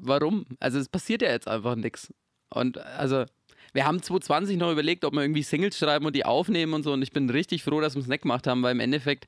warum? 0.01 0.45
Also 0.59 0.79
es 0.79 0.89
passiert 0.89 1.21
ja 1.21 1.29
jetzt 1.29 1.47
einfach 1.47 1.75
nichts. 1.75 2.13
Und 2.49 2.77
also, 2.77 3.25
wir 3.73 3.85
haben 3.85 4.01
2020 4.01 4.57
noch 4.57 4.71
überlegt, 4.71 5.05
ob 5.05 5.13
wir 5.13 5.21
irgendwie 5.21 5.43
Singles 5.43 5.77
schreiben 5.77 6.05
und 6.05 6.15
die 6.15 6.25
aufnehmen 6.25 6.73
und 6.73 6.83
so. 6.83 6.91
Und 6.93 7.01
ich 7.01 7.11
bin 7.11 7.29
richtig 7.29 7.63
froh, 7.63 7.79
dass 7.79 7.95
wir 7.95 8.01
es 8.01 8.07
nicht 8.07 8.23
gemacht 8.23 8.45
haben, 8.47 8.61
weil 8.63 8.73
im 8.73 8.81
Endeffekt, 8.81 9.27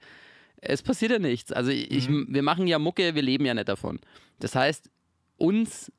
es 0.58 0.82
passiert 0.82 1.12
ja 1.12 1.20
nichts. 1.20 1.52
Also 1.54 1.72
ich, 1.72 2.10
Mhm. 2.10 2.28
wir 2.30 2.44
machen 2.44 2.68
ja 2.68 2.80
Mucke, 2.80 3.16
wir 3.16 3.22
leben 3.22 3.46
ja 3.46 3.54
nicht 3.54 3.70
davon. 3.70 4.00
Das 4.40 4.56
heißt, 4.56 4.90
uns 5.38 5.92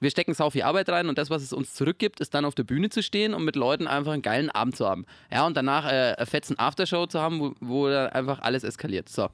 wir 0.00 0.10
stecken 0.10 0.34
sau 0.34 0.50
viel 0.50 0.62
Arbeit 0.62 0.88
rein 0.90 1.08
und 1.08 1.16
das, 1.16 1.30
was 1.30 1.42
es 1.42 1.52
uns 1.52 1.72
zurückgibt, 1.72 2.20
ist 2.20 2.34
dann 2.34 2.44
auf 2.44 2.54
der 2.54 2.64
Bühne 2.64 2.90
zu 2.90 3.02
stehen 3.02 3.32
und 3.32 3.44
mit 3.44 3.56
Leuten 3.56 3.86
einfach 3.86 4.12
einen 4.12 4.20
geilen 4.22 4.50
Abend 4.50 4.76
zu 4.76 4.86
haben. 4.86 5.06
Ja, 5.32 5.46
und 5.46 5.56
danach 5.56 5.86
äh, 5.86 6.14
eine 6.18 6.26
fetzen 6.26 6.58
Aftershow 6.58 7.06
zu 7.06 7.20
haben, 7.20 7.40
wo, 7.40 7.54
wo 7.60 7.88
dann 7.88 8.10
einfach 8.10 8.40
alles 8.40 8.64
eskaliert. 8.64 9.08
So, 9.08 9.28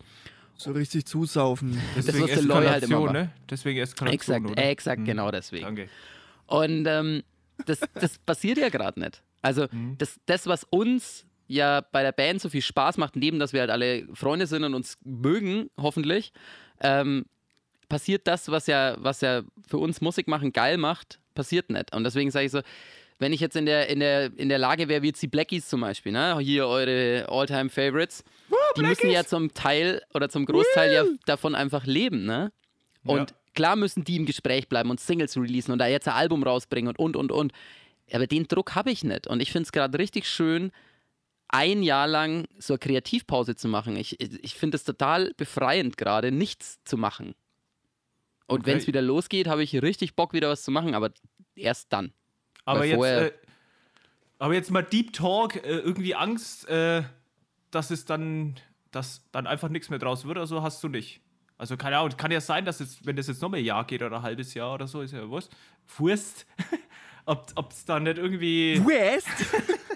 So 0.60 0.72
richtig 0.72 1.06
zusaufen. 1.06 1.80
Deswegen 1.96 2.26
der 2.26 2.42
Loi 2.42 2.66
halt 2.66 2.84
immer 2.84 2.96
Eskalation, 2.96 3.12
ne? 3.12 3.32
Deswegen 3.48 3.80
Eskalation, 3.80 4.14
exakt, 4.14 4.50
oder? 4.50 4.64
exakt, 4.70 5.04
genau 5.06 5.30
deswegen. 5.30 5.64
Danke. 5.64 5.88
Und 6.46 6.84
ähm, 6.86 7.22
das, 7.64 7.80
das 7.94 8.18
passiert 8.18 8.58
ja 8.58 8.68
gerade 8.68 9.00
nicht. 9.00 9.22
Also 9.40 9.68
das, 9.96 10.20
das, 10.26 10.46
was 10.46 10.64
uns 10.64 11.24
ja 11.46 11.80
bei 11.80 12.02
der 12.02 12.12
Band 12.12 12.42
so 12.42 12.50
viel 12.50 12.60
Spaß 12.60 12.98
macht, 12.98 13.16
neben 13.16 13.38
dass 13.38 13.54
wir 13.54 13.60
halt 13.60 13.70
alle 13.70 14.06
Freunde 14.12 14.46
sind 14.46 14.64
und 14.64 14.74
uns 14.74 14.98
mögen, 15.02 15.70
hoffentlich, 15.78 16.30
ähm, 16.82 17.24
passiert 17.88 18.26
das, 18.26 18.50
was 18.50 18.66
ja, 18.66 18.96
was 18.98 19.22
ja 19.22 19.40
für 19.66 19.78
uns 19.78 20.02
Musik 20.02 20.28
machen 20.28 20.52
geil 20.52 20.76
macht, 20.76 21.20
passiert 21.34 21.70
nicht. 21.70 21.94
Und 21.94 22.04
deswegen 22.04 22.30
sage 22.30 22.44
ich 22.44 22.52
so, 22.52 22.60
wenn 23.18 23.32
ich 23.32 23.40
jetzt 23.40 23.56
in 23.56 23.64
der, 23.64 23.88
in 23.88 24.00
der, 24.00 24.30
in 24.36 24.50
der 24.50 24.58
Lage 24.58 24.88
wäre, 24.88 25.02
wie 25.02 25.08
jetzt 25.08 25.22
die 25.22 25.28
Blackies 25.28 25.68
zum 25.68 25.80
Beispiel, 25.80 26.12
ne? 26.12 26.38
hier 26.40 26.66
eure 26.66 27.26
All-Time-Favorites, 27.30 28.24
die 28.76 28.82
müssen 28.82 29.10
ja 29.10 29.24
zum 29.24 29.54
Teil 29.54 30.02
oder 30.14 30.28
zum 30.28 30.46
Großteil 30.46 30.92
ja 30.92 31.04
davon 31.26 31.54
einfach 31.54 31.86
leben. 31.86 32.24
Ne? 32.24 32.52
Und 33.04 33.30
Ja. 33.30 33.36
klar 33.54 33.76
müssen 33.76 34.04
die 34.04 34.16
im 34.16 34.26
Gespräch 34.26 34.68
bleiben 34.68 34.90
und 34.90 35.00
Singles 35.00 35.36
releasen 35.36 35.72
und 35.72 35.78
da 35.78 35.86
jetzt 35.86 36.08
ein 36.08 36.14
Album 36.14 36.42
rausbringen 36.42 36.94
und 36.96 36.98
und 36.98 37.16
und 37.16 37.32
und. 37.32 37.52
Aber 38.12 38.26
den 38.26 38.48
Druck 38.48 38.74
habe 38.74 38.90
ich 38.90 39.04
nicht. 39.04 39.26
Und 39.26 39.40
ich 39.40 39.52
finde 39.52 39.64
es 39.66 39.72
gerade 39.72 39.98
richtig 39.98 40.28
schön, 40.28 40.72
ein 41.48 41.82
Jahr 41.82 42.06
lang 42.06 42.46
so 42.58 42.74
eine 42.74 42.78
Kreativpause 42.78 43.56
zu 43.56 43.68
machen. 43.68 43.96
Ich, 43.96 44.20
ich 44.20 44.54
finde 44.54 44.76
es 44.76 44.84
total 44.84 45.32
befreiend 45.36 45.96
gerade, 45.96 46.30
nichts 46.32 46.78
zu 46.84 46.96
machen. 46.96 47.34
Und 48.46 48.60
Okay. 48.60 48.66
wenn 48.66 48.78
es 48.78 48.86
wieder 48.88 49.02
losgeht, 49.02 49.46
habe 49.46 49.62
ich 49.62 49.80
richtig 49.80 50.16
Bock, 50.16 50.32
wieder 50.32 50.48
was 50.48 50.62
zu 50.64 50.70
machen, 50.72 50.94
aber 50.94 51.10
erst 51.54 51.92
dann. 51.92 52.12
Aber 52.64 52.80
Weil 52.80 52.88
jetzt, 52.90 53.04
äh, 53.04 53.32
aber 54.38 54.54
jetzt 54.54 54.70
mal 54.70 54.82
Deep 54.82 55.12
Talk, 55.12 55.56
äh, 55.56 55.78
irgendwie 55.78 56.14
Angst, 56.16 56.68
äh, 56.68 57.02
dass 57.70 57.90
es 57.90 58.04
dann, 58.04 58.56
dass 58.90 59.28
dann 59.32 59.46
einfach 59.46 59.68
nichts 59.68 59.90
mehr 59.90 59.98
draus 59.98 60.24
wird, 60.24 60.38
also 60.38 60.62
hast 60.62 60.82
du 60.82 60.88
nicht. 60.88 61.20
Also 61.58 61.76
keine 61.76 61.98
Ahnung, 61.98 62.16
kann 62.16 62.30
ja 62.30 62.40
sein, 62.40 62.64
dass 62.64 62.80
es, 62.80 63.04
wenn 63.04 63.16
das 63.16 63.26
jetzt 63.26 63.42
noch 63.42 63.50
mal 63.50 63.58
ein 63.58 63.64
Jahr 63.64 63.84
geht 63.84 64.02
oder 64.02 64.16
ein 64.16 64.22
halbes 64.22 64.54
Jahr 64.54 64.74
oder 64.74 64.86
so, 64.86 65.02
ist 65.02 65.12
ja 65.12 65.30
was. 65.30 65.50
Furst. 65.84 66.46
ob 67.26 67.70
es 67.70 67.84
dann 67.84 68.04
nicht 68.04 68.18
irgendwie. 68.18 68.82
West? 68.84 69.28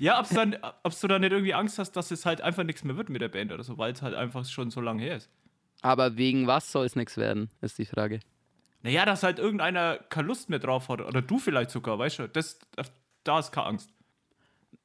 Ja, 0.00 0.20
ob's 0.20 0.30
dann, 0.30 0.56
ob 0.84 1.00
du 1.00 1.08
dann 1.08 1.22
nicht 1.22 1.32
irgendwie 1.32 1.54
Angst 1.54 1.78
hast, 1.78 1.92
dass 1.92 2.10
es 2.10 2.24
halt 2.24 2.40
einfach 2.40 2.62
nichts 2.62 2.84
mehr 2.84 2.96
wird 2.96 3.08
mit 3.08 3.20
der 3.20 3.28
Band 3.28 3.52
oder 3.52 3.64
so, 3.64 3.78
weil 3.78 3.92
es 3.92 4.02
halt 4.02 4.14
einfach 4.14 4.44
schon 4.44 4.70
so 4.70 4.80
lange 4.80 5.02
her 5.02 5.16
ist. 5.16 5.28
Aber 5.82 6.16
wegen 6.16 6.46
was 6.46 6.70
soll 6.70 6.86
es 6.86 6.96
nichts 6.96 7.16
werden, 7.16 7.50
ist 7.60 7.78
die 7.78 7.84
Frage. 7.84 8.20
Naja, 8.82 9.04
dass 9.04 9.22
halt 9.22 9.38
irgendeiner 9.38 9.98
keine 10.08 10.28
Lust 10.28 10.50
mehr 10.50 10.60
drauf 10.60 10.88
hat. 10.88 11.00
Oder 11.00 11.20
du 11.20 11.38
vielleicht 11.38 11.70
sogar, 11.70 11.98
weißt 11.98 12.20
du? 12.20 12.28
Das, 12.28 12.60
da 13.24 13.38
ist 13.40 13.50
keine 13.50 13.66
Angst. 13.66 13.90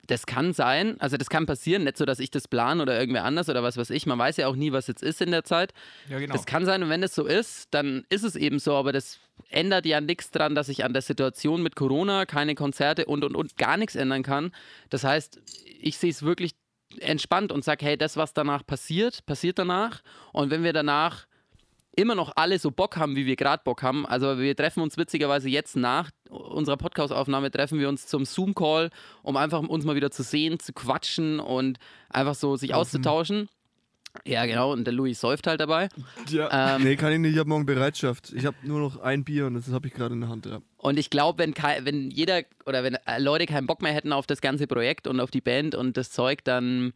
Das 0.08 0.26
kann 0.26 0.52
sein, 0.52 1.00
also 1.00 1.16
das 1.16 1.30
kann 1.30 1.46
passieren, 1.46 1.86
nicht 1.86 1.98
so, 1.98 2.04
dass 2.06 2.20
ich 2.20 2.30
das 2.30 2.50
plane 2.50 2.82
oder 2.82 3.00
irgendwer 3.00 3.24
anders 3.24 3.48
oder 3.48 3.64
was 3.64 3.78
weiß 3.78 3.90
ich. 3.90 4.06
Man 4.06 4.20
weiß 4.20 4.36
ja 4.38 4.48
auch 4.48 4.56
nie, 4.56 4.74
was 4.74 4.88
jetzt 4.88 5.02
ist 5.02 5.22
in 5.22 5.32
der 5.32 5.46
Zeit. 5.46 5.74
Ja, 6.10 6.20
genau. 6.20 6.34
Das 6.34 6.46
kann 6.46 6.66
sein 6.66 6.84
und 6.84 6.90
wenn 6.90 7.02
das 7.02 7.16
so 7.16 7.26
ist, 7.26 7.68
dann 7.72 8.06
ist 8.10 8.24
es 8.24 8.36
eben 8.36 8.60
so, 8.60 8.76
aber 8.76 8.92
das 8.92 9.20
ändert 9.50 9.86
ja 9.86 10.02
nichts 10.02 10.30
dran, 10.32 10.56
dass 10.56 10.68
ich 10.68 10.84
an 10.84 10.92
der 10.92 11.02
Situation 11.02 11.64
mit 11.64 11.76
Corona 11.76 12.26
keine 12.26 12.54
Konzerte 12.56 13.06
und 13.06 13.24
und 13.24 13.36
und 13.36 13.58
gar 13.58 13.78
nichts 13.78 13.96
ändern 13.96 14.24
kann. 14.24 14.52
Das 14.90 15.06
heißt, 15.06 15.42
ich 15.80 15.98
sehe 15.98 16.12
es 16.12 16.24
wirklich 16.24 16.52
entspannt 17.00 17.52
und 17.52 17.64
sage, 17.64 17.86
hey, 17.86 17.98
das, 17.98 18.18
was 18.18 18.34
danach 18.34 18.66
passiert, 18.66 19.26
passiert 19.26 19.58
danach. 19.58 20.02
Und 20.32 20.52
wenn 20.52 20.64
wir 20.64 20.74
danach 20.74 21.26
immer 21.96 22.16
noch 22.16 22.34
alle 22.36 22.60
so 22.60 22.72
Bock 22.72 22.98
haben, 22.98 23.16
wie 23.16 23.26
wir 23.26 23.36
gerade 23.36 23.64
Bock 23.64 23.84
haben. 23.84 24.06
Also 24.06 24.40
wir 24.40 24.56
treffen 24.56 24.82
uns 24.82 24.98
witzigerweise 24.98 25.50
jetzt 25.50 25.76
nach 25.76 26.10
unserer 26.30 26.78
Podcast-Aufnahme, 26.78 27.52
treffen 27.52 27.80
wir 27.80 27.90
uns 27.90 28.08
zum 28.08 28.26
Zoom-Call, 28.26 28.90
um 29.22 29.38
einfach 29.38 29.62
uns 29.62 29.86
mal 29.86 29.96
wieder 29.96 30.12
zu 30.12 30.24
sehen, 30.24 30.60
zu 30.60 30.74
quatschen 30.74 31.40
und 31.40 31.78
einfach 32.10 32.36
so 32.36 32.56
sich 32.56 32.74
auszutauschen. 32.74 33.50
Ja, 34.26 34.46
genau, 34.46 34.72
und 34.72 34.86
der 34.86 34.94
Louis 34.94 35.20
säuft 35.20 35.48
halt 35.48 35.60
dabei. 35.60 35.90
ja. 36.30 36.76
Ähm, 36.76 36.84
Nee, 36.84 36.96
kann 36.96 37.12
ich 37.12 37.20
nicht, 37.20 37.34
ich 37.34 37.40
habe 37.40 37.50
morgen 37.50 37.66
Bereitschaft. 37.66 38.32
Ich 38.34 38.46
habe 38.46 38.56
nur 38.62 38.80
noch 38.80 38.98
ein 38.98 39.24
Bier 39.24 39.48
und 39.48 39.56
das 39.56 39.72
habe 39.72 39.88
ich 39.88 39.94
gerade 39.94 40.14
in 40.14 40.22
der 40.22 40.30
Hand. 40.30 40.46
Ja. 40.46 40.62
Und 40.78 41.00
ich 41.00 41.10
glaube, 41.10 41.40
wenn, 41.40 41.56
wenn 41.56 42.12
jeder 42.12 42.44
oder 42.68 42.84
wenn 42.84 42.94
äh, 42.94 43.20
Leute 43.20 43.48
keinen 43.48 43.66
Bock 43.66 43.82
mehr 43.82 43.92
hätten 43.92 44.14
auf 44.14 44.28
das 44.28 44.40
ganze 44.40 44.68
Projekt 44.68 45.08
und 45.08 45.20
auf 45.20 45.32
die 45.32 45.42
Band 45.42 45.74
und 45.74 45.98
das 45.98 46.12
Zeug, 46.12 46.44
dann 46.44 46.94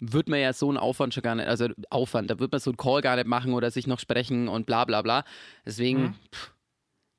wird 0.00 0.28
man 0.28 0.38
ja 0.40 0.52
so 0.52 0.68
einen 0.68 0.76
Aufwand 0.78 1.14
schon 1.14 1.22
gar 1.22 1.34
nicht, 1.34 1.46
also 1.48 1.68
Aufwand, 1.90 2.30
da 2.30 2.38
wird 2.38 2.52
man 2.52 2.60
so 2.60 2.70
einen 2.70 2.76
Call 2.76 3.00
gar 3.02 3.16
nicht 3.16 3.26
machen 3.26 3.52
oder 3.52 3.70
sich 3.70 3.86
noch 3.86 3.98
sprechen 4.00 4.48
und 4.48 4.66
bla 4.66 4.84
bla 4.84 5.02
bla. 5.02 5.24
Deswegen, 5.66 6.02
Mhm. 6.02 6.14
pff, 6.32 6.52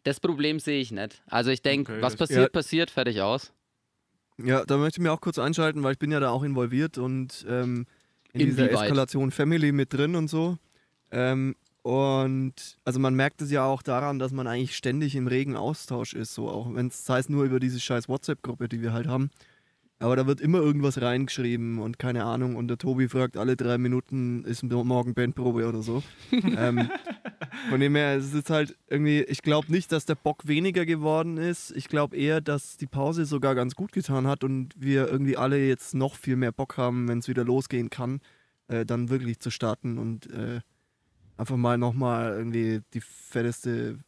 das 0.03 0.19
Problem 0.19 0.59
sehe 0.59 0.79
ich 0.79 0.91
nicht. 0.91 1.21
Also 1.27 1.51
ich 1.51 1.61
denke, 1.61 1.91
Okay, 1.93 2.01
was 2.01 2.15
passiert, 2.15 2.39
Ja. 2.41 2.49
passiert, 2.49 2.89
fertig 2.91 3.21
aus. 3.21 3.51
ja, 4.41 4.63
da 4.65 4.77
möchte 4.77 4.99
ich 4.99 5.03
mir 5.03 5.11
auch 5.11 5.21
kurz 5.21 5.37
einschalten, 5.37 5.83
weil 5.83 5.93
ich 5.93 5.99
bin 5.99 6.11
ja 6.11 6.19
da 6.19 6.29
auch 6.29 6.43
involviert 6.43 6.97
und 6.97 7.45
ähm, 7.49 7.85
in 8.33 8.45
dieser 8.45 8.63
Inwieweit? 8.65 8.83
Eskalation 8.85 9.31
Family 9.31 9.71
mit 9.71 9.91
drin 9.93 10.15
und 10.15 10.29
so. 10.29 10.57
Ähm, 11.11 11.55
und 11.81 12.77
also 12.85 12.99
man 12.99 13.15
merkt 13.15 13.41
es 13.41 13.51
ja 13.51 13.65
auch 13.65 13.81
daran, 13.81 14.19
dass 14.19 14.31
man 14.31 14.47
eigentlich 14.47 14.75
ständig 14.75 15.15
im 15.15 15.27
regen 15.27 15.55
Austausch 15.55 16.13
ist, 16.13 16.33
so 16.33 16.49
auch 16.49 16.73
wenn 16.73 16.87
es 16.87 17.05
sei 17.05 17.19
es 17.19 17.29
nur 17.29 17.43
über 17.45 17.59
diese 17.59 17.79
scheiß 17.79 18.07
WhatsApp-Gruppe, 18.07 18.69
die 18.69 18.81
wir 18.81 18.93
halt 18.93 19.07
haben. 19.07 19.31
Aber 20.01 20.15
da 20.15 20.25
wird 20.25 20.39
immer 20.39 20.59
irgendwas 20.59 21.01
reingeschrieben 21.01 21.79
und 21.79 21.99
keine 21.99 22.23
Ahnung. 22.23 22.55
Und 22.55 22.69
der 22.69 22.77
Tobi 22.77 23.09
fragt 23.09 23.35
alle 23.35 23.57
drei 23.57 23.77
Minuten, 23.77 24.45
ist 24.45 24.63
morgen 24.63 25.13
Bandprobe 25.13 25.67
oder 25.67 25.81
so. 25.81 26.01
ähm, 26.31 26.89
von 27.69 27.81
dem 27.81 27.95
her, 27.95 28.15
es 28.15 28.33
ist 28.33 28.49
halt 28.49 28.77
irgendwie, 28.87 29.23
ich 29.23 29.41
glaube 29.41 29.69
nicht, 29.69 29.91
dass 29.91 30.05
der 30.05 30.15
Bock 30.15 30.47
weniger 30.47 30.85
geworden 30.85 31.35
ist. 31.35 31.71
Ich 31.71 31.89
glaube 31.89 32.15
eher, 32.15 32.39
dass 32.39 32.77
die 32.77 32.87
Pause 32.87 33.25
sogar 33.25 33.55
ganz 33.55 33.75
gut 33.75 33.91
getan 33.91 34.25
hat 34.25 34.45
und 34.45 34.73
wir 34.77 35.09
irgendwie 35.09 35.35
alle 35.35 35.59
jetzt 35.67 35.93
noch 35.93 36.15
viel 36.15 36.37
mehr 36.37 36.53
Bock 36.53 36.77
haben, 36.77 37.09
wenn 37.09 37.19
es 37.19 37.27
wieder 37.27 37.43
losgehen 37.43 37.89
kann, 37.89 38.21
äh, 38.69 38.85
dann 38.85 39.09
wirklich 39.09 39.39
zu 39.39 39.51
starten 39.51 39.97
und 39.97 40.31
äh, 40.31 40.61
einfach 41.35 41.57
mal 41.57 41.77
nochmal 41.77 42.37
irgendwie 42.37 42.81
die 42.93 43.01
fetteste 43.01 43.99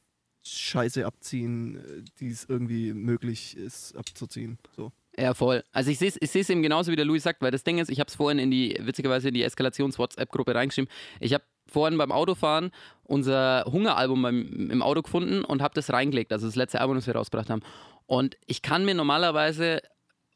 Scheiße 0.43 1.06
abziehen, 1.06 1.75
äh, 1.75 2.04
die 2.21 2.30
es 2.30 2.45
irgendwie 2.45 2.93
möglich 2.93 3.58
ist 3.58 3.97
abzuziehen. 3.97 4.58
So. 4.73 4.93
Ja, 5.17 5.34
voll. 5.34 5.63
Also 5.71 5.91
ich 5.91 6.00
sehe 6.00 6.08
ich 6.19 6.36
es 6.36 6.50
eben 6.50 6.62
genauso, 6.62 6.91
wie 6.91 6.95
der 6.95 7.06
Louis 7.06 7.24
sagt, 7.24 7.41
weil 7.41 7.52
das 7.52 7.63
Ding 7.63 7.80
ist, 7.80 7.89
ich 7.89 8.00
habe 8.00 8.08
es 8.08 8.15
vorhin 8.15 8.39
in 8.39 8.50
die, 8.50 8.78
witzigerweise 8.80 9.28
in 9.28 9.34
die 9.34 9.43
Eskalations-WhatsApp-Gruppe 9.43 10.56
reingeschrieben. 10.56 10.89
Ich 11.19 11.34
habe 11.34 11.43
vorhin 11.67 11.97
beim 11.97 12.12
Autofahren 12.12 12.71
unser 13.04 13.65
Hungeralbum 13.65 14.21
beim, 14.21 14.69
im 14.71 14.82
Auto 14.82 15.02
gefunden 15.02 15.43
und 15.43 15.62
habe 15.62 15.74
das 15.74 15.91
reingelegt, 15.91 16.32
also 16.32 16.45
das 16.47 16.56
letzte 16.56 16.80
Album, 16.82 16.95
das 16.95 17.08
wir 17.08 17.15
rausgebracht 17.15 17.50
haben. 17.50 17.62
Und 18.06 18.38
ich 18.47 18.62
kann 18.62 18.86
mir 18.86 18.93
normalerweise 18.93 19.82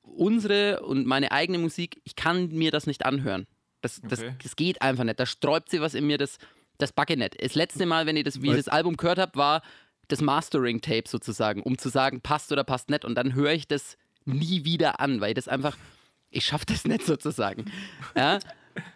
unsere 0.01 0.81
und 0.81 1.05
meine 1.05 1.31
eigene 1.31 1.57
Musik, 1.57 2.01
ich 2.03 2.15
kann 2.15 2.49
mir 2.49 2.71
das 2.71 2.85
nicht 2.87 3.05
anhören. 3.05 3.47
Das, 3.81 4.01
das, 4.01 4.19
Okay. 4.19 4.35
das 4.43 4.55
geht 4.55 4.81
einfach 4.81 5.03
nicht. 5.03 5.19
Da 5.19 5.25
sträubt 5.25 5.69
sie 5.69 5.81
was 5.81 5.93
in 5.93 6.05
mir, 6.07 6.17
das, 6.17 6.37
das 6.77 6.91
backe 6.91 7.17
nicht. 7.17 7.41
Das 7.41 7.55
letzte 7.55 7.85
Mal, 7.85 8.05
wenn 8.05 8.17
ich 8.17 8.23
das, 8.23 8.41
wie 8.41 8.49
ich 8.49 8.55
das 8.57 8.67
Album 8.67 8.97
gehört 8.97 9.19
habe, 9.19 9.35
war 9.35 9.61
das 10.07 10.21
Mastering-Tape 10.21 11.07
sozusagen, 11.07 11.61
um 11.63 11.77
zu 11.77 11.89
sagen, 11.89 12.21
passt 12.21 12.51
oder 12.51 12.63
passt 12.63 12.89
nicht. 12.89 13.05
Und 13.05 13.15
dann 13.15 13.33
höre 13.33 13.51
ich 13.53 13.67
das 13.67 13.97
nie 14.25 14.65
wieder 14.65 14.99
an, 14.99 15.21
weil 15.21 15.29
ich 15.29 15.35
das 15.35 15.47
einfach, 15.47 15.77
ich 16.29 16.45
schaffe 16.45 16.65
das 16.67 16.85
nicht 16.85 17.05
sozusagen. 17.05 17.65
Ja? 18.15 18.39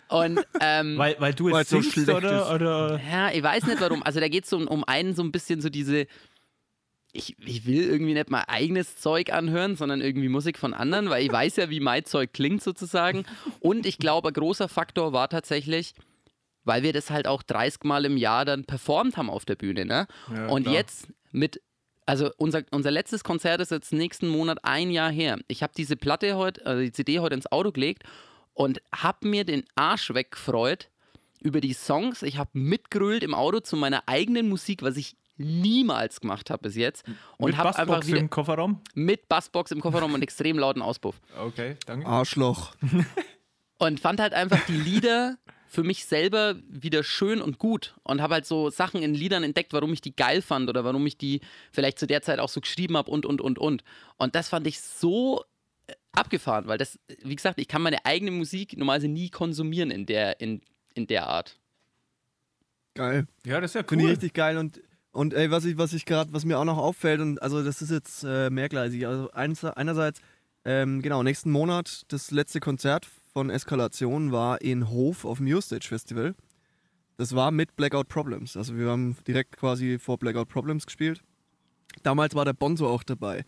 Und 0.10 0.40
ähm, 0.60 0.98
Weil, 0.98 1.16
weil 1.20 1.34
du 1.34 1.50
es 1.56 1.70
so 1.70 1.82
schlecht 1.82 2.10
oder, 2.10 2.54
oder? 2.54 3.00
ja, 3.10 3.32
ich 3.32 3.42
weiß 3.44 3.66
nicht 3.68 3.80
warum. 3.80 4.04
Also 4.04 4.20
da 4.20 4.28
geht 4.28 4.44
es 4.46 4.52
um, 4.52 4.68
um 4.68 4.84
einen 4.84 5.16
so 5.16 5.24
ein 5.24 5.32
bisschen 5.32 5.62
so 5.62 5.70
diese. 5.70 6.08
Ich, 7.12 7.38
ich 7.40 7.66
will 7.66 7.84
irgendwie 7.90 8.14
nicht 8.14 8.30
mein 8.30 8.44
eigenes 8.44 8.98
Zeug 8.98 9.32
anhören, 9.32 9.76
sondern 9.76 10.02
irgendwie 10.02 10.30
Musik 10.30 10.58
von 10.60 10.74
anderen, 10.76 11.10
weil 11.10 11.24
ich 11.24 11.32
weiß 11.32 11.56
ja, 11.56 11.70
wie 11.70 11.80
mein 11.80 12.06
Zeug 12.06 12.34
klingt 12.34 12.62
sozusagen. 12.62 13.24
Und 13.62 13.86
ich 13.88 13.98
glaube, 13.98 14.28
ein 14.28 14.34
großer 14.34 14.68
Faktor 14.68 15.12
war 15.12 15.28
tatsächlich, 15.30 15.96
weil 16.66 16.84
wir 16.84 16.94
das 16.94 17.10
halt 17.10 17.26
auch 17.26 17.42
30 17.42 17.84
Mal 17.84 18.06
im 18.06 18.16
Jahr 18.18 18.46
dann 18.46 18.66
performt 18.66 19.18
haben 19.18 19.30
auf 19.30 19.44
der 19.46 19.56
Bühne. 19.56 19.86
Ne? 19.86 20.06
Ja, 20.36 20.48
Und 20.50 20.64
klar. 20.64 20.76
jetzt 20.76 21.08
mit, 21.32 21.62
also 22.10 22.32
unser, 22.38 22.64
unser 22.72 22.90
letztes 22.90 23.24
Konzert 23.24 23.62
ist 23.62 23.70
jetzt 23.70 23.94
nächsten 23.94 24.28
Monat 24.28 24.66
ein 24.66 24.90
Jahr 24.90 25.12
her. 25.12 25.38
Ich 25.48 25.62
habe 25.62 25.74
diese 25.78 25.96
Platte 25.96 26.36
heute, 26.38 26.66
also 26.66 26.82
die 26.82 26.92
CD 26.92 27.20
heute 27.20 27.36
ins 27.36 27.52
Auto 27.52 27.72
gelegt 27.72 28.02
und 28.56 28.82
habe 28.94 29.28
mir 29.28 29.46
den 29.46 29.64
Arsch 29.76 30.12
weggefreut 30.12 30.90
über 31.40 31.62
die 31.62 31.74
Songs. 31.74 32.24
Ich 32.24 32.40
habe 32.40 32.50
mitgrölt 32.54 33.22
im 33.22 33.36
Auto 33.36 33.60
zu 33.60 33.78
meiner 33.78 34.04
eigenen 34.08 34.50
Musik, 34.50 34.82
was 34.82 34.98
ich 34.98 35.16
niemals 35.38 36.20
gemacht 36.20 36.50
habe 36.50 36.64
bis 36.64 36.76
jetzt. 36.76 37.06
Und 37.38 37.52
Mit 37.52 37.58
habe 37.58 37.70
einfach 37.70 37.86
Bassbox 37.86 38.08
wieder 38.08 38.20
im 38.20 38.30
Kofferraum? 38.32 38.82
mit 38.96 39.30
Bassbox 39.30 39.70
im 39.72 39.80
Kofferraum 39.80 40.14
und 40.16 40.24
extrem 40.24 40.58
lauten 40.58 40.82
Auspuff. 40.82 41.22
Okay, 41.40 41.78
danke. 41.86 42.08
Arschloch. 42.08 42.74
Und 43.78 44.00
fand 44.00 44.20
halt 44.20 44.34
einfach 44.34 44.66
die 44.66 44.76
Lieder 44.76 45.38
für 45.70 45.84
mich 45.84 46.06
selber 46.06 46.56
wieder 46.68 47.04
schön 47.04 47.42
und 47.42 47.60
gut 47.60 47.96
und 48.02 48.22
habe 48.22 48.34
halt 48.34 48.46
so 48.48 48.72
Sachen 48.72 49.04
in 49.04 49.14
Liedern 49.14 49.44
entdeckt, 49.44 49.72
warum 49.72 49.94
ich 49.94 50.02
die 50.02 50.16
geil 50.16 50.42
fand 50.42 50.68
oder 50.68 50.84
warum 50.84 51.06
ich 51.06 51.16
die 51.16 51.42
vielleicht 51.72 52.00
zu 52.00 52.08
der 52.08 52.24
Zeit 52.24 52.40
auch 52.40 52.50
so 52.50 52.60
geschrieben 52.60 52.98
habe 52.98 53.12
und, 53.12 53.24
und, 53.24 53.40
und, 53.40 53.60
und. 53.60 53.84
Und 54.18 54.34
das 54.34 54.50
fand 54.50 54.66
ich 54.66 54.82
so 54.82 55.46
äh, 55.86 55.94
abgefahren, 56.12 56.66
weil 56.68 56.80
das, 56.80 56.98
wie 57.22 57.36
gesagt, 57.36 57.60
ich 57.60 57.68
kann 57.68 57.84
meine 57.84 58.04
eigene 58.04 58.32
Musik 58.32 58.76
normalerweise 58.76 59.10
nie 59.10 59.30
konsumieren 59.30 59.92
in 59.92 60.08
der, 60.08 60.42
in, 60.42 60.62
in 60.96 61.06
der 61.06 61.28
Art. 61.28 61.60
Geil. 62.96 63.28
Ja, 63.46 63.62
das 63.62 63.72
ist 63.72 63.76
ja 63.76 63.84
Finde 63.88 64.06
ich 64.06 64.08
cool. 64.08 64.14
richtig 64.14 64.34
geil 64.34 64.58
und 64.58 64.82
und 65.12 65.34
ey, 65.34 65.50
was 65.50 65.66
ich, 65.66 65.78
was 65.78 65.94
ich 65.94 66.06
gerade, 66.06 66.32
was 66.34 66.46
mir 66.46 66.60
auch 66.60 66.66
noch 66.66 66.78
auffällt, 66.78 67.20
und 67.20 67.42
also 67.42 67.64
das 67.64 67.82
ist 67.82 67.90
jetzt 67.90 68.24
äh, 68.24 68.52
mehrgleisig. 68.52 69.08
Also 69.08 69.32
eins, 69.32 69.64
einerseits, 69.64 70.22
ähm, 70.66 71.02
genau, 71.02 71.24
nächsten 71.24 71.50
Monat, 71.50 72.04
das 72.10 72.30
letzte 72.30 72.60
Konzert 72.60 73.08
von 73.40 73.50
Eskalation 73.50 74.34
war 74.34 74.62
in 74.62 74.90
Hof 74.90 75.24
auf 75.24 75.38
dem 75.38 75.62
Stage 75.62 75.88
Festival. 75.88 76.36
Das 77.16 77.34
war 77.38 77.52
mit 77.52 77.78
Blackout 77.78 78.10
Problems. 78.10 78.58
Also 78.58 78.76
wir 78.76 78.90
haben 78.90 79.16
direkt 79.26 79.56
quasi 79.56 79.98
vor 79.98 80.18
Blackout 80.18 80.50
Problems 80.50 80.86
gespielt. 80.86 81.24
Damals 82.04 82.36
war 82.36 82.44
der 82.44 82.52
Bonzo 82.52 82.90
auch 82.90 83.02
dabei. 83.02 83.46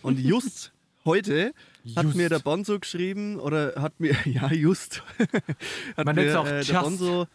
Und 0.00 0.18
just 0.18 0.72
heute 1.04 1.52
hat 1.94 2.04
Just. 2.04 2.16
mir 2.16 2.30
der 2.30 2.38
Bonzo 2.38 2.80
geschrieben, 2.80 3.38
oder 3.38 3.74
hat 3.76 4.00
mir, 4.00 4.16
ja, 4.24 4.50
just. 4.50 5.02
hat 5.94 6.06
Man 6.06 6.16
mir, 6.16 6.40
auch 6.40 6.46
äh, 6.46 6.60
just. 6.60 6.70
der 6.70 6.80
Bonzo, 6.80 7.26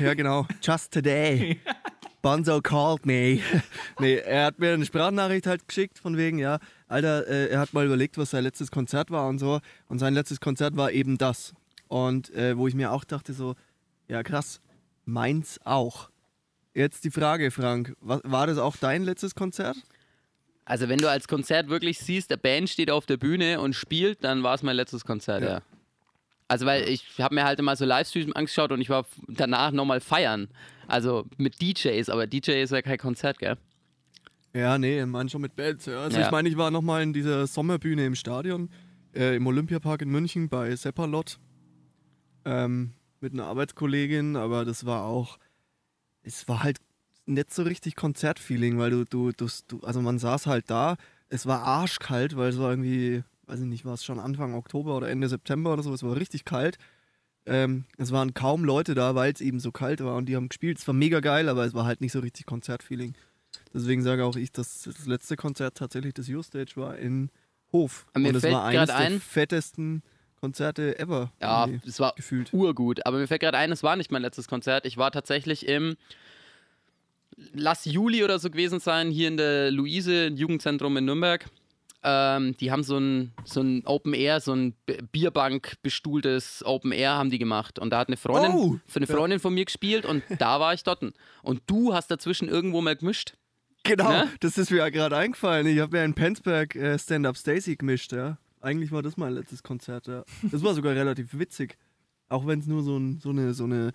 ja 0.00 0.14
genau, 0.14 0.48
just 0.60 0.92
today. 0.92 1.60
Bonzo 2.22 2.60
called 2.60 3.06
me. 3.06 3.38
nee, 4.00 4.16
er 4.16 4.46
hat 4.46 4.58
mir 4.58 4.74
eine 4.74 4.84
Sprachnachricht 4.84 5.46
halt 5.46 5.68
geschickt 5.68 6.00
von 6.00 6.16
wegen, 6.16 6.40
ja, 6.40 6.58
Alter, 6.88 7.26
äh, 7.28 7.48
er 7.48 7.60
hat 7.60 7.72
mal 7.74 7.86
überlegt, 7.86 8.18
was 8.18 8.30
sein 8.30 8.42
letztes 8.44 8.70
Konzert 8.70 9.10
war 9.10 9.28
und 9.28 9.38
so. 9.38 9.60
Und 9.88 9.98
sein 9.98 10.14
letztes 10.14 10.40
Konzert 10.40 10.76
war 10.76 10.90
eben 10.90 11.18
das. 11.18 11.54
Und 11.86 12.30
äh, 12.34 12.56
wo 12.56 12.66
ich 12.66 12.74
mir 12.74 12.92
auch 12.92 13.04
dachte, 13.04 13.32
so, 13.32 13.54
ja 14.08 14.22
krass, 14.22 14.60
meins 15.04 15.60
auch. 15.64 16.10
Jetzt 16.74 17.04
die 17.04 17.10
Frage, 17.10 17.50
Frank, 17.50 17.94
wa- 18.00 18.20
war 18.24 18.46
das 18.46 18.58
auch 18.58 18.76
dein 18.76 19.02
letztes 19.02 19.34
Konzert? 19.34 19.76
Also 20.64 20.88
wenn 20.88 20.98
du 20.98 21.08
als 21.10 21.28
Konzert 21.28 21.68
wirklich 21.68 21.98
siehst, 21.98 22.30
der 22.30 22.36
Band 22.36 22.68
steht 22.68 22.90
auf 22.90 23.06
der 23.06 23.16
Bühne 23.16 23.60
und 23.60 23.74
spielt, 23.74 24.22
dann 24.22 24.42
war 24.42 24.54
es 24.54 24.62
mein 24.62 24.76
letztes 24.76 25.04
Konzert, 25.04 25.42
ja. 25.42 25.48
Ja. 25.48 25.62
Also 26.46 26.64
weil 26.66 26.88
ich 26.88 27.04
habe 27.20 27.34
mir 27.34 27.44
halt 27.44 27.58
immer 27.58 27.76
so 27.76 27.84
Livestreams 27.84 28.34
angeschaut 28.34 28.72
und 28.72 28.80
ich 28.80 28.88
war 28.88 29.04
danach 29.28 29.70
nochmal 29.70 30.00
feiern. 30.00 30.48
Also 30.86 31.26
mit 31.36 31.60
DJs, 31.60 32.08
aber 32.08 32.26
DJ 32.26 32.62
ist 32.62 32.70
ja 32.70 32.80
kein 32.80 32.96
Konzert, 32.98 33.38
gell? 33.38 33.56
Ja, 34.58 34.76
nee, 34.76 35.00
ich 35.00 35.06
meine 35.06 35.30
schon 35.30 35.40
mit 35.42 35.54
Bands. 35.54 35.86
Ja. 35.86 36.00
Also 36.00 36.18
Ja. 36.18 36.26
ich 36.26 36.32
meine, 36.32 36.48
ich 36.48 36.56
war 36.56 36.72
nochmal 36.72 37.02
in 37.02 37.12
dieser 37.12 37.46
Sommerbühne 37.46 38.04
im 38.04 38.16
Stadion, 38.16 38.70
äh, 39.14 39.36
im 39.36 39.46
Olympiapark 39.46 40.02
in 40.02 40.10
München 40.10 40.48
bei 40.48 40.74
Seppalot 40.74 41.38
ähm, 42.44 42.92
mit 43.20 43.32
einer 43.32 43.44
Arbeitskollegin, 43.44 44.34
aber 44.34 44.64
das 44.64 44.84
war 44.84 45.04
auch, 45.04 45.38
es 46.22 46.48
war 46.48 46.64
halt 46.64 46.78
nicht 47.24 47.54
so 47.54 47.62
richtig 47.62 47.94
Konzertfeeling, 47.94 48.78
weil 48.78 48.90
du, 48.90 49.04
du, 49.04 49.30
du, 49.30 49.46
du, 49.68 49.80
also 49.82 50.02
man 50.02 50.18
saß 50.18 50.46
halt 50.46 50.68
da, 50.70 50.96
es 51.28 51.46
war 51.46 51.62
arschkalt, 51.62 52.36
weil 52.36 52.50
es 52.50 52.58
war 52.58 52.70
irgendwie, 52.70 53.22
weiß 53.46 53.60
ich 53.60 53.66
nicht, 53.66 53.84
war 53.84 53.94
es 53.94 54.04
schon 54.04 54.18
Anfang 54.18 54.54
Oktober 54.54 54.96
oder 54.96 55.08
Ende 55.08 55.28
September 55.28 55.72
oder 55.72 55.84
so, 55.84 55.94
es 55.94 56.02
war 56.02 56.16
richtig 56.16 56.44
kalt. 56.44 56.78
Ähm, 57.46 57.84
es 57.96 58.10
waren 58.10 58.34
kaum 58.34 58.64
Leute 58.64 58.94
da, 58.94 59.14
weil 59.14 59.32
es 59.32 59.40
eben 59.40 59.60
so 59.60 59.70
kalt 59.70 60.02
war 60.02 60.16
und 60.16 60.26
die 60.26 60.34
haben 60.36 60.48
gespielt. 60.48 60.78
Es 60.78 60.86
war 60.86 60.94
mega 60.94 61.20
geil, 61.20 61.48
aber 61.48 61.64
es 61.64 61.74
war 61.74 61.86
halt 61.86 62.00
nicht 62.00 62.12
so 62.12 62.18
richtig 62.18 62.44
Konzertfeeling. 62.44 63.14
Deswegen 63.74 64.02
sage 64.02 64.24
auch 64.24 64.36
ich, 64.36 64.50
dass 64.52 64.82
das 64.82 65.06
letzte 65.06 65.36
Konzert 65.36 65.76
tatsächlich 65.76 66.14
das 66.14 66.28
U-Stage 66.28 66.72
war 66.76 66.96
in 66.98 67.30
Hof. 67.72 68.06
Aber 68.12 68.20
mir 68.20 68.28
und 68.30 68.34
es 68.36 68.40
fällt 68.42 68.54
war 68.54 68.64
eines 68.64 68.88
grad 68.88 68.88
der 68.88 68.96
ein- 69.06 69.20
fettesten 69.20 70.02
Konzerte 70.40 70.98
ever. 70.98 71.32
Ja, 71.40 71.68
es 71.86 71.98
war 72.00 72.14
gefühlt. 72.14 72.52
urgut. 72.54 73.04
Aber 73.06 73.18
mir 73.18 73.26
fällt 73.26 73.40
gerade 73.42 73.58
ein, 73.58 73.72
es 73.72 73.82
war 73.82 73.96
nicht 73.96 74.10
mein 74.12 74.22
letztes 74.22 74.46
Konzert. 74.48 74.86
Ich 74.86 74.96
war 74.96 75.10
tatsächlich 75.10 75.66
im, 75.68 75.96
lass 77.52 77.84
Juli 77.84 78.24
oder 78.24 78.38
so 78.38 78.50
gewesen 78.50 78.80
sein, 78.80 79.10
hier 79.10 79.28
in 79.28 79.36
der 79.36 79.70
Luise, 79.70 80.28
Jugendzentrum 80.28 80.96
in 80.96 81.04
Nürnberg. 81.04 81.46
Ähm, 82.04 82.56
die 82.58 82.70
haben 82.70 82.84
so 82.84 82.96
ein, 82.98 83.32
so 83.44 83.60
ein 83.60 83.82
Open 83.84 84.14
Air, 84.14 84.40
so 84.40 84.52
ein 84.52 84.74
Bierbank 85.10 85.74
bestuhltes 85.82 86.62
Open 86.64 86.92
Air 86.92 87.12
haben 87.14 87.30
die 87.30 87.38
gemacht. 87.40 87.78
Und 87.80 87.90
da 87.90 87.98
hat 87.98 88.08
eine 88.08 88.16
Freundin, 88.16 88.52
Oh! 88.52 88.78
für 88.86 88.98
eine 89.00 89.08
Freundin 89.08 89.40
von 89.40 89.52
mir 89.52 89.64
gespielt 89.64 90.06
und 90.06 90.22
da 90.38 90.60
war 90.60 90.72
ich 90.74 90.84
dort. 90.84 91.02
Und 91.42 91.62
du 91.66 91.94
hast 91.94 92.10
dazwischen 92.10 92.48
irgendwo 92.48 92.80
mal 92.80 92.94
gemischt. 92.96 93.34
Genau, 93.88 94.10
Ne? 94.10 94.28
das 94.40 94.56
ist 94.58 94.70
mir 94.70 94.78
ja 94.78 94.88
gerade 94.90 95.16
eingefallen. 95.16 95.66
Ich 95.66 95.78
habe 95.80 95.96
ja 95.98 96.04
in 96.04 96.14
Penzberg 96.14 96.74
äh, 96.76 96.98
Stand-Up 96.98 97.36
Stacy 97.36 97.76
gemischt, 97.76 98.12
ja. 98.12 98.38
Eigentlich 98.60 98.90
war 98.92 99.02
das 99.02 99.16
mein 99.16 99.32
letztes 99.32 99.62
Konzert, 99.62 100.06
ja. 100.08 100.24
Das 100.42 100.62
war 100.62 100.74
sogar 100.74 100.94
relativ 100.94 101.38
witzig. 101.38 101.76
Auch 102.28 102.46
wenn 102.46 102.58
es 102.60 102.66
nur 102.66 102.82
so, 102.82 102.96
ein, 102.98 103.20
so 103.20 103.30
eine, 103.30 103.54
so 103.54 103.64
eine 103.64 103.92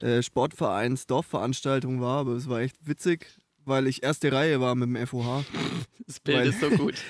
äh, 0.00 0.22
Sportvereins-Dorfveranstaltung 0.22 2.00
war, 2.00 2.18
aber 2.20 2.32
es 2.32 2.48
war 2.48 2.60
echt 2.60 2.76
witzig, 2.86 3.26
weil 3.64 3.86
ich 3.86 4.02
erste 4.02 4.32
Reihe 4.32 4.60
war 4.60 4.74
mit 4.74 4.88
dem 4.88 5.06
FOH. 5.06 5.44
Das 6.06 6.20
Bild 6.20 6.38
Weil- 6.38 6.48
ist 6.48 6.60
so 6.60 6.70
gut. 6.70 6.94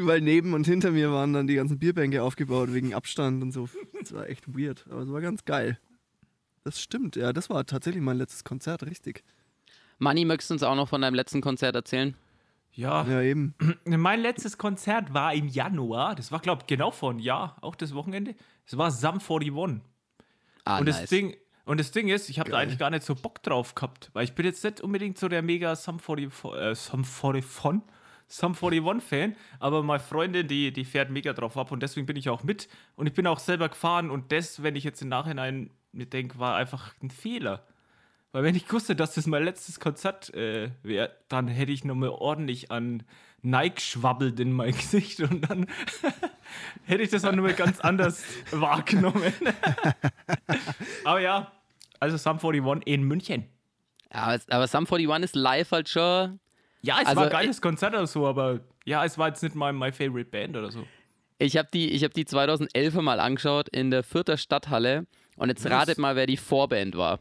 Weil 0.00 0.20
neben 0.20 0.54
und 0.54 0.64
hinter 0.64 0.92
mir 0.92 1.10
waren 1.10 1.32
dann 1.32 1.48
die 1.48 1.56
ganzen 1.56 1.80
Bierbänke 1.80 2.22
aufgebaut 2.22 2.72
wegen 2.72 2.94
Abstand 2.94 3.42
und 3.42 3.50
so. 3.50 3.68
Das 4.00 4.12
war 4.12 4.28
echt 4.28 4.46
weird, 4.56 4.86
aber 4.88 5.00
es 5.02 5.10
war 5.10 5.20
ganz 5.20 5.44
geil. 5.44 5.76
Das 6.62 6.80
stimmt, 6.80 7.16
ja, 7.16 7.32
das 7.32 7.50
war 7.50 7.66
tatsächlich 7.66 8.00
mein 8.00 8.16
letztes 8.16 8.44
Konzert, 8.44 8.84
richtig. 8.84 9.24
Manni, 9.98 10.24
möchtest 10.24 10.50
du 10.50 10.54
uns 10.54 10.62
auch 10.62 10.74
noch 10.74 10.88
von 10.88 11.00
deinem 11.00 11.14
letzten 11.14 11.40
Konzert 11.40 11.74
erzählen? 11.74 12.16
Ja, 12.72 13.04
Ja, 13.04 13.20
eben. 13.20 13.54
mein 13.84 14.20
letztes 14.20 14.56
Konzert 14.56 15.12
war 15.12 15.34
im 15.34 15.48
Januar. 15.48 16.14
Das 16.14 16.30
war, 16.30 16.38
glaube 16.38 16.62
ich, 16.62 16.66
genau 16.66 16.90
vor 16.90 17.10
einem 17.10 17.18
Jahr, 17.18 17.56
auch 17.60 17.74
das 17.74 17.94
Wochenende. 17.94 18.34
Es 18.66 18.76
war 18.78 18.90
Sum 18.90 19.14
41. 19.14 19.82
Ah, 20.64 20.78
und, 20.78 20.84
nice. 20.84 21.00
das 21.00 21.10
Ding, 21.10 21.34
und 21.64 21.80
das 21.80 21.90
Ding 21.90 22.08
ist, 22.08 22.28
ich 22.28 22.38
habe 22.38 22.50
da 22.50 22.58
eigentlich 22.58 22.78
gar 22.78 22.90
nicht 22.90 23.02
so 23.02 23.14
Bock 23.14 23.42
drauf 23.42 23.74
gehabt, 23.74 24.10
weil 24.12 24.24
ich 24.24 24.34
bin 24.34 24.46
jetzt 24.46 24.62
nicht 24.62 24.80
unbedingt 24.80 25.18
so 25.18 25.28
der 25.28 25.42
mega 25.42 25.74
Sum 25.74 25.98
40, 25.98 26.30
äh, 26.54 26.74
Sum 26.74 27.04
40, 27.04 27.44
Sum 28.28 28.52
41-Fan, 28.52 29.34
aber 29.58 29.82
meine 29.82 30.00
Freundin, 30.00 30.46
die, 30.46 30.72
die 30.72 30.84
fährt 30.84 31.10
mega 31.10 31.32
drauf 31.32 31.56
ab 31.56 31.72
und 31.72 31.82
deswegen 31.82 32.06
bin 32.06 32.16
ich 32.16 32.28
auch 32.28 32.44
mit. 32.44 32.68
Und 32.94 33.06
ich 33.06 33.14
bin 33.14 33.26
auch 33.26 33.38
selber 33.38 33.70
gefahren 33.70 34.10
und 34.10 34.30
das, 34.30 34.62
wenn 34.62 34.76
ich 34.76 34.84
jetzt 34.84 35.00
im 35.00 35.08
Nachhinein 35.08 35.70
mir 35.92 36.06
denke, 36.06 36.38
war 36.38 36.54
einfach 36.54 36.94
ein 37.02 37.10
Fehler. 37.10 37.66
Weil 38.32 38.42
wenn 38.42 38.54
ich 38.54 38.70
wusste, 38.72 38.94
dass 38.94 39.14
das 39.14 39.26
mein 39.26 39.44
letztes 39.44 39.80
Konzert 39.80 40.32
äh, 40.34 40.70
wäre, 40.82 41.16
dann 41.28 41.48
hätte 41.48 41.72
ich 41.72 41.84
nochmal 41.84 42.10
ordentlich 42.10 42.70
an 42.70 43.02
Nike 43.40 43.80
schwabbelt 43.80 44.38
in 44.40 44.52
mein 44.52 44.72
Gesicht 44.76 45.20
und 45.20 45.48
dann 45.48 45.66
hätte 46.84 47.02
ich 47.02 47.10
das 47.10 47.24
auch 47.24 47.32
nochmal 47.32 47.54
ganz 47.54 47.80
anders 47.80 48.24
wahrgenommen. 48.50 49.32
aber 51.04 51.20
ja, 51.20 51.52
also 52.00 52.16
Sum 52.16 52.38
41 52.38 52.86
in 52.86 53.02
München. 53.02 53.44
Ja, 54.12 54.22
aber, 54.24 54.40
aber 54.50 54.66
Sum 54.66 54.86
41 54.86 55.24
ist 55.24 55.34
live 55.36 55.70
halt 55.70 55.88
schon. 55.88 56.40
Ja, 56.82 56.98
es 57.00 57.06
Also, 57.06 57.16
war 57.16 57.24
ein 57.26 57.30
geiles 57.32 57.60
Konzert 57.60 57.94
oder 57.94 58.06
so, 58.06 58.26
aber 58.26 58.60
ja, 58.84 59.04
es 59.04 59.18
war 59.18 59.28
jetzt 59.28 59.42
nicht 59.42 59.54
mein 59.54 59.76
my 59.76 59.90
favorite 59.90 60.30
Band 60.30 60.56
oder 60.56 60.70
so. 60.70 60.86
Ich 61.38 61.56
habe 61.56 61.68
die, 61.72 61.90
ich 61.90 62.04
hab 62.04 62.12
die 62.14 62.24
2011 62.24 62.94
mal 62.94 63.20
angeschaut 63.20 63.68
in 63.68 63.90
der 63.90 64.02
Fürther 64.02 64.36
Stadthalle 64.36 65.06
und 65.36 65.48
jetzt 65.48 65.64
Was? 65.64 65.72
ratet 65.72 65.98
mal, 65.98 66.16
wer 66.16 66.26
die 66.26 66.36
Vorband 66.36 66.96
war. 66.96 67.20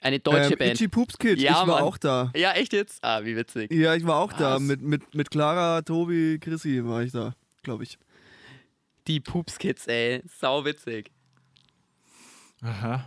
Eine 0.00 0.18
deutsche 0.18 0.52
ähm, 0.52 0.58
Band. 0.58 0.72
Itchy 0.72 0.88
Poops 0.88 1.18
Kid, 1.18 1.38
Ja, 1.40 1.50
ich 1.50 1.56
war 1.58 1.66
Mann. 1.66 1.82
auch 1.82 1.98
da. 1.98 2.32
Ja, 2.34 2.52
echt 2.52 2.72
jetzt? 2.72 3.02
Ah, 3.04 3.22
wie 3.24 3.36
witzig. 3.36 3.70
Ja, 3.72 3.94
ich 3.94 4.06
war 4.06 4.16
auch 4.16 4.32
da. 4.32 4.54
Was? 4.54 4.62
Mit, 4.62 4.80
mit, 4.80 5.14
mit 5.14 5.30
Clara, 5.30 5.82
Tobi, 5.82 6.38
Chrissy 6.40 6.84
war 6.84 7.02
ich 7.02 7.12
da, 7.12 7.34
glaube 7.62 7.84
ich. 7.84 7.98
Die 9.06 9.20
Poops 9.20 9.58
Kids, 9.58 9.86
ey. 9.88 10.22
Sau 10.26 10.64
witzig. 10.64 11.10
Aha. 12.62 13.04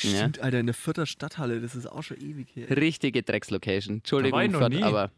Ja. 0.00 0.10
Stimmt, 0.18 0.40
Alter, 0.40 0.60
in 0.60 0.66
der 0.66 0.74
vierter 0.74 1.06
Stadthalle, 1.06 1.60
das 1.60 1.74
ist 1.74 1.86
auch 1.86 2.02
schon 2.02 2.18
ewig 2.18 2.48
her. 2.54 2.68
Richtige 2.76 3.22
Dreckslocation. 3.22 3.96
Entschuldigung, 3.96 4.32
Da 4.32 4.36
war 4.36 4.44
ich 4.44 4.50
noch 4.52 4.58
Fürth, 4.60 4.72
nie. 4.74 4.82
aber 4.82 5.10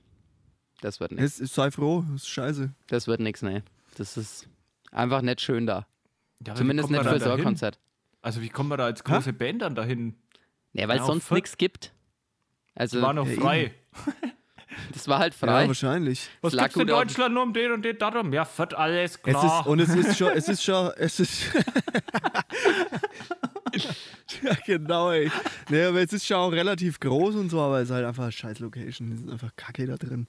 das 0.80 1.00
wird 1.00 1.12
nichts. 1.12 1.36
Sei 1.38 1.70
froh, 1.70 2.04
das 2.12 2.22
ist 2.22 2.28
scheiße. 2.28 2.72
Das 2.86 3.06
wird 3.08 3.20
nichts, 3.20 3.42
ne. 3.42 3.64
Das 3.96 4.16
ist 4.16 4.48
einfach 4.92 5.22
nicht 5.22 5.40
schön 5.40 5.66
da. 5.66 5.86
Ja, 6.46 6.54
Zumindest 6.54 6.90
nicht 6.90 7.02
für 7.02 7.18
da 7.18 7.18
so 7.18 7.32
ein? 7.32 7.42
Konzert. 7.42 7.78
Also 8.22 8.40
wie 8.42 8.48
kommen 8.48 8.68
wir 8.70 8.76
da 8.76 8.84
als 8.84 9.02
große 9.02 9.32
Band 9.32 9.62
dann 9.62 9.74
dahin? 9.74 10.14
Ja, 10.78 10.88
weil 10.88 10.96
Ja, 10.96 11.02
es 11.02 11.06
sonst 11.06 11.30
nichts 11.32 11.56
gibt. 11.58 11.92
Also, 12.74 13.02
War 13.02 13.12
noch 13.12 13.26
ja, 13.26 13.40
frei. 13.40 13.74
das 14.92 15.08
war 15.08 15.18
halt 15.18 15.34
Ja, 15.40 15.46
frei. 15.48 15.66
wahrscheinlich. 15.66 16.28
Was 16.40 16.52
lag 16.52 16.64
gibt's 16.66 16.76
in 16.80 16.86
Deutschland 16.86 17.34
nur 17.34 17.42
um 17.42 17.52
den 17.52 17.72
und 17.72 17.82
den 17.84 17.98
Datum? 17.98 18.32
Ja, 18.32 18.44
fett 18.44 18.74
alles 18.74 19.16
Es 19.16 19.22
klar. 19.22 19.60
ist, 19.60 19.66
und 19.66 19.80
es 19.80 19.88
ist 19.94 20.16
schon, 20.16 20.28
es 20.32 20.48
ist 20.48 20.62
schon, 20.62 20.92
es 20.96 21.18
ist. 21.20 21.42
ja, 24.42 24.54
genau, 24.66 25.10
ey. 25.10 25.30
Nee, 25.68 25.84
aber 25.84 26.00
es 26.02 26.12
ist 26.12 26.26
schon 26.26 26.36
auch 26.36 26.52
relativ 26.52 27.00
groß 27.00 27.34
und 27.34 27.50
so, 27.50 27.60
aber 27.60 27.78
es 27.80 27.88
ist 27.88 27.94
halt 27.94 28.06
einfach 28.06 28.24
eine 28.24 28.32
scheiß 28.32 28.58
Location. 28.60 29.12
Es 29.12 29.20
ist 29.20 29.28
einfach 29.30 29.54
kacke 29.56 29.86
da 29.86 29.96
drin. 29.96 30.26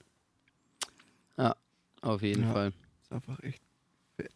ja, 1.37 1.55
auf 2.01 2.21
jeden 2.21 2.43
Ja. 2.43 2.53
Fall. 2.53 2.73
ist 3.03 3.11
einfach 3.11 3.39
echt, 3.43 3.61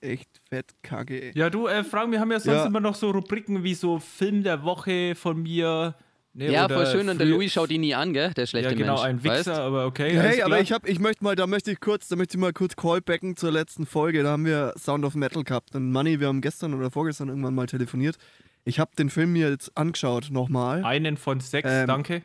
echt 0.02 0.30
fett 0.50 0.72
kacke, 0.82 1.32
ja, 1.36 1.50
du, 1.50 1.67
äh, 1.67 1.84
Frank, 1.84 2.12
wir 2.12 2.19
haben 2.19 2.32
ja 2.32 2.39
sonst 2.39 2.58
Ja. 2.58 2.65
immer 2.65 2.80
noch 2.80 2.96
so 2.96 3.12
Rubriken 3.12 3.63
wie 3.63 3.74
so 3.74 4.00
Film 4.00 4.43
der 4.43 4.63
Woche 4.63 5.15
von 5.15 5.41
mir. 5.41 5.96
Ne, 6.36 6.52
Ja, 6.52 6.67
voll 6.67 6.88
schön. 6.88 7.10
Und 7.10 7.19
der 7.19 7.28
Louis 7.28 7.54
schaut 7.54 7.69
ihn 7.69 7.82
nie 7.82 7.93
an, 7.93 8.12
gell? 8.12 8.34
Der 8.34 8.48
schlechte 8.48 8.72
Ja, 8.72 8.76
genau, 8.76 8.93
Mensch. 8.96 9.06
ein 9.06 9.24
Wichser, 9.24 9.36
weißt? 9.38 9.50
aber 9.50 9.86
okay. 9.86 10.17
Hey, 10.19 10.41
aber 10.41 10.60
ich 10.60 10.72
hab, 10.72 10.89
ich 10.89 11.00
möchte 11.00 11.24
mal, 11.24 11.36
da 11.36 11.46
möchte 11.46 11.72
ich 11.72 11.80
kurz, 11.80 12.08
da 12.08 12.15
möchte 12.15 12.38
ich 12.38 12.41
mal 12.41 12.52
kurz 12.54 12.76
callbacken 12.76 13.36
zur 13.36 13.52
letzten 13.52 13.86
Folge. 13.86 14.24
Da 14.24 14.32
haben 14.32 14.46
wir 14.46 14.74
Sound 14.80 15.06
of 15.06 15.13
Metal 15.13 15.43
gehabt. 15.43 15.76
Und 15.76 15.91
Money, 15.91 16.19
wir 16.19 16.28
haben 16.28 16.41
gestern 16.41 16.74
oder 16.74 16.89
vorgestern 16.89 17.30
irgendwann 17.30 17.54
mal 17.54 17.67
telefoniert. 17.67 18.15
Ich 18.65 18.80
habe 18.80 18.89
den 18.98 19.12
Film 19.12 19.34
mir 19.34 19.50
jetzt 19.52 19.78
angeschaut 19.78 20.30
nochmal 20.32 20.84
Einen 20.84 21.17
von 21.17 21.39
sechs, 21.39 21.69
Ähm, 21.72 21.86
danke. 21.86 22.24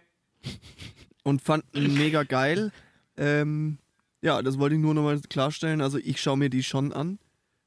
und 1.22 1.42
fand 1.42 1.64
ihn 1.74 1.94
mega 1.94 2.22
geil. 2.22 2.72
Ähm, 3.18 3.76
ja, 4.22 4.40
das 4.42 4.58
wollte 4.58 4.74
ich 4.76 4.80
nur 4.80 4.94
nochmal 4.94 5.20
klarstellen. 5.28 5.80
Also 5.80 5.98
ich 5.98 6.20
schaue 6.20 6.38
mir 6.38 6.48
die 6.48 6.62
schon 6.62 6.92
an. 6.94 7.18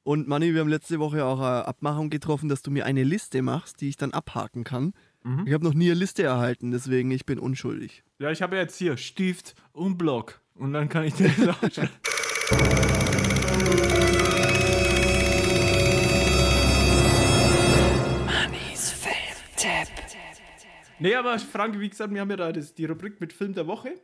Und 0.04 0.28
Manni, 0.28 0.54
wir 0.54 0.62
haben 0.62 0.70
letzte 0.70 1.00
Woche 1.00 1.26
auch 1.26 1.40
eine 1.40 1.68
Abmachung 1.68 2.10
getroffen, 2.10 2.50
dass 2.50 2.64
du 2.64 2.72
mir 2.72 2.86
eine 2.86 3.04
Liste 3.04 3.42
machst, 3.42 3.82
die 3.82 3.90
ich 3.90 3.98
dann 3.98 4.12
abhaken 4.12 4.64
kann. 4.64 4.94
Mhm. 5.24 5.46
Ich 5.46 5.54
habe 5.54 5.64
noch 5.64 5.76
nie 5.76 5.92
eine 5.92 6.00
Liste 6.00 6.24
erhalten, 6.24 6.72
deswegen 6.72 7.12
ich 7.12 7.26
bin 7.26 7.38
unschuldig. 7.38 8.04
Ja, 8.18 8.32
ich 8.32 8.42
habe 8.42 8.56
jetzt 8.56 8.78
hier 8.78 8.98
Stift 8.98 9.54
und 9.74 9.98
Block. 9.98 10.42
Und 10.56 10.74
dann 10.74 10.90
kann 10.90 11.04
ich 11.04 11.14
dir 11.14 11.30
das 11.30 11.48
aufschreiben. 11.50 11.90
Nee, 21.02 21.16
aber 21.16 21.40
Frank, 21.40 21.80
wie 21.80 21.90
gesagt, 21.90 22.14
wir 22.14 22.22
haben 22.22 22.30
ja 22.30 22.36
da 22.36 22.52
das, 22.52 22.76
die 22.76 22.86
Rubrik 22.86 23.20
mit 23.20 23.34
Film 23.34 23.56
der 23.56 23.66
Woche. 23.66 23.96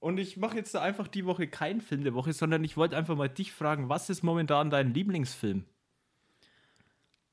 Und 0.00 0.18
ich 0.18 0.36
mache 0.36 0.56
jetzt 0.56 0.76
einfach 0.76 1.08
die 1.08 1.26
Woche 1.26 1.48
keinen 1.48 1.80
Film 1.80 2.04
der 2.04 2.14
Woche, 2.14 2.32
sondern 2.32 2.62
ich 2.62 2.76
wollte 2.76 2.96
einfach 2.96 3.16
mal 3.16 3.28
dich 3.28 3.52
fragen, 3.52 3.88
was 3.88 4.10
ist 4.10 4.22
momentan 4.22 4.70
dein 4.70 4.94
Lieblingsfilm? 4.94 5.64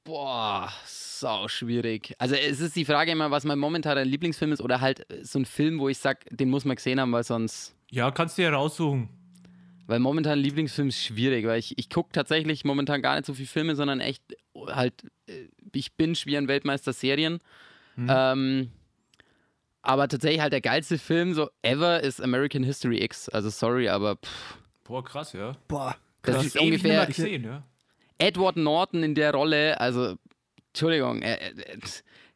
Boah, 0.04 0.72
sau 0.86 1.48
schwierig. 1.48 2.14
Also 2.20 2.36
es 2.36 2.60
ist 2.60 2.76
die 2.76 2.86
Frage 2.86 3.12
immer, 3.12 3.32
was 3.32 3.44
mein 3.44 3.58
momentaner 3.58 4.06
Lieblingsfilm 4.06 4.52
ist 4.52 4.62
oder 4.62 4.80
halt 4.80 5.06
so 5.24 5.40
ein 5.40 5.46
Film, 5.46 5.80
wo 5.80 5.90
ich 5.90 5.98
sag, 5.98 6.26
den 6.30 6.50
muss 6.50 6.64
man 6.64 6.76
gesehen 6.76 7.00
haben, 7.00 7.12
weil 7.12 7.24
sonst 7.24 7.76
Ja, 7.90 8.12
kannst 8.12 8.38
du 8.38 8.44
ja 8.44 8.52
raussuchen. 8.52 9.10
Weil 9.88 10.00
momentan 10.00 10.40
Lieblingsfilm 10.40 10.90
ist 10.90 11.04
schwierig, 11.04 11.46
weil 11.46 11.60
ich, 11.60 11.78
ich 11.78 11.90
gucke 11.90 12.12
tatsächlich 12.12 12.66
momentan 12.66 13.02
gar 13.02 13.16
nicht 13.16 13.26
so 13.26 13.34
viele 13.34 13.48
Filme, 13.48 13.76
sondern 13.76 14.00
echt 14.00 14.24
halt, 14.68 14.94
äh, 15.28 15.48
ich 15.74 15.94
bin 15.96 16.16
wie 16.26 16.38
ein 16.38 16.48
Weltmeister 16.48 16.94
Serien. 16.94 17.40
Ähm, 17.98 18.72
aber 19.86 20.08
tatsächlich 20.08 20.42
halt 20.42 20.54
der 20.54 20.62
geilste 20.62 20.98
Film 20.98 21.34
so 21.34 21.50
ever 21.62 22.02
ist 22.02 22.22
American 22.22 22.64
History 22.64 23.02
X. 23.04 23.30
Also 23.30 23.50
sorry, 23.50 23.90
aber 23.90 24.16
pff, 24.18 24.58
Boah, 24.84 25.04
krass, 25.04 25.34
ja. 25.34 25.54
Boah, 25.68 25.96
das 26.22 26.36
krass. 26.36 26.46
ist 26.48 26.56
Ewig 26.58 26.66
ungefähr 26.66 27.06
gesehen, 27.08 27.44
ja. 27.44 27.64
Edward 28.18 28.56
Norton 28.56 29.04
in 29.04 29.16
der 29.16 29.34
Rolle. 29.34 29.80
Also, 29.80 30.16
Entschuldigung, 30.68 31.22
er, 31.22 31.42
er, 31.42 31.58
er, 31.58 31.78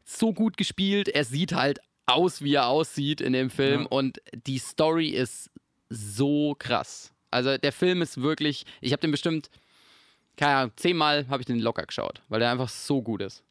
so 0.04 0.34
gut 0.34 0.58
gespielt. 0.58 1.08
Er 1.10 1.24
sieht 1.24 1.54
halt 1.54 1.80
aus, 2.08 2.42
wie 2.42 2.56
er 2.56 2.68
aussieht 2.68 3.22
in 3.22 3.34
dem 3.34 3.50
Film 3.52 3.82
Ja. 3.82 3.88
und 3.90 4.20
die 4.48 4.58
Story 4.58 5.10
ist 5.10 5.52
so 5.90 6.56
krass. 6.58 7.14
Also 7.32 7.58
der 7.58 7.72
Film 7.72 8.02
ist 8.02 8.20
wirklich, 8.22 8.66
ich 8.82 8.92
habe 8.92 9.02
den 9.02 9.12
bestimmt, 9.12 9.52
keine 10.36 10.56
Ahnung, 10.56 10.72
zehnmal 10.76 11.28
habe 11.30 11.42
ich 11.44 11.46
den 11.46 11.60
locker 11.60 11.84
geschaut, 11.84 12.24
weil 12.30 12.40
der 12.40 12.50
einfach 12.52 12.70
so 12.70 13.04
gut 13.04 13.22
ist. 13.22 13.44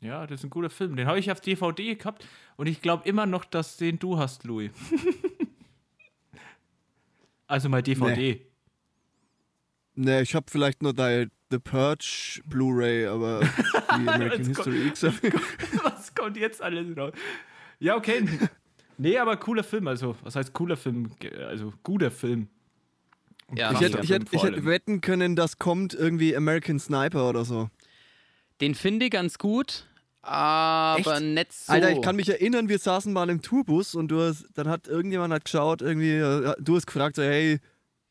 Ja, 0.00 0.26
das 0.26 0.40
ist 0.40 0.44
ein 0.44 0.50
guter 0.50 0.70
Film. 0.70 0.96
Den 0.96 1.06
habe 1.06 1.18
ich 1.18 1.30
auf 1.30 1.40
DVD 1.40 1.94
gehabt 1.94 2.26
und 2.56 2.66
ich 2.66 2.80
glaube 2.80 3.06
immer 3.08 3.26
noch, 3.26 3.44
dass 3.44 3.76
den 3.76 3.98
du 3.98 4.18
hast, 4.18 4.44
Louis. 4.44 4.72
also 7.46 7.68
mal 7.68 7.82
DVD. 7.82 8.46
Nee, 9.94 10.22
ich 10.22 10.34
habe 10.34 10.46
vielleicht 10.48 10.82
nur 10.82 10.94
die 10.94 11.28
The 11.50 11.58
Purge 11.58 12.40
Blu-ray, 12.46 13.06
aber 13.06 13.40
die 13.98 14.08
American 14.08 14.46
History 14.46 14.86
X. 14.86 15.02
Was 15.82 16.14
kommt 16.14 16.36
jetzt 16.36 16.62
alles 16.62 16.96
raus? 16.96 17.12
Ja, 17.80 17.96
okay. 17.96 18.24
Nee, 18.96 19.18
aber 19.18 19.36
cooler 19.36 19.64
Film. 19.64 19.88
Also, 19.88 20.14
was 20.22 20.36
heißt 20.36 20.52
cooler 20.52 20.76
Film? 20.76 21.10
Also, 21.48 21.72
guter 21.82 22.10
Film. 22.10 22.48
Ja, 23.54 23.72
Ich 23.72 23.80
hätte, 23.80 24.00
ich, 24.02 24.10
hätte, 24.10 24.26
ich 24.30 24.42
hätte 24.42 24.64
wetten 24.64 25.00
können, 25.00 25.34
das 25.34 25.58
kommt 25.58 25.94
irgendwie 25.94 26.36
American 26.36 26.78
Sniper 26.78 27.28
oder 27.28 27.44
so. 27.44 27.70
Den 28.60 28.74
finde 28.74 29.06
ich 29.06 29.10
ganz 29.10 29.38
gut, 29.38 29.86
aber 30.22 31.16
Echt? 31.16 31.22
nicht 31.22 31.52
so. 31.52 31.72
Alter, 31.72 31.92
ich 31.92 32.02
kann 32.02 32.16
mich 32.16 32.28
erinnern, 32.28 32.68
wir 32.68 32.78
saßen 32.78 33.12
mal 33.12 33.30
im 33.30 33.42
Tourbus 33.42 33.94
und 33.94 34.08
du 34.08 34.20
hast, 34.20 34.46
dann 34.54 34.68
hat 34.68 34.86
irgendjemand 34.86 35.32
hat 35.32 35.44
geschaut, 35.44 35.82
irgendwie, 35.82 36.16
äh, 36.16 36.54
du 36.58 36.76
hast 36.76 36.86
gefragt, 36.86 37.16
so, 37.16 37.22
hey, 37.22 37.54
ich 37.54 37.60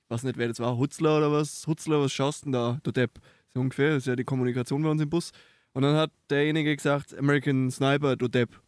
weiß 0.09 0.23
nicht, 0.23 0.37
wer 0.37 0.47
das 0.47 0.60
war, 0.60 0.77
Hutzler 0.77 1.17
oder 1.17 1.31
was? 1.31 1.67
Hutzler, 1.67 2.01
was 2.01 2.12
schaust 2.12 2.41
du 2.41 2.45
denn 2.45 2.53
da, 2.53 2.79
du 2.83 2.91
Depp? 2.91 3.19
So 3.53 3.60
ungefähr, 3.60 3.91
das 3.91 3.99
ist 3.99 4.07
ja 4.07 4.15
die 4.15 4.23
Kommunikation 4.23 4.81
bei 4.81 4.89
uns 4.89 5.01
im 5.01 5.10
Bus. 5.10 5.31
Und 5.73 5.83
dann 5.83 5.95
hat 5.95 6.12
derjenige 6.29 6.75
gesagt, 6.75 7.17
American 7.17 7.69
Sniper, 7.69 8.15
du 8.15 8.27
Depp. 8.27 8.60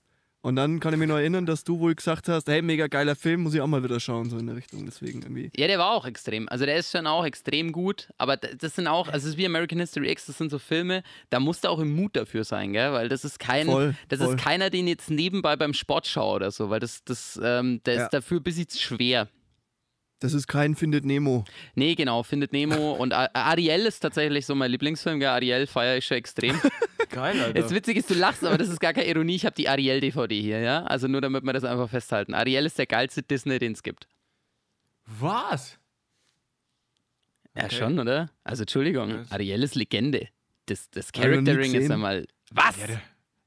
Und 0.44 0.56
dann 0.56 0.80
kann 0.80 0.92
ich 0.94 1.00
mich 1.00 1.08
noch 1.08 1.18
erinnern, 1.18 1.46
dass 1.46 1.64
du 1.64 1.80
wohl 1.80 1.94
gesagt 1.94 2.28
hast, 2.28 2.48
hey, 2.48 2.64
mega 2.64 2.88
geiler 2.88 3.16
Film, 3.16 3.44
muss 3.44 3.54
ich 3.54 3.62
auch 3.62 3.68
mal 3.68 3.84
wieder 3.84 4.00
schauen, 4.00 4.28
so 4.28 4.40
in 4.40 4.48
der 4.48 4.56
Richtung. 4.56 4.84
Deswegen 4.86 5.22
irgendwie. 5.22 5.52
Ja, 5.56 5.68
der 5.68 5.78
war 5.78 5.92
auch 5.92 6.06
extrem. 6.08 6.50
Also 6.50 6.66
der 6.66 6.78
ist 6.78 6.92
schon 6.92 7.06
auch 7.06 7.24
extrem 7.26 7.72
gut, 7.72 8.10
aber 8.18 8.38
das 8.38 8.74
sind 8.76 8.88
auch, 8.88 9.08
also 9.08 9.20
es 9.28 9.34
ist 9.34 9.38
wie 9.38 9.46
American 9.46 9.80
History 9.80 10.10
X, 10.10 10.26
das 10.26 10.40
sind 10.40 10.50
so 10.50 10.58
Filme, 10.58 11.04
da 11.30 11.40
musst 11.40 11.64
du 11.64 11.68
auch 11.68 11.78
im 11.78 11.96
Mut 11.96 12.16
dafür 12.16 12.44
sein, 12.44 12.74
gell? 12.74 12.92
Weil 12.92 13.08
das 13.08 13.24
ist 13.24 13.38
kein, 13.40 13.68
Voll, 13.68 13.94
das 14.10 14.20
voll. 14.20 14.34
ist 14.36 14.44
keiner, 14.44 14.72
den 14.72 14.88
jetzt 14.88 15.12
nebenbei 15.12 15.56
beim 15.56 15.76
Sport 15.76 16.08
schaue 16.08 16.38
oder 16.38 16.50
so, 16.50 16.72
weil 16.72 16.80
das, 16.80 17.04
das, 17.04 17.40
ähm, 17.44 17.82
der 17.86 17.94
Ja. 17.96 18.04
ist 18.06 18.10
dafür 18.10 18.40
ein 18.40 18.44
bisschen 18.44 18.68
schwer. 18.72 19.28
Das 20.22 20.34
ist 20.34 20.48
kein 20.48 20.76
Findet 20.76 21.06
Nemo. 21.06 21.46
Nee, 21.76 21.94
genau, 21.96 22.24
Findet 22.24 22.52
Nemo 22.52 22.94
und 23.00 23.14
Ariel 23.14 23.86
ist 23.86 24.00
tatsächlich 24.00 24.46
so 24.48 24.56
mein 24.56 24.72
Lieblingsfilm, 24.72 25.20
gell? 25.20 25.30
Ariel 25.30 25.68
feiere 25.68 25.98
ich 25.98 26.06
schon 26.08 26.18
extrem. 26.18 26.60
Geil, 27.12 27.40
Alter. 27.40 27.60
Jetzt 27.60 27.74
witzig 27.74 27.98
ist, 27.98 28.10
du 28.10 28.14
lachst, 28.14 28.44
aber 28.44 28.58
das 28.58 28.70
ist 28.70 28.80
gar 28.80 28.94
keine 28.94 29.08
Ironie, 29.08 29.36
ich 29.36 29.46
habe 29.46 29.56
die 29.56 29.68
Ariel-DVD 29.70 30.40
hier, 30.42 30.60
ja? 30.62 30.84
Also 30.84 31.08
nur 31.08 31.22
damit 31.22 31.44
wir 31.44 31.54
das 31.54 31.64
einfach 31.64 31.90
festhalten. 31.90 32.34
Ariel 32.34 32.66
ist 32.66 32.78
der 32.78 32.86
geilste 32.88 33.22
Disney, 33.24 33.60
den 33.60 33.74
es 33.74 33.84
gibt. 33.84 34.08
Was? 35.06 35.78
Ja, 37.56 37.66
Okay. 37.66 37.76
schon, 37.76 38.00
oder? 38.00 38.30
Also 38.44 38.64
Entschuldigung. 38.64 39.26
Ariel 39.30 39.62
ist 39.64 39.76
Legende. 39.76 40.30
Das, 40.68 40.90
das 40.90 41.12
Charactering 41.12 41.74
ist 41.74 41.92
einmal. 41.92 42.26
Was? 42.52 42.78
Ja, 42.80 43.02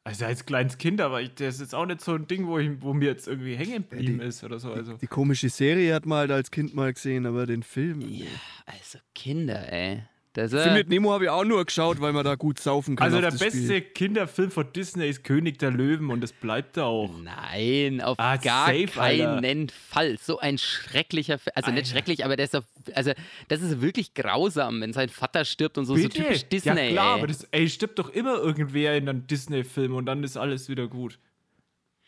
Also 0.04 0.26
als 0.26 0.44
kleines 0.44 0.76
Kind, 0.76 1.00
aber 1.00 1.22
ich, 1.22 1.34
das 1.34 1.54
ist 1.54 1.60
jetzt 1.62 1.74
auch 1.74 1.86
nicht 1.86 2.02
so 2.02 2.12
ein 2.14 2.26
Ding, 2.26 2.46
wo, 2.46 2.58
ich, 2.58 2.70
wo 2.82 2.92
mir 2.92 3.06
jetzt 3.06 3.26
irgendwie 3.26 3.54
hängen 3.56 3.88
geblieben 3.88 4.18
die- 4.18 4.26
ist 4.26 4.44
oder 4.44 4.58
so. 4.58 4.72
Also. 4.72 4.94
Die 4.98 5.06
komische 5.06 5.48
Serie 5.48 5.94
hat 5.94 6.04
man 6.04 6.18
halt 6.18 6.30
als 6.32 6.50
Kind 6.50 6.74
mal 6.74 6.92
gesehen, 6.92 7.24
aber 7.24 7.46
den 7.46 7.62
Film. 7.62 8.00
nee. 8.00 8.26
Also 8.66 8.98
Kinder, 9.14 9.72
ey. 9.72 10.02
Das, 10.34 10.50
Findet 10.50 10.88
äh, 10.88 10.90
Nemo 10.90 11.12
habe 11.12 11.24
ich 11.24 11.30
auch 11.30 11.44
nur 11.44 11.64
geschaut, 11.64 12.00
weil 12.00 12.12
man 12.12 12.24
da 12.24 12.34
gut 12.34 12.58
saufen 12.58 12.96
kann. 12.96 13.04
Also 13.04 13.18
auf 13.18 13.22
der 13.22 13.44
beste 13.44 13.56
Spiel. 13.66 13.80
Kinderfilm 13.82 14.50
von 14.50 14.66
Disney 14.72 15.08
ist 15.08 15.22
König 15.22 15.60
der 15.60 15.70
Löwen 15.70 16.10
und 16.10 16.20
das 16.22 16.32
bleibt 16.32 16.76
da 16.76 16.86
auch. 16.86 17.08
Nein, 17.22 18.00
auf 18.00 18.18
Ah, 18.18 18.36
gar 18.36 18.66
safe, 18.66 18.86
keinen 18.88 19.68
Fall. 19.70 20.18
So 20.20 20.40
ein 20.40 20.58
schrecklicher 20.58 21.38
Film. 21.38 21.52
Also 21.54 21.70
nicht 21.70 21.84
Alter. 21.84 21.90
schrecklich, 21.90 22.24
aber 22.24 22.34
der 22.34 22.46
ist 22.46 22.54
doch, 22.54 22.64
also 22.96 23.12
das 23.46 23.62
ist 23.62 23.80
wirklich 23.80 24.14
grausam, 24.14 24.80
wenn 24.80 24.92
sein 24.92 25.08
Vater 25.08 25.44
stirbt 25.44 25.78
und 25.78 25.86
so, 25.86 25.94
so 25.96 26.08
typisch 26.08 26.44
Disney. 26.48 26.86
Ja 26.86 26.90
klar, 26.90 27.14
ey. 27.14 27.18
aber 27.20 27.26
das, 27.28 27.44
ey, 27.52 27.68
stirbt 27.68 28.00
doch 28.00 28.10
immer 28.10 28.34
irgendwer 28.34 28.96
in 28.96 29.08
einem 29.08 29.28
Disney-Film 29.28 29.94
und 29.94 30.06
dann 30.06 30.24
ist 30.24 30.36
alles 30.36 30.68
wieder 30.68 30.88
gut. 30.88 31.20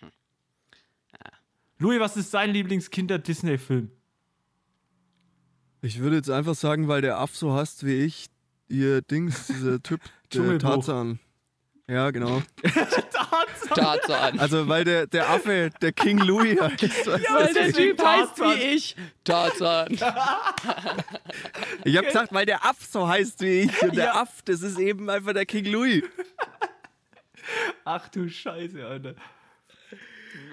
Hm. 0.01 0.11
Louis, 1.79 2.01
was 2.01 2.17
ist 2.17 2.35
dein 2.35 2.51
Lieblingskinder-Disney-Film? 2.51 3.93
Ich 5.83 6.01
würde 6.01 6.17
jetzt 6.17 6.31
einfach 6.31 6.55
sagen, 6.55 6.89
weil 6.89 7.01
der 7.03 7.19
Aff 7.19 7.37
so 7.37 7.53
hasst 7.53 7.85
wie 7.87 8.05
ich, 8.05 8.27
ihr 8.69 9.03
Dings, 9.03 9.47
dieser 9.47 9.83
Typ, 9.83 10.01
der. 10.33 10.59
Tarzan. 10.59 11.19
Ja, 11.89 12.11
genau. 12.11 12.43
Tarzan. 13.75 14.41
Also, 14.41 14.67
weil 14.67 14.83
der, 14.85 15.07
der 15.07 15.31
Affe, 15.31 15.71
der 15.81 15.93
King 15.93 16.19
Louis 16.19 16.61
heißt. 16.61 17.07
du? 17.07 17.13
Weil 17.13 17.55
der 17.55 17.73
Typ 17.73 18.05
heißt 18.05 18.37
Tarzan. 18.37 18.59
wie 18.59 18.63
ich. 18.63 18.97
Tarzan. 19.23 19.89
Ich 21.85 21.97
habe 21.97 22.07
gesagt, 22.09 22.33
weil 22.35 22.47
der 22.47 22.65
Aff 22.65 22.79
so 22.85 23.07
heißt 23.07 23.41
wie 23.43 23.61
ich. 23.63 23.83
Und 23.83 23.95
der 23.97 24.07
Ja. 24.07 24.23
Aff, 24.23 24.43
das 24.45 24.63
ist 24.63 24.79
eben 24.81 25.09
einfach 25.09 25.33
der 25.33 25.47
King 25.47 25.67
Louis. 25.67 26.03
Ach 27.85 28.09
du 28.09 28.29
Scheiße, 28.29 28.85
Alter. 28.85 29.15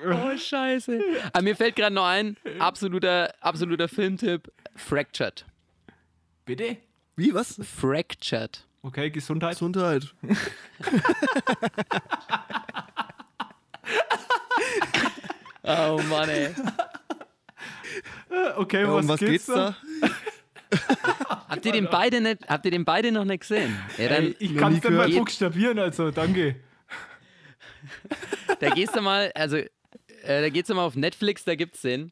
Oh, 0.05 0.37
scheiße. 0.37 0.99
Aber 1.31 1.43
mir 1.43 1.55
fällt 1.55 1.75
gerade 1.75 1.93
noch 1.95 2.05
ein, 2.05 2.37
absoluter, 2.59 3.33
absoluter 3.41 3.87
Filmtipp, 3.87 4.51
Fractured. 4.75 5.45
Bitte? 6.45 6.77
Wie, 7.15 7.33
was? 7.33 7.59
Fractured. 7.63 8.65
Okay, 8.81 9.09
Gesundheit. 9.11 9.53
Gesundheit. 9.53 10.13
Oh 15.63 15.99
Mann, 16.09 16.29
ey. 16.29 16.49
Okay, 18.57 18.81
Ja, 18.81 18.91
was, 18.93 19.03
um 19.03 19.09
was 19.09 19.19
geht's 19.19 19.45
da? 19.45 19.75
Habt 21.49 21.65
ihr 21.67 21.71
den 21.71 21.87
beide 21.89 22.19
nicht, 22.19 22.39
habt 22.47 22.65
ihr 22.65 22.71
den 22.71 22.83
beide 22.83 23.11
noch 23.11 23.25
nicht 23.25 23.41
gesehen? 23.41 23.77
Ja, 23.99 24.09
dann, 24.09 24.23
Ey, 24.23 24.35
ich 24.39 24.57
kann 24.57 24.73
es 24.73 24.83
nicht 24.83 24.91
mal 24.91 25.07
buchstabieren, 25.07 25.77
also 25.77 26.09
danke. 26.09 26.55
Da 28.59 28.69
gehst 28.69 28.95
du 28.95 29.01
mal, 29.01 29.31
also 29.35 29.57
äh, 29.57 29.67
da 30.23 30.49
geht's 30.49 30.69
mal 30.69 30.85
auf 30.85 30.95
Netflix, 30.95 31.43
da 31.43 31.55
gibt's 31.55 31.81
den. 31.81 32.11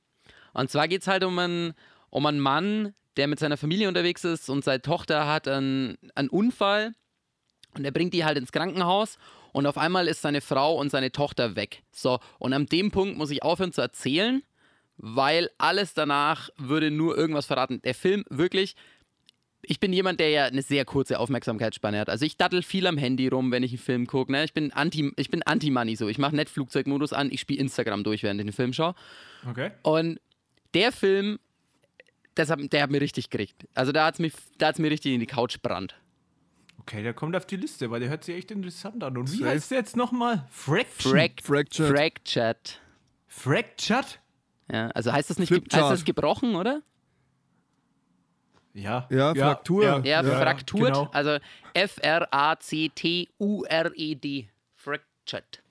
Und 0.54 0.70
zwar 0.70 0.88
geht's 0.88 1.08
halt 1.08 1.24
um 1.24 1.38
einen, 1.40 1.74
um 2.10 2.26
einen 2.26 2.40
Mann, 2.40 2.94
der 3.18 3.28
mit 3.28 3.40
seiner 3.40 3.58
Familie 3.58 3.88
unterwegs 3.88 4.24
ist 4.24 4.50
und 4.50 4.64
seine 4.64 4.82
Tochter 4.82 5.28
hat 5.28 5.48
einen, 5.48 5.98
einen 6.16 6.30
Unfall 6.30 6.94
und 7.76 7.86
er 7.86 7.92
bringt 7.92 8.14
die 8.14 8.26
halt 8.26 8.38
ins 8.38 8.52
Krankenhaus 8.52 9.18
und 9.54 9.66
auf 9.66 9.78
einmal 9.78 10.08
ist 10.08 10.22
seine 10.22 10.42
Frau 10.42 10.76
und 10.76 10.92
seine 10.92 11.12
Tochter 11.12 11.56
weg. 11.56 11.84
So, 11.92 12.20
und 12.40 12.54
an 12.54 12.66
dem 12.66 12.92
Punkt 12.92 13.18
muss 13.18 13.32
ich 13.32 13.44
aufhören 13.44 13.74
zu 13.74 13.82
erzählen, 13.82 14.44
weil 14.98 15.50
alles 15.58 15.94
danach 15.94 16.50
würde 16.58 16.92
nur 16.92 17.18
irgendwas 17.18 17.46
verraten. 17.46 17.82
Der 17.82 17.96
Film 17.96 18.24
wirklich, 18.30 18.76
ich 19.72 19.80
bin 19.80 19.94
jemand, 19.94 20.20
der 20.20 20.30
ja 20.30 20.46
eine 20.48 20.64
sehr 20.64 20.84
kurze 20.84 21.18
Aufmerksamkeitsspanne 21.18 21.98
hat. 21.98 22.10
Also 22.10 22.26
ich 22.26 22.36
dattel 22.36 22.62
viel 22.62 22.86
am 22.88 22.98
Handy 22.98 23.30
rum, 23.30 23.54
wenn 23.54 23.64
ich 23.64 23.72
einen 23.72 23.78
Film 23.78 24.06
gucke. 24.06 24.30
Ne? 24.30 24.44
Ich 24.44 24.54
bin 24.54 24.74
anti, 24.74 25.14
ich 25.16 25.30
bin 25.30 25.44
Anti-Money 25.44 25.96
so. 25.96 26.10
Ich 26.10 26.18
mache 26.18 26.36
nicht 26.36 26.50
Flugzeugmodus 26.50 27.14
an, 27.14 27.32
ich 27.32 27.40
spiele 27.40 27.62
Instagram 27.62 28.04
durch, 28.04 28.22
während 28.22 28.42
ich 28.42 28.48
den 28.48 28.52
Film 28.52 28.74
schaue. 28.74 28.96
Okay. 29.50 29.72
Und 29.84 30.20
der 30.74 30.92
Film, 30.92 31.40
das 32.36 32.50
hat, 32.50 32.60
der 32.74 32.84
hat 32.84 32.92
mir 32.92 33.00
richtig 33.00 33.30
gekriegt. 33.30 33.66
Also 33.74 33.94
da 33.94 34.08
hat 34.08 34.16
es 34.16 34.20
mir, 34.20 34.32
da 34.58 34.68
hat's 34.68 34.80
mir 34.80 34.92
richtig 34.92 35.14
in 35.14 35.22
die 35.22 35.26
Couch 35.26 35.62
brannt. 35.62 35.96
Okay, 36.80 37.02
der 37.02 37.14
kommt 37.14 37.38
auf 37.38 37.46
die 37.46 37.56
Liste, 37.56 37.90
weil 37.92 38.02
der 38.02 38.10
hört 38.10 38.26
sich 38.26 38.36
echt 38.36 38.52
interessant 38.52 39.02
an. 39.02 39.16
Und 39.16 39.32
wie 39.32 39.46
heißt 39.46 39.72
der 39.72 39.78
jetzt 39.78 39.96
nochmal? 39.96 40.50
Fraction. 40.50 41.14
Frack, 41.14 41.42
Fractured. 41.42 41.98
Fractured. 41.98 42.82
Fractured? 43.30 44.20
Ja, 44.70 44.88
also 44.90 45.14
heißt 45.14 45.30
das 45.30 45.40
nicht, 45.40 45.50
heißt 45.50 45.72
das 45.74 46.04
gebrochen, 46.04 46.56
oder? 46.56 46.82
Ja. 48.74 49.08
Ja, 49.10 49.34
Fraktur. 49.36 49.84
Ja, 49.84 50.00
Ja, 50.04 50.24
frakturt. 50.24 50.94
genau. 50.94 51.10
Also 51.12 51.38
F-R-A-C-T-U-R-E-D. 53.12 54.48
Fractured. 54.76 55.62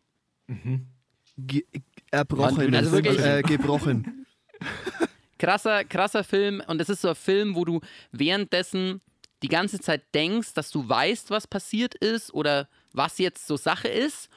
Ge 1.36 1.64
erbrochen. 2.10 2.66
Und- 2.66 2.74
also 2.74 2.92
wirklich- 2.92 3.18
äh, 3.20 3.42
gebrochen. 3.42 4.26
krasser, 5.38 5.84
krasser 5.84 6.24
Film 6.24 6.62
und 6.66 6.80
es 6.80 6.88
ist 6.88 7.00
so 7.02 7.08
ein 7.10 7.14
Film, 7.14 7.54
wo 7.54 7.64
du 7.64 7.80
währenddessen 8.12 9.00
die 9.42 9.48
ganze 9.48 9.78
Zeit 9.80 10.02
denkst, 10.14 10.52
dass 10.54 10.70
du 10.70 10.86
weißt, 10.86 11.30
was 11.30 11.46
passiert 11.46 11.94
ist 11.94 12.34
oder 12.34 12.68
was 12.92 13.16
jetzt 13.18 13.46
so 13.46 13.56
Sache 13.56 13.88
ist 13.88 14.28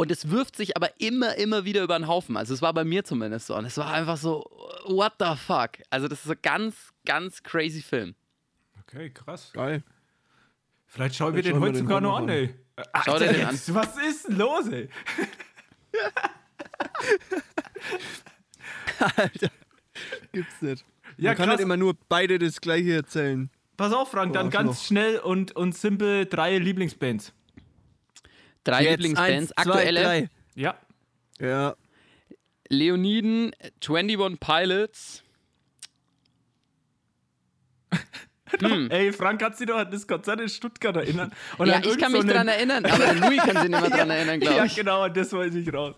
und 0.00 0.10
es 0.10 0.30
wirft 0.30 0.56
sich 0.56 0.76
aber 0.78 0.98
immer, 0.98 1.36
immer 1.36 1.66
wieder 1.66 1.82
über 1.82 1.98
den 1.98 2.06
Haufen. 2.08 2.38
Also 2.38 2.54
es 2.54 2.62
war 2.62 2.72
bei 2.72 2.84
mir 2.84 3.04
zumindest 3.04 3.48
so 3.48 3.54
und 3.56 3.66
es 3.66 3.76
war 3.76 3.92
einfach 3.92 4.16
so, 4.16 4.44
what 4.86 5.12
the 5.18 5.36
fuck? 5.36 5.72
Also 5.90 6.08
das 6.08 6.20
ist 6.20 6.24
so 6.24 6.32
ganz, 6.40 6.74
ganz 7.04 7.42
crazy 7.42 7.82
Film. 7.82 8.14
Okay, 8.80 9.10
krass. 9.10 9.50
Geil. 9.52 9.82
Vielleicht 10.86 11.16
schauen 11.16 11.34
wir 11.34 11.42
Vielleicht 11.42 11.54
den 11.56 11.62
heute 11.62 11.72
den 11.74 11.82
sogar 11.84 12.00
noch 12.00 12.16
an, 12.16 12.22
an. 12.24 12.28
ey. 12.30 12.54
Schau 13.04 13.18
dir 13.18 13.28
Alter, 13.28 13.32
den 13.34 13.46
an. 13.46 13.60
Was 13.68 13.98
ist 13.98 14.28
denn 14.28 14.36
los, 14.38 14.68
ey? 14.68 14.88
Alter. 19.16 19.50
Gibt's 20.32 20.62
nicht. 20.62 20.84
Ja, 21.18 21.30
Man 21.30 21.36
kann 21.36 21.46
krass. 21.48 21.56
nicht 21.58 21.64
immer 21.64 21.76
nur 21.76 21.94
beide 22.08 22.38
das 22.38 22.60
gleiche 22.62 22.94
erzählen. 22.94 23.50
Pass 23.76 23.92
auf, 23.92 24.10
Frank, 24.10 24.32
dann 24.32 24.46
Oh, 24.46 24.50
ganz 24.50 24.66
noch. 24.78 24.82
schnell 24.84 25.18
und, 25.18 25.54
und 25.56 25.76
simpel 25.76 26.24
drei 26.26 26.56
Lieblingsbands. 26.58 27.32
Drei 28.64 28.82
Jetzt 28.84 28.90
Lieblingsbands, 28.90 29.32
eins, 29.32 29.48
zwei, 29.50 29.62
aktuelle 29.72 30.02
drei. 30.02 30.30
Ja. 30.54 30.74
Ja. 31.38 31.74
Leoniden, 32.68 33.52
21 33.84 34.38
Pilots. 34.38 35.22
Ey, 38.90 39.12
Frank 39.12 39.42
hat 39.42 39.56
sich 39.56 39.66
doch 39.66 39.76
an 39.78 39.90
das 39.90 40.06
Konzert 40.06 40.40
in 40.40 40.48
Stuttgart 40.48 40.96
erinnern. 40.96 41.32
Und 41.58 41.68
ja, 41.68 41.80
ich 41.84 41.98
kann 41.98 42.12
mich 42.12 42.22
so 42.22 42.28
dran 42.28 42.48
erinnern, 42.48 42.84
aber 42.84 43.14
Louis 43.14 43.38
kann 43.38 43.56
sich 43.56 43.70
nicht 43.70 43.80
mehr 43.80 43.90
dran 43.90 44.10
erinnern, 44.10 44.40
glaube 44.40 44.56
Ja, 44.58 44.64
ich. 44.64 44.74
genau, 44.74 45.04
und 45.04 45.16
das 45.16 45.32
weiß 45.32 45.54
ich 45.54 45.72
raus. 45.72 45.94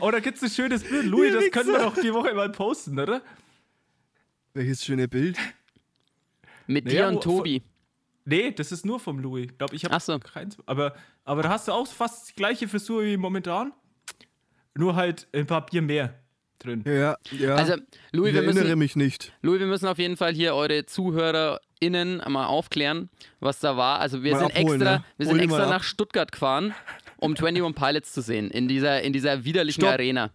Oh, 0.00 0.10
da 0.10 0.20
gibt's 0.20 0.42
ein 0.42 0.50
schönes 0.50 0.82
Bild. 0.84 1.04
Louis, 1.06 1.32
das 1.32 1.50
können 1.50 1.72
wir 1.72 1.78
doch 1.78 1.94
die 2.00 2.12
Woche 2.12 2.34
mal 2.34 2.50
posten, 2.50 2.98
oder? 2.98 3.22
Welches 4.54 4.84
schöne 4.84 5.08
Bild. 5.08 5.36
Mit 6.66 6.84
Naja, 6.86 7.08
dir 7.10 7.16
und 7.16 7.22
Tobi. 7.22 7.62
Nee, 8.24 8.52
das 8.52 8.72
ist 8.72 8.86
nur 8.86 8.98
vom 8.98 9.18
Louis. 9.18 9.46
Ich 9.50 9.58
glaube, 9.58 9.76
ich 9.76 9.84
habe 9.84 10.00
so. 10.00 10.18
keins. 10.18 10.56
Aber, 10.66 10.94
aber 11.24 11.42
da 11.42 11.50
hast 11.50 11.68
du 11.68 11.72
auch 11.72 11.86
fast 11.86 12.30
die 12.30 12.34
gleiche 12.34 12.68
Frisur 12.68 13.04
wie 13.04 13.16
momentan. 13.16 13.72
Nur 14.74 14.96
halt 14.96 15.28
ein 15.32 15.46
paar 15.46 15.64
Bier 15.66 15.82
mehr 15.82 16.14
drin. 16.58 16.82
Ja, 16.86 17.16
ja. 17.30 17.54
Also, 17.54 17.74
Louis, 18.12 18.30
ich 18.30 18.34
wir 18.34 18.42
erinnere 18.42 18.64
müssen, 18.64 18.78
mich 18.78 18.96
nicht. 18.96 19.32
Louis, 19.42 19.60
wir 19.60 19.66
müssen 19.66 19.86
auf 19.86 19.98
jeden 19.98 20.16
Fall 20.16 20.32
hier 20.32 20.54
eure 20.54 20.86
ZuhörerInnen 20.86 22.22
mal 22.28 22.46
aufklären, 22.46 23.10
was 23.40 23.60
da 23.60 23.76
war. 23.76 24.00
Also 24.00 24.22
wir 24.22 24.32
Mal 24.32 24.38
sind 24.38 24.56
abholen, 24.56 24.80
extra, 24.80 24.98
ne? 24.98 25.04
wir 25.18 25.26
sind 25.26 25.38
extra 25.38 25.66
nach 25.66 25.82
Stuttgart 25.82 26.32
gefahren, 26.32 26.74
um 27.18 27.32
21 27.38 27.74
Pilots 27.74 28.12
zu 28.12 28.22
sehen, 28.22 28.50
in 28.50 28.68
dieser, 28.68 29.02
in 29.02 29.12
dieser 29.12 29.44
widerlichen 29.44 29.82
Stopp. 29.82 29.92
Arena. 29.92 30.30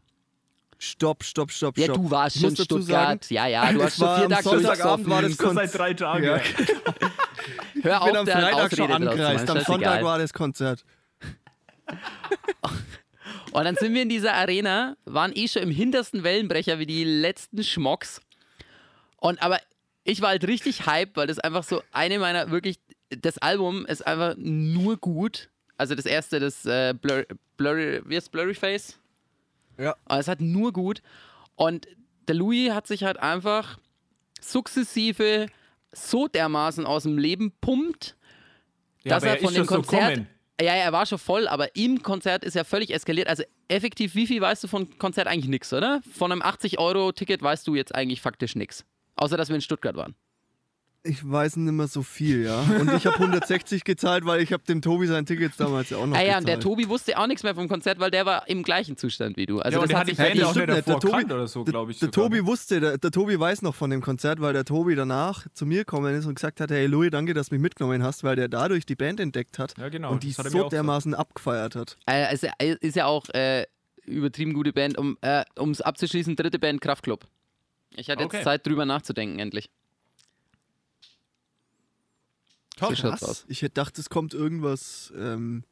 Stopp, 0.82 1.24
stopp, 1.26 1.52
stopp, 1.52 1.78
Ja, 1.78 1.86
stopp. 1.86 1.98
du 1.98 2.10
warst 2.10 2.38
Ich 2.38 2.42
schon 2.42 2.56
Stuttgart. 2.56 3.24
sagen, 3.26 3.34
ja, 3.36 3.48
ja, 3.48 3.72
du 3.74 3.84
hast 3.84 3.98
schon 3.98 4.16
vier 4.20 4.30
Tage 4.30 4.44
Sonntagabend 4.44 5.10
war 5.10 5.22
das 5.22 5.36
Das 5.36 5.54
seit 5.54 5.78
drei 5.78 5.94
Tagen. 5.94 6.24
Ja. 6.24 6.38
Ja. 6.38 6.44
Hör 7.84 8.02
auf, 8.02 8.08
Ich 8.08 8.14
bin 8.14 8.18
am 8.18 8.28
Freitag 8.28 8.76
schon 8.76 8.92
angereist. 8.92 9.42
Am 9.50 9.58
Sonntag 9.58 9.66
scheißegal. 9.66 10.04
war 10.04 10.18
das 10.20 10.32
Konzert. 10.34 10.86
Und 13.52 13.64
dann 13.64 13.76
sind 13.76 13.94
wir 13.94 14.04
in 14.04 14.10
dieser 14.10 14.34
Arena, 14.36 14.96
waren 15.06 15.32
eh 15.36 15.48
schon 15.48 15.64
im 15.64 15.72
hintersten 15.72 16.24
Wellenbrecher 16.24 16.78
wie 16.80 16.86
die 16.86 17.04
letzten 17.04 17.64
Schmocks. 17.64 18.22
Und 19.18 19.42
aber 19.42 19.60
ich 20.04 20.22
war 20.22 20.30
halt 20.30 20.46
richtig 20.48 20.86
hyped, 20.86 21.18
weil 21.18 21.28
das 21.28 21.40
einfach 21.40 21.64
so 21.64 21.82
eine 21.92 22.20
meiner 22.20 22.52
wirklich, 22.52 22.80
das 23.10 23.38
Album 23.40 23.86
ist 23.88 24.06
einfach 24.06 24.36
nur 24.38 24.98
gut. 24.98 25.50
Also 25.78 25.96
das 25.96 26.06
erste, 26.06 26.40
das 26.40 26.66
äh, 26.66 26.94
Blur, 26.94 27.26
Blurry, 27.58 28.02
wie 28.06 28.16
heißt 28.18 28.32
Blurry 28.32 28.54
Face? 28.54 28.99
Ja. 29.80 29.96
Aber 30.06 30.20
es 30.20 30.28
hat 30.28 30.42
nur 30.42 30.74
gut. 30.74 31.02
Und 31.56 31.88
der 32.28 32.36
Louis 32.36 32.72
hat 32.72 32.86
sich 32.88 33.04
halt 33.04 33.18
einfach 33.18 33.78
sukzessive 34.42 35.48
so 35.92 36.28
dermaßen 36.28 36.86
aus 36.86 37.04
dem 37.04 37.18
Leben 37.18 37.52
pumpt, 37.62 38.16
Ja, 39.04 39.16
dass 39.16 39.24
er 39.24 39.38
von 39.38 39.54
dem 39.54 39.66
so 39.66 39.76
Konzert. 39.76 40.18
ja, 40.62 40.66
ja, 40.66 40.74
er 40.74 40.92
war 40.92 41.06
schon 41.06 41.18
voll, 41.18 41.48
aber 41.48 41.76
im 41.76 42.04
Konzert 42.04 42.44
ist 42.44 42.56
er 42.56 42.66
völlig 42.66 42.94
eskaliert. 42.94 43.28
Also 43.28 43.44
effektiv, 43.68 44.16
wie 44.16 44.28
viel 44.28 44.42
weißt 44.42 44.64
du 44.64 44.68
von 44.68 44.98
Konzert 45.00 45.28
eigentlich 45.28 45.50
nichts, 45.50 45.74
oder? 45.74 46.02
Von 46.14 46.32
einem 46.32 46.42
80-Euro-Ticket 46.42 47.42
weißt 47.42 47.66
du 47.68 47.76
jetzt 47.76 47.96
eigentlich 47.96 48.22
faktisch 48.22 48.56
nichts. 48.56 48.86
Außer, 49.16 49.36
dass 49.38 49.50
wir 49.50 49.56
in 49.56 49.62
Stuttgart 49.62 49.96
waren. 49.96 50.16
Ich 51.04 51.28
weiß 51.28 51.56
nicht 51.56 51.72
mehr 51.72 51.88
so 51.88 52.04
viel, 52.04 52.44
ja. 52.44 52.60
Und 52.78 52.92
ich 52.94 53.06
habe 53.08 53.16
160 53.18 53.86
gezahlt, 53.86 54.26
weil 54.26 54.42
ich 54.42 54.52
habe 54.52 54.64
dem 54.64 54.82
Tobi 54.82 55.08
sein 55.08 55.26
Ticket 55.26 55.54
damals 55.58 55.90
ja 55.92 55.98
auch 55.98 56.06
noch 56.06 56.18
Ah 56.18 56.20
ja, 56.20 56.26
gezahlt. 56.26 56.42
und 56.42 56.48
der 56.48 56.60
Tobi 56.60 56.90
wusste 56.90 57.18
auch 57.18 57.26
nichts 57.28 57.44
mehr 57.44 57.56
vom 57.56 57.70
Konzert, 57.70 58.00
weil 58.00 58.12
der 58.12 58.26
war 58.26 58.48
im 58.50 58.64
gleichen 58.64 58.98
Zustand 58.98 59.38
wie 59.38 59.46
du. 59.46 59.60
Also 59.60 59.78
ja, 59.78 59.82
das 59.82 59.90
der 59.90 60.00
hat 60.00 60.08
sich 60.08 60.18
Band 60.18 60.38
das 60.38 60.44
auch 60.50 60.56
nicht 60.56 60.68
nicht. 60.68 60.88
davor 60.88 61.00
Der 61.00 61.10
Tobi- 61.12 61.34
oder 61.34 61.48
so, 61.48 61.64
glaube 61.64 61.92
ich. 61.92 62.00
der 62.00 62.08
sogar, 62.08 62.24
Tobi 62.26 62.42
ne? 62.42 62.46
wusste, 62.46 62.80
der, 62.82 62.98
der 62.98 63.12
Tobi 63.12 63.40
weiß 63.40 63.62
noch 63.62 63.76
von 63.76 63.90
dem 63.90 64.02
Konzert, 64.02 64.42
weil 64.42 64.52
der 64.52 64.66
Tobi 64.66 64.96
danach 64.96 65.48
zu 65.54 65.66
mir 65.66 65.80
gekommen 65.80 66.14
ist 66.16 66.26
und 66.26 66.36
gesagt 66.36 66.60
hat, 66.60 66.70
hey 66.70 66.86
Louis, 66.86 67.12
danke, 67.12 67.34
dass 67.34 67.48
du 67.48 67.56
mich 67.56 67.62
mitgenommen 67.62 68.04
hast, 68.04 68.26
weil 68.26 68.36
der 68.36 68.50
dadurch 68.50 68.86
die 68.86 68.96
Band 68.96 69.22
entdeckt 69.22 69.58
hat 69.58 69.76
Ja, 69.78 69.88
genau, 69.88 70.12
und 70.12 70.24
die 70.24 70.32
so 70.34 70.68
dermaßen 70.68 71.14
abgefeiert 71.14 71.76
hat. 71.76 71.96
Äh, 72.08 72.26
es 72.34 72.44
ist 72.82 72.96
ja 72.98 73.06
auch 73.06 73.30
äh, 73.30 73.66
übertrieben 74.06 74.54
gute 74.54 74.74
Band. 74.74 74.98
Um 74.98 75.18
es 75.72 75.80
abzuschließen, 75.80 76.36
dritte 76.36 76.60
Band 76.60 76.82
Kraftklub. 76.82 77.26
Ich 77.96 78.10
hatte 78.10 78.26
Okay. 78.26 78.38
jetzt 78.38 78.44
Zeit 78.44 78.68
drüber 78.68 78.86
nachzudenken, 78.86 79.40
endlich. 79.40 79.70
Schaut's 82.80 83.24
aus. 83.24 83.46
Ich 83.48 83.62
hätte 83.62 83.72
gedacht, 83.72 83.98
es 84.00 84.10
kommt 84.10 84.34
irgendwas 84.34 85.14
ähm, 85.18 85.64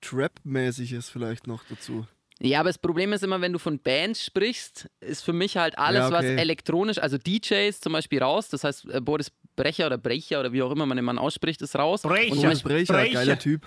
Trap-mäßiges 0.00 1.08
vielleicht 1.10 1.46
noch 1.46 1.64
dazu. 1.68 2.06
Ja, 2.42 2.60
aber 2.60 2.70
das 2.70 2.78
Problem 2.78 3.12
ist 3.12 3.22
immer, 3.22 3.42
wenn 3.42 3.52
du 3.52 3.58
von 3.58 3.78
Bands 3.78 4.24
sprichst, 4.24 4.88
ist 5.00 5.22
für 5.22 5.34
mich 5.34 5.58
halt 5.58 5.76
alles, 5.76 6.00
Ja, 6.00 6.10
was 6.10 6.20
okay. 6.24 6.36
elektronisch, 6.36 6.96
also 6.98 7.18
DJs 7.18 7.80
zum 7.80 7.92
Beispiel 7.92 8.22
raus. 8.22 8.48
Das 8.48 8.64
heißt, 8.64 8.86
äh, 8.86 9.00
Boris 9.02 9.30
Brecher 9.56 9.86
oder 9.86 9.98
Brecher 9.98 10.40
oder 10.40 10.50
wie 10.52 10.62
auch 10.62 10.70
immer 10.70 10.86
man 10.86 10.96
den 10.96 11.04
Mann 11.04 11.18
ausspricht, 11.18 11.60
ist 11.60 11.76
raus. 11.76 12.00
Brecher. 12.00 12.32
Und 12.32 12.40
zum 12.40 12.42
Boris 12.42 12.62
Beispiel 12.62 12.72
Brecher, 12.72 12.92
Brecher. 12.94 13.12
geiler 13.12 13.38
Typ. 13.38 13.66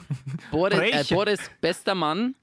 Boris, 0.49 0.79
äh. 1.11 1.13
Boris, 1.13 1.39
bester 1.61 1.93
Mann. 1.93 2.35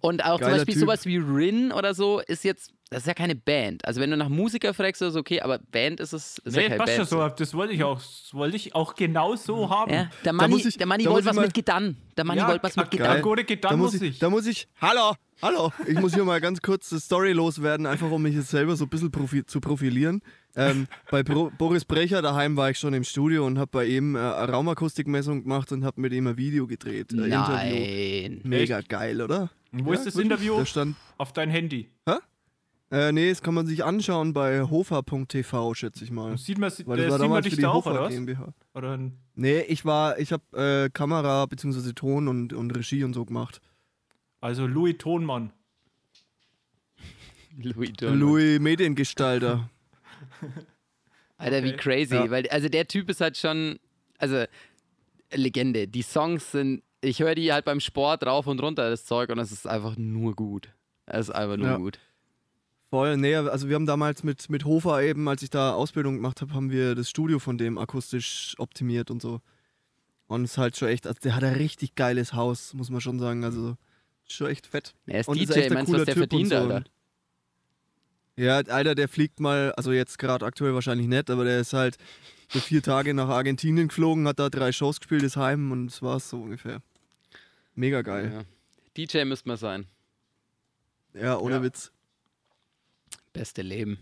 Und 0.00 0.24
auch 0.24 0.38
zum 0.38 0.46
Geiler 0.48 0.56
Beispiel 0.56 0.74
Typ. 0.74 0.80
sowas 0.82 1.06
wie 1.06 1.16
Rin 1.18 1.70
oder 1.70 1.94
so 1.94 2.18
ist 2.20 2.42
jetzt, 2.42 2.72
das 2.90 3.00
ist 3.00 3.06
ja 3.06 3.14
keine 3.14 3.34
Band. 3.34 3.84
Also 3.84 4.00
wenn 4.00 4.10
du 4.10 4.16
nach 4.16 4.28
Musiker 4.28 4.72
fragst, 4.74 5.02
ist 5.02 5.08
es 5.10 5.16
okay, 5.16 5.40
aber 5.40 5.58
Band 5.58 5.98
ist 6.00 6.12
es 6.12 6.38
ist 6.38 6.56
ja 6.56 6.62
Nee, 6.62 6.68
keine 6.68 6.78
passt 6.78 6.96
Band. 6.96 7.08
schon 7.08 7.18
so. 7.30 7.34
Das 7.36 7.54
wollte 7.54 7.72
ich 7.74 7.82
auch, 7.84 7.96
das 7.98 8.30
wollte 8.32 8.56
ich 8.56 8.74
auch 8.74 8.94
genau 8.94 9.34
so 9.36 9.68
haben. 9.70 9.92
Ja, 9.92 10.08
der 10.24 10.32
muss 10.32 10.40
Manni, 10.42 10.62
ich- 10.68 10.76
der 10.78 10.86
Manni 10.86 11.04
da 11.04 11.10
muss 11.10 11.16
wollte 11.24 11.30
ich 11.30 11.36
was 11.36 11.42
mit 11.46 11.54
Gedann. 11.54 11.96
Der 12.16 12.24
Manni 12.24 12.40
Ja, 12.40 12.48
wollte 12.48 12.62
was 12.64 12.76
mit. 12.76 12.90
Gedann. 12.90 13.22
Gute 13.22 13.42
Da 13.42 13.54
Gedanken 13.54 13.78
muss 13.80 14.00
ich, 14.00 14.18
da 14.18 14.30
muss 14.30 14.46
ich, 14.46 14.68
hallo, 14.80 15.14
hallo, 15.42 15.72
ich 15.86 15.98
muss 16.00 16.14
hier 16.14 16.24
mal 16.24 16.40
ganz 16.40 16.62
kurz 16.62 16.92
eine 16.92 17.00
Story 17.00 17.32
loswerden, 17.32 17.86
einfach 17.86 18.10
um 18.10 18.22
mich 18.22 18.34
jetzt 18.34 18.48
selber 18.50 18.76
so 18.76 18.84
ein 18.84 18.88
bisschen 18.88 19.10
profi 19.10 19.44
zu 19.44 19.60
profilieren. 19.60 20.22
Ähm, 20.58 20.86
bei 21.10 21.22
Bro 21.22 21.52
Boris 21.58 21.84
Brecher 21.84 22.22
daheim 22.22 22.56
war 22.56 22.70
ich 22.70 22.78
schon 22.78 22.94
im 22.94 23.04
Studio 23.04 23.44
und 23.46 23.58
habe 23.58 23.70
bei 23.72 23.84
ihm 23.84 24.16
äh, 24.16 24.20
eine 24.20 24.50
Raumakustikmessung 24.52 25.42
gemacht 25.42 25.70
und 25.72 25.84
habe 25.84 26.00
mit 26.00 26.14
ihm 26.14 26.26
ein 26.28 26.38
Video 26.38 26.66
gedreht. 26.66 27.12
Ein 27.12 27.24
Interview. 27.24 27.52
Nein. 27.52 28.40
Mega 28.44 28.80
geil, 28.80 29.20
oder? 29.20 29.50
Wo 29.72 29.92
ist 29.92 30.06
das 30.06 30.14
wirklich. 30.16 30.24
Interview? 30.32 30.56
Da 30.56 30.64
stand, 30.64 30.96
Auf 31.18 31.34
dein 31.34 31.50
Handy. 31.50 31.90
Äh, 32.90 33.10
nee, 33.12 33.28
das 33.30 33.42
kann 33.42 33.54
man 33.54 33.66
sich 33.66 33.84
anschauen 33.84 34.32
bei 34.32 34.62
hofa.tv, 34.62 35.74
schätze 35.74 36.04
ich 36.04 36.10
mal. 36.10 36.36
Sieht 36.38 36.58
man, 36.58 36.70
Weil 36.84 36.98
äh, 37.00 37.02
das 37.02 37.10
war 37.12 37.18
sieht 37.20 37.28
man 37.30 37.42
dich 37.42 37.56
da 37.56 37.68
auch, 37.70 37.74
Hofa 37.76 37.90
oder 37.90 38.00
was? 38.02 38.14
GmbH. 38.14 38.52
Oder 38.74 38.98
Nee, 39.34 39.60
ich 39.62 39.84
war, 39.84 40.18
ich 40.18 40.32
habe 40.32 40.84
äh, 40.86 40.90
Kamera 40.90 41.46
bzw. 41.46 41.92
Ton 41.92 42.28
und, 42.28 42.52
und 42.52 42.70
Regie 42.76 43.04
und 43.04 43.12
so 43.14 43.24
gemacht. 43.24 43.60
also 44.40 44.66
Louis 44.66 44.96
Tonmann. 44.98 45.52
Louis 47.58 47.92
Dorn. 47.98 48.18
Louis 48.18 48.60
Mediengestalter. 48.60 49.68
Alter, 51.38 51.62
wie 51.64 51.68
Okay. 51.68 51.76
crazy. 51.76 52.14
Ja. 52.14 52.30
Weil, 52.30 52.48
also 52.48 52.68
der 52.68 52.86
Typ 52.88 53.10
ist 53.10 53.20
halt 53.20 53.36
schon, 53.36 53.78
also 54.18 54.44
Legende. 55.32 55.86
Die 55.88 56.02
Songs 56.02 56.52
sind, 56.52 56.82
ich 57.00 57.20
höre 57.20 57.34
die 57.34 57.52
halt 57.52 57.64
beim 57.64 57.80
Sport 57.80 58.24
rauf 58.24 58.46
und 58.46 58.60
runter, 58.62 58.88
das 58.88 59.04
Zeug, 59.04 59.28
und 59.30 59.38
es 59.38 59.52
ist 59.52 59.66
einfach 59.66 59.96
nur 59.96 60.34
gut. 60.34 60.70
Es 61.04 61.28
ist 61.28 61.34
einfach 61.34 61.56
nur 61.56 61.66
Ja. 61.66 61.76
gut. 61.76 61.98
Voll, 62.90 63.16
nee, 63.16 63.34
also 63.34 63.68
wir 63.68 63.74
haben 63.74 63.86
damals 63.86 64.22
mit, 64.22 64.48
mit 64.48 64.64
Hofer 64.64 65.02
eben, 65.02 65.28
als 65.28 65.42
ich 65.42 65.50
da 65.50 65.72
Ausbildung 65.72 66.16
gemacht 66.16 66.40
habe, 66.40 66.54
haben 66.54 66.70
wir 66.70 66.94
das 66.94 67.10
Studio 67.10 67.38
von 67.40 67.58
dem 67.58 67.78
akustisch 67.78 68.54
optimiert 68.58 69.10
und 69.10 69.20
so. 69.20 69.40
Und 70.28 70.44
es 70.44 70.52
ist 70.52 70.58
halt 70.58 70.76
schon 70.76 70.88
echt, 70.88 71.06
also 71.06 71.18
der 71.20 71.34
hat 71.34 71.42
ein 71.44 71.54
richtig 71.54 71.94
geiles 71.96 72.32
Haus, 72.32 72.74
muss 72.74 72.90
man 72.90 73.00
schon 73.00 73.18
sagen. 73.18 73.44
Also 73.44 73.76
schon 74.28 74.48
echt 74.48 74.66
fett. 74.66 74.94
Er 75.06 75.20
ist 75.20 75.28
Und 75.28 75.40
ist 75.40 75.50
DJ, 75.52 75.58
echt 75.60 75.70
ein 75.70 75.74
meinst 75.74 75.92
du, 75.92 75.94
was 75.94 76.02
cooler 76.02 76.04
der 76.04 76.14
Typ 76.14 76.30
verdient, 76.30 76.48
so. 76.48 76.56
Alter? 76.56 76.84
Ja, 78.36 78.56
Alter, 78.56 78.94
der 78.94 79.08
fliegt 79.08 79.40
mal, 79.40 79.72
also 79.72 79.92
jetzt 79.92 80.18
gerade 80.18 80.44
aktuell 80.44 80.74
wahrscheinlich 80.74 81.06
nicht, 81.06 81.30
aber 81.30 81.44
der 81.44 81.60
ist 81.60 81.72
halt 81.72 81.96
für 82.48 82.60
vier 82.60 82.82
Tage 82.82 83.14
nach 83.14 83.28
Argentinien 83.28 83.88
geflogen, 83.88 84.28
hat 84.28 84.38
da 84.38 84.50
drei 84.50 84.72
Shows 84.72 85.00
gespielt, 85.00 85.22
ist 85.22 85.36
heim 85.36 85.72
und 85.72 85.86
das 85.86 86.02
war's 86.02 86.28
so 86.28 86.42
ungefähr. 86.42 86.82
Mega 87.74 88.02
geil. 88.02 88.30
Ja. 88.32 88.42
DJ 88.96 89.24
müsste 89.24 89.48
man 89.48 89.56
sein. 89.56 89.86
Ja, 91.14 91.38
ohne 91.38 91.56
Ja. 91.56 91.62
Witz. 91.62 91.92
Beste 93.36 93.62
Leben. 93.62 93.98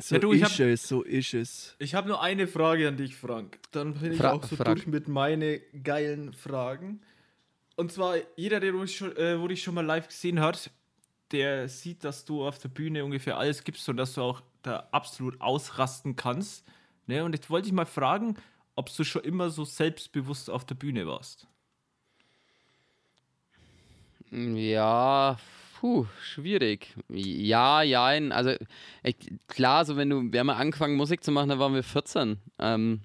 So 0.00 0.14
Ja, 0.14 0.20
du, 0.20 0.32
ich 0.32 0.42
ist 0.42 0.52
hab- 0.58 0.60
es, 0.60 0.88
so 0.88 1.02
ist 1.02 1.34
es. 1.34 1.74
Ich 1.78 1.94
habe 1.94 2.08
nur 2.08 2.22
eine 2.22 2.46
Frage 2.46 2.88
an 2.88 2.96
dich, 2.96 3.16
Frank. 3.16 3.58
Dann 3.72 3.94
bin 3.94 4.12
ich 4.12 4.18
Fra- 4.18 4.32
auch 4.32 4.44
so 4.44 4.56
frag. 4.56 4.66
durch 4.66 4.86
mit 4.86 5.08
meinen 5.08 5.60
geilen 5.82 6.32
Fragen. 6.32 7.00
Und 7.76 7.92
zwar, 7.92 8.16
Jeder, 8.36 8.60
der 8.60 8.72
dich 8.72 8.96
schon, 8.96 9.14
äh, 9.16 9.38
wo 9.40 9.46
dich 9.48 9.62
schon 9.62 9.74
mal 9.74 9.84
live 9.84 10.08
gesehen 10.08 10.40
hat, 10.40 10.70
der 11.32 11.68
sieht, 11.68 12.02
dass 12.04 12.24
du 12.24 12.46
auf 12.46 12.58
der 12.58 12.68
Bühne 12.70 13.04
ungefähr 13.04 13.36
alles 13.38 13.62
gibst 13.62 13.88
und 13.88 13.96
dass 13.98 14.14
du 14.14 14.22
auch 14.22 14.42
da 14.62 14.88
absolut 14.90 15.40
ausrasten 15.40 16.16
kannst. 16.16 16.64
Ne? 17.06 17.22
Und 17.24 17.34
jetzt 17.34 17.50
wollte 17.50 17.68
ich 17.68 17.72
mal 17.72 17.86
fragen, 17.86 18.36
ob 18.74 18.94
du 18.94 19.04
schon 19.04 19.22
immer 19.22 19.50
so 19.50 19.64
selbstbewusst 19.64 20.48
auf 20.50 20.64
der 20.64 20.74
Bühne 20.74 21.06
warst. 21.06 21.46
Ja, 24.30 25.38
puh, 25.80 26.06
schwierig. 26.22 26.94
Ja, 27.08 27.82
ja, 27.82 28.04
also 28.04 28.52
ich, 29.02 29.16
klar, 29.48 29.86
so 29.86 29.96
wenn 29.96 30.10
du, 30.10 30.30
wir 30.30 30.40
haben 30.40 30.50
angefangen 30.50 30.96
Musik 30.96 31.24
zu 31.24 31.32
machen, 31.32 31.48
da 31.48 31.58
waren 31.58 31.74
wir 31.74 31.82
14. 31.82 32.38
Ähm, 32.58 33.00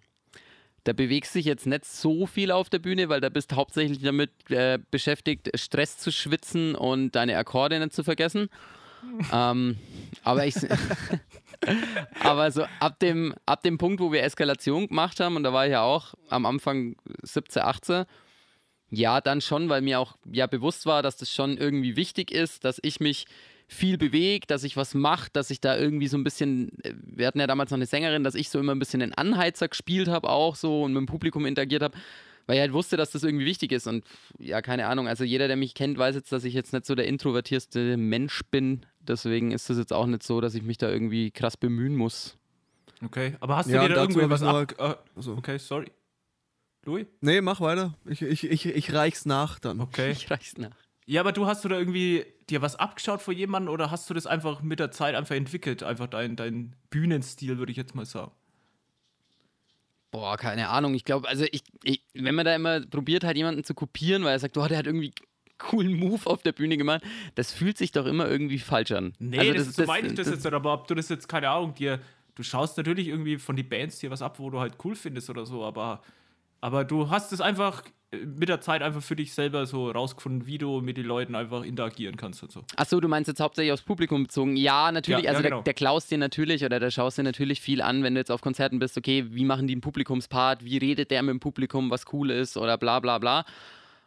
da 0.83 0.91
bewegst 0.91 1.33
du 1.33 1.39
dich 1.39 1.45
jetzt 1.45 1.65
nicht 1.65 1.85
so 1.85 2.25
viel 2.25 2.51
auf 2.51 2.69
der 2.69 2.79
Bühne, 2.79 3.07
weil 3.07 3.21
da 3.21 3.29
bist 3.29 3.51
du 3.51 3.55
hauptsächlich 3.55 3.99
damit 4.01 4.29
äh, 4.51 4.77
beschäftigt, 4.91 5.49
Stress 5.57 5.97
zu 5.97 6.11
schwitzen 6.11 6.75
und 6.75 7.13
deine 7.15 7.37
Akkorde 7.37 7.79
nicht 7.79 7.93
zu 7.93 8.03
vergessen. 8.03 8.49
ähm, 9.31 9.77
aber 10.23 10.45
ich, 10.45 10.55
aber 12.19 12.51
so 12.51 12.65
ab 12.81 12.99
dem, 12.99 13.33
ab 13.45 13.63
dem 13.63 13.77
Punkt, 13.77 14.01
wo 14.01 14.11
wir 14.11 14.23
Eskalation 14.23 14.87
gemacht 14.87 15.21
haben, 15.21 15.37
und 15.37 15.43
da 15.43 15.53
war 15.53 15.65
ich 15.65 15.71
ja 15.71 15.81
auch 15.81 16.13
am 16.27 16.45
Anfang 16.45 16.97
17, 17.23 17.61
18, 17.63 18.05
ja, 18.95 19.21
dann 19.21 19.41
schon, 19.41 19.69
weil 19.69 19.81
mir 19.81 19.99
auch 19.99 20.15
ja 20.31 20.47
bewusst 20.47 20.85
war, 20.85 21.03
dass 21.03 21.17
das 21.17 21.31
schon 21.31 21.57
irgendwie 21.57 21.95
wichtig 21.95 22.31
ist, 22.31 22.65
dass 22.65 22.79
ich 22.81 22.99
mich 22.99 23.25
viel 23.67 23.97
bewege, 23.97 24.45
dass 24.47 24.63
ich 24.63 24.77
was 24.77 24.93
mache, 24.93 25.29
dass 25.33 25.49
ich 25.49 25.59
da 25.59 25.75
irgendwie 25.77 26.07
so 26.07 26.17
ein 26.17 26.23
bisschen, 26.23 26.69
äh, 26.83 26.93
wir 27.03 27.27
hatten 27.27 27.39
ja 27.39 27.47
damals 27.47 27.71
noch 27.71 27.77
eine 27.77 27.87
Sängerin, 27.87 28.23
dass 28.23 28.35
ich 28.35 28.49
so 28.49 28.59
immer 28.59 28.73
ein 28.75 28.79
bisschen 28.79 28.99
den 28.99 29.13
Anheizer 29.13 29.67
gespielt 29.67 30.07
habe 30.07 30.29
auch 30.29 30.55
so 30.55 30.83
und 30.83 30.93
mit 30.93 30.99
dem 30.99 31.05
Publikum 31.07 31.45
interagiert 31.45 31.81
habe, 31.81 31.97
weil 32.45 32.57
ich 32.57 32.61
halt 32.61 32.73
wusste, 32.73 32.95
dass 32.95 33.09
das 33.11 33.23
irgendwie 33.23 33.45
wichtig 33.45 33.71
ist 33.71 33.87
und 33.87 34.05
ja, 34.37 34.61
keine 34.61 34.85
Ahnung, 34.85 35.07
also 35.07 35.23
jeder, 35.23 35.47
der 35.47 35.55
mich 35.57 35.73
kennt, 35.73 35.97
weiß 35.97 36.13
jetzt, 36.15 36.31
dass 36.31 36.43
ich 36.43 36.53
jetzt 36.53 36.73
nicht 36.73 36.85
so 36.85 36.93
der 36.93 37.07
introvertierste 37.07 37.97
Mensch 37.97 38.41
bin, 38.51 38.85
deswegen 38.99 39.51
ist 39.51 39.69
es 39.71 39.79
jetzt 39.79 39.93
auch 39.93 40.05
nicht 40.05 40.21
so, 40.21 40.41
dass 40.41 40.53
ich 40.53 40.61
mich 40.61 40.77
da 40.77 40.89
irgendwie 40.89 41.31
krass 41.31 41.57
bemühen 41.57 41.95
muss. 41.95 42.37
Okay, 43.03 43.35
aber 43.39 43.57
hast 43.57 43.69
du 43.69 43.73
Ja, 43.73 43.87
dir 43.87 43.95
da 43.95 44.01
irgendwie 44.01 44.29
was 44.29 44.43
ab... 44.43 44.75
Äh, 44.77 44.93
Also, 45.15 45.33
okay, 45.33 45.57
sorry. 45.57 45.87
Louis? 46.85 47.07
nee, 47.21 47.41
mach 47.41 47.61
weiter. 47.61 47.95
Ich, 48.05 48.21
ich, 48.21 48.49
ich, 48.49 48.65
ich 48.65 48.93
reich's 48.93 49.25
nach 49.25 49.59
dann. 49.59 49.81
Okay. 49.81 50.11
Ich 50.11 50.29
reich's 50.29 50.57
nach. 50.57 50.75
Ja, 51.07 51.21
aber 51.21 51.31
du 51.31 51.45
hast 51.45 51.63
du 51.63 51.69
da 51.69 51.77
irgendwie 51.77 52.25
dir 52.49 52.61
was 52.61 52.75
abgeschaut 52.75 53.21
von 53.21 53.35
jemandem 53.35 53.73
oder 53.73 53.91
hast 53.91 54.09
du 54.09 54.13
das 54.13 54.25
einfach 54.25 54.61
mit 54.61 54.79
der 54.79 54.91
Zeit 54.91 55.15
einfach 55.15 55.35
entwickelt? 55.35 55.83
Einfach 55.83 56.07
dein, 56.07 56.35
dein 56.35 56.75
Bühnenstil, 56.89 57.57
würde 57.57 57.71
ich 57.71 57.77
jetzt 57.77 57.95
mal 57.95 58.05
sagen. 58.05 58.31
Boah, 60.11 60.37
keine 60.37 60.69
Ahnung. 60.69 60.93
Ich 60.93 61.03
glaube, 61.03 61.27
also 61.27 61.45
ich, 61.51 61.63
ich, 61.83 62.01
wenn 62.13 62.35
man 62.35 62.45
da 62.45 62.55
immer 62.55 62.81
probiert 62.81 63.23
hat, 63.23 63.35
jemanden 63.35 63.63
zu 63.63 63.73
kopieren, 63.73 64.23
weil 64.23 64.31
er 64.31 64.39
sagt, 64.39 64.57
oh, 64.57 64.67
der 64.67 64.77
hat 64.77 64.87
irgendwie 64.87 65.13
coolen 65.57 65.93
Move 65.93 66.21
auf 66.25 66.41
der 66.41 66.51
Bühne 66.51 66.77
gemacht, 66.77 67.03
das 67.35 67.51
fühlt 67.51 67.77
sich 67.77 67.91
doch 67.91 68.05
immer 68.05 68.27
irgendwie 68.27 68.59
falsch 68.59 68.91
an. 68.91 69.13
Nee, 69.19 69.39
Also 69.39 69.53
das, 69.53 69.67
ist 69.67 69.75
so 69.75 69.85
meine 69.85 70.07
ich 70.07 70.15
das, 70.15 70.27
jetzt 70.27 70.43
nicht, 70.43 70.53
aber 70.53 70.73
ob 70.73 70.87
du 70.87 70.95
das 70.95 71.09
jetzt, 71.09 71.27
keine 71.27 71.49
Ahnung, 71.49 71.75
dir, 71.75 71.99
du 72.35 72.43
schaust 72.43 72.77
natürlich 72.77 73.07
irgendwie 73.07 73.37
von 73.37 73.55
den 73.55 73.67
Bands 73.67 73.99
dir 73.99 74.11
was 74.11 74.21
ab, 74.21 74.39
wo 74.39 74.49
du 74.49 74.59
halt 74.59 74.75
cool 74.83 74.95
findest 74.95 75.29
oder 75.29 75.45
so, 75.45 75.63
aber, 75.63 76.01
aber 76.65 76.83
du 76.83 77.11
hast 77.11 77.31
es 77.31 77.41
einfach 77.41 77.83
äh, 78.09 78.17
mit 78.17 78.49
der 78.49 78.59
Zeit 78.59 78.81
einfach 78.81 79.03
für 79.03 79.15
dich 79.15 79.35
selber 79.35 79.67
so 79.67 79.91
rausgefunden, 79.91 80.47
wie 80.47 80.57
du 80.57 80.81
mit 80.81 80.97
den 80.97 81.05
Leuten 81.05 81.35
einfach 81.35 81.61
interagieren 81.61 82.17
kannst 82.17 82.41
und 82.41 82.51
so. 82.51 82.63
Achso, 82.75 82.99
du 82.99 83.07
meinst 83.07 83.27
jetzt 83.27 83.39
hauptsächlich 83.39 83.71
aufs 83.71 83.83
Publikum 83.83 84.23
bezogen. 84.23 84.55
Ja, 84.57 84.91
natürlich. 84.91 85.25
Ja, 85.25 85.31
ja, 85.31 85.37
also 85.37 85.43
genau. 85.43 85.57
der, 85.57 85.65
der 85.65 85.73
klaust 85.75 86.09
dir 86.09 86.17
natürlich 86.17 86.65
oder 86.65 86.79
der 86.79 86.89
schaust 86.89 87.19
dir 87.19 87.23
natürlich 87.23 87.61
viel 87.61 87.83
an, 87.83 88.01
wenn 88.01 88.15
du 88.15 88.19
jetzt 88.19 88.31
auf 88.31 88.41
Konzerten 88.41 88.79
bist, 88.79 88.97
okay, 88.97 89.27
wie 89.29 89.45
machen 89.45 89.67
die 89.67 89.75
einen 89.75 89.81
Publikumspart, 89.81 90.65
wie 90.65 90.79
redet 90.79 91.11
der 91.11 91.21
mit 91.21 91.33
dem 91.33 91.39
Publikum, 91.39 91.91
was 91.91 92.05
cool 92.11 92.31
ist 92.31 92.57
oder 92.57 92.79
bla 92.79 92.99
bla 92.99 93.19
bla. 93.19 93.45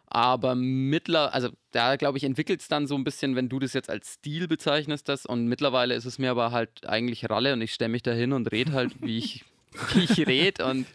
Aber 0.09 0.57
mittler, 0.57 1.33
also 1.33 1.51
da 1.71 1.95
glaube 1.95 2.19
ich, 2.19 2.25
entwickelt 2.25 2.61
es 2.61 2.67
dann 2.67 2.89
so 2.89 2.97
ein 2.97 3.05
bisschen, 3.05 3.37
wenn 3.37 3.49
du 3.49 3.61
das 3.61 3.73
jetzt 3.73 3.89
als 3.89 4.15
Stil 4.15 4.49
bezeichnest, 4.49 5.09
das. 5.09 5.27
Und 5.27 5.47
mittlerweile 5.47 5.95
ist 5.95 6.07
es 6.07 6.19
mir 6.19 6.33
aber 6.33 6.51
halt 6.51 6.89
eigentlich 6.89 7.31
Ralle 7.31 7.53
und 7.53 7.61
ich 7.61 7.73
stelle 7.73 7.91
mich 7.91 8.03
da 8.03 8.11
hin 8.11 8.33
und 8.33 8.51
rede 8.51 8.73
halt, 8.73 9.01
wie 9.01 9.19
ich, 9.19 9.45
wie 9.95 10.03
ich 10.03 10.27
rede 10.27 10.65
und 10.65 10.87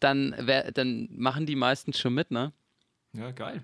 dann, 0.00 0.34
wär, 0.38 0.72
dann 0.72 1.08
machen 1.12 1.46
die 1.46 1.56
meistens 1.56 1.98
schon 1.98 2.14
mit, 2.14 2.30
ne? 2.30 2.52
Ja, 3.12 3.30
geil. 3.30 3.62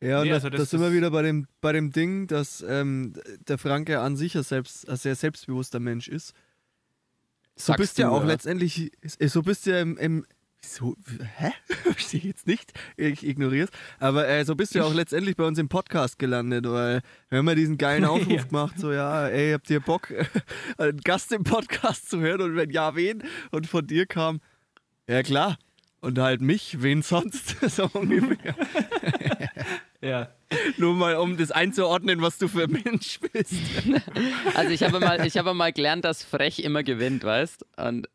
Ja, 0.00 0.18
und 0.20 0.24
Nee, 0.24 0.30
da, 0.30 0.34
also 0.36 0.48
das- 0.50 0.60
da 0.60 0.66
sind 0.66 0.80
wir 0.80 0.92
wieder 0.92 1.10
bei 1.10 1.22
dem, 1.22 1.46
bei 1.60 1.72
dem 1.72 1.90
Ding, 1.90 2.26
dass 2.28 2.62
ähm, 2.62 3.14
der 3.48 3.58
Franke 3.58 4.00
an 4.00 4.16
sich 4.16 4.36
ein, 4.36 4.42
selbst, 4.44 4.88
ein 4.88 4.96
sehr 4.96 5.14
selbstbewusster 5.16 5.80
Mensch 5.80 6.08
ist. 6.08 6.34
So 7.56 7.66
Sagst 7.72 7.78
bist 7.80 7.98
du 7.98 8.02
ja 8.02 8.10
auch 8.10 8.20
ja. 8.22 8.28
letztendlich, 8.28 8.92
so 9.02 9.42
bist 9.42 9.66
du 9.66 9.70
ja 9.70 9.80
im, 9.80 9.96
im 9.98 10.24
so, 10.64 10.96
hä? 11.38 11.52
Verstehe 11.82 12.18
ich 12.20 12.24
jetzt 12.26 12.46
nicht. 12.46 12.72
Ich 12.96 13.26
ignoriere 13.26 13.64
es. 13.66 13.70
Aber 13.98 14.28
äh, 14.28 14.44
so 14.44 14.54
bist 14.54 14.74
du 14.74 14.78
ja 14.80 14.84
auch 14.84 14.94
letztendlich 15.02 15.36
bei 15.36 15.44
uns 15.44 15.58
im 15.58 15.68
Podcast 15.68 16.18
gelandet, 16.20 16.64
weil 16.68 17.00
wir 17.28 17.38
haben 17.38 17.48
ja 17.48 17.54
diesen 17.56 17.76
geilen 17.78 18.04
Aufruf 18.04 18.28
Ja. 18.32 18.42
gemacht, 18.44 18.78
so 18.78 18.92
ja, 18.92 19.26
ey, 19.28 19.52
habt 19.52 19.68
ihr 19.70 19.80
Bock, 19.80 20.12
einen 20.76 20.98
Gast 21.00 21.32
im 21.32 21.42
Podcast 21.42 22.08
zu 22.08 22.20
hören 22.20 22.40
und 22.42 22.56
wenn 22.56 22.70
ja, 22.70 22.94
wen? 22.94 23.22
Und 23.50 23.66
von 23.66 23.84
dir 23.86 24.06
kam, 24.06 24.40
ja 25.08 25.22
klar. 25.24 25.58
Und 26.00 26.18
halt 26.18 26.40
mich, 26.40 26.80
wen 26.82 27.02
sonst? 27.02 27.56
so 27.70 27.88
ungefähr. 27.92 28.54
Ja. 30.00 30.28
Nur 30.76 30.94
mal, 30.94 31.16
um 31.16 31.36
das 31.36 31.50
einzuordnen, 31.50 32.22
was 32.22 32.38
du 32.38 32.46
für 32.46 32.64
ein 32.64 32.70
Mensch 32.70 33.18
bist. 33.32 33.52
Also 34.54 34.70
ich 34.70 34.84
habe 34.84 35.00
mal, 35.00 35.26
ich 35.26 35.36
habe 35.36 35.54
mal 35.54 35.72
gelernt, 35.72 36.04
dass 36.04 36.22
frech 36.22 36.60
immer 36.60 36.84
gewinnt, 36.84 37.24
weißt? 37.24 37.66
Und 37.76 38.08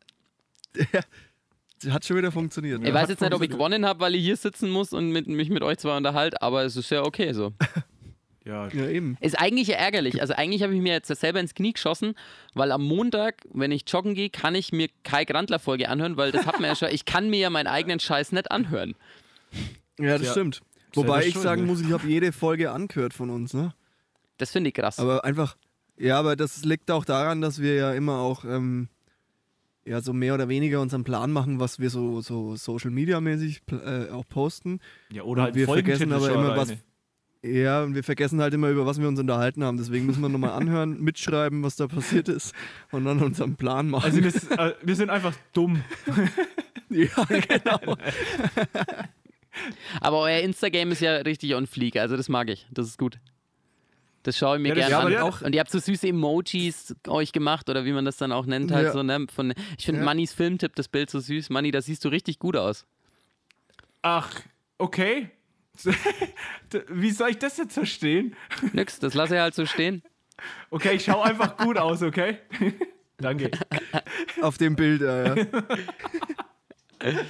Hat 1.90 2.06
schon 2.06 2.16
wieder 2.16 2.32
funktioniert. 2.32 2.82
ich 2.82 2.94
weiß 2.94 3.10
jetzt 3.10 3.20
nicht, 3.20 3.34
ob 3.34 3.42
ich 3.42 3.50
gewonnen 3.50 3.84
habe, 3.84 4.00
weil 4.00 4.14
ich 4.14 4.24
hier 4.24 4.36
sitzen 4.36 4.70
muss 4.70 4.94
und 4.94 5.10
mit, 5.10 5.26
mich 5.26 5.50
mit 5.50 5.62
euch 5.62 5.76
zwei 5.76 5.94
unterhalte, 5.94 6.40
aber 6.40 6.64
es 6.64 6.74
ist 6.76 6.90
ja 6.90 7.02
okay 7.04 7.34
so. 7.34 7.52
Ja. 8.44 8.68
Ja, 8.68 8.86
eben. 8.88 9.16
Ist 9.20 9.38
eigentlich 9.38 9.68
ja 9.68 9.76
ärgerlich. 9.76 10.20
Also 10.20 10.34
eigentlich 10.34 10.62
habe 10.62 10.74
ich 10.74 10.80
mir 10.82 10.92
jetzt 10.92 11.08
selber 11.08 11.40
ins 11.40 11.54
Knie 11.54 11.72
geschossen, 11.72 12.14
weil 12.52 12.72
am 12.72 12.84
Montag, 12.84 13.36
wenn 13.52 13.72
ich 13.72 13.84
joggen 13.86 14.14
gehe, 14.14 14.28
kann 14.28 14.54
ich 14.54 14.70
mir 14.72 14.88
Kai 15.02 15.24
Grandler 15.24 15.58
Folge 15.58 15.88
anhören, 15.88 16.16
weil 16.16 16.30
das 16.30 16.44
hat 16.46 16.60
man 16.60 16.68
ja 16.68 16.76
schon. 16.76 16.88
Ich 16.90 17.04
kann 17.06 17.30
mir 17.30 17.38
ja 17.38 17.50
meinen 17.50 17.68
eigenen 17.68 18.00
Scheiß 18.00 18.32
nicht 18.32 18.50
anhören. 18.50 18.94
Ja, 19.98 20.18
das 20.18 20.26
Ja. 20.26 20.32
stimmt. 20.32 20.60
Wobei 20.94 21.26
ich 21.26 21.32
schuld, 21.32 21.42
sagen 21.42 21.62
ne? 21.62 21.66
muss, 21.68 21.80
ich 21.80 21.90
habe 21.90 22.06
jede 22.06 22.32
Folge 22.32 22.70
angehört 22.70 23.14
von 23.14 23.30
uns, 23.30 23.54
ne? 23.54 23.74
Das 24.36 24.50
finde 24.52 24.68
ich 24.68 24.74
krass. 24.74 24.98
Aber 24.98 25.24
einfach, 25.24 25.56
ja, 25.96 26.18
aber 26.18 26.36
das 26.36 26.64
liegt 26.64 26.90
auch 26.90 27.04
daran, 27.04 27.40
dass 27.40 27.60
wir 27.60 27.74
ja 27.74 27.92
immer 27.94 28.18
auch, 28.18 28.44
ähm, 28.44 28.88
ja, 29.84 30.00
so 30.00 30.12
mehr 30.12 30.34
oder 30.34 30.48
weniger 30.48 30.80
unseren 30.80 31.04
Plan 31.04 31.30
machen, 31.32 31.60
was 31.60 31.78
wir 31.78 31.90
so, 31.90 32.20
so 32.20 32.56
Social 32.56 32.90
Media 32.90 33.20
mäßig 33.20 33.62
äh, 33.70 34.10
auch 34.10 34.26
posten. 34.28 34.80
ja 35.10 35.22
oder 35.22 35.42
halt 35.44 35.54
wir 35.54 35.66
vergessen 35.66 36.12
aber 36.12 36.30
immer, 36.30 36.56
was. 36.56 36.72
Ja, 37.46 37.82
und 37.82 37.94
wir 37.94 38.02
vergessen 38.02 38.40
halt 38.40 38.54
immer, 38.54 38.70
über 38.70 38.86
was 38.86 38.98
wir 38.98 39.06
uns 39.06 39.20
unterhalten 39.20 39.62
haben. 39.64 39.76
Deswegen 39.76 40.06
müssen 40.06 40.22
wir 40.22 40.30
nochmal 40.30 40.50
anhören, 40.60 40.98
mitschreiben, 41.02 41.62
was 41.62 41.76
da 41.76 41.86
passiert 41.88 42.28
ist 42.28 42.54
und 42.90 43.04
dann 43.04 43.20
unseren 43.22 43.56
Plan 43.56 43.90
machen. 43.90 44.04
Also 44.04 44.22
wir, 44.22 44.58
äh, 44.58 44.74
wir 44.82 44.96
sind 44.96 45.10
einfach 45.10 45.34
dumm. 45.52 45.82
ja, 46.88 47.08
genau. 47.24 47.80
Aber 50.00 50.18
euer 50.20 50.40
Instagram 50.40 50.90
ist 50.92 51.00
ja 51.00 51.16
richtig 51.16 51.54
on 51.54 51.66
fleek, 51.66 51.96
also 51.96 52.16
das 52.16 52.28
mag 52.28 52.48
ich. 52.50 52.66
Das 52.72 52.86
ist 52.86 52.98
gut. 52.98 53.18
Das 54.24 54.38
schaue 54.38 54.56
ich 54.56 54.62
mir 54.62 54.70
Ja, 54.70 54.74
das- 54.76 54.88
gerne 54.88 55.12
ja, 55.12 55.20
an. 55.24 55.28
auch- 55.28 55.42
und 55.42 55.54
ihr 55.54 55.60
habt 55.60 55.70
so 55.70 55.78
süße 55.78 56.08
Emojis 56.08 56.96
euch 57.08 57.32
gemacht 57.32 57.68
oder 57.68 57.84
wie 57.84 57.92
man 57.92 58.04
das 58.06 58.16
dann 58.16 58.32
auch 58.32 58.46
nennt 58.46 58.72
halt 58.72 58.86
Ja. 58.86 58.92
so, 58.92 59.02
ne? 59.02 59.26
Von, 59.32 59.52
ich 59.78 59.84
finde 59.84 60.00
Ja. 60.00 60.04
Mannys 60.06 60.32
Filmtipp, 60.32 60.74
das 60.76 60.88
Bild 60.88 61.10
so 61.10 61.20
süß. 61.20 61.50
Manni, 61.50 61.70
da 61.70 61.82
siehst 61.82 62.04
du 62.04 62.08
richtig 62.08 62.38
gut 62.38 62.56
aus. 62.56 62.86
Ach, 64.02 64.30
okay. 64.78 65.30
Wie 66.88 67.10
soll 67.10 67.30
ich 67.30 67.38
das 67.38 67.56
jetzt 67.56 67.74
verstehen? 67.74 68.36
Nix, 68.72 68.98
das 68.98 69.14
lasse 69.14 69.34
ich 69.34 69.40
halt 69.40 69.54
so 69.54 69.66
stehen. 69.66 70.02
Okay, 70.70 70.94
ich 70.94 71.04
schaue 71.04 71.24
einfach 71.24 71.56
gut 71.56 71.78
aus, 71.78 72.02
okay? 72.02 72.38
Danke. 73.18 73.50
Auf 74.40 74.58
dem 74.58 74.74
Bild, 74.74 75.02
ja. 75.02 75.34
ja. 75.34 75.44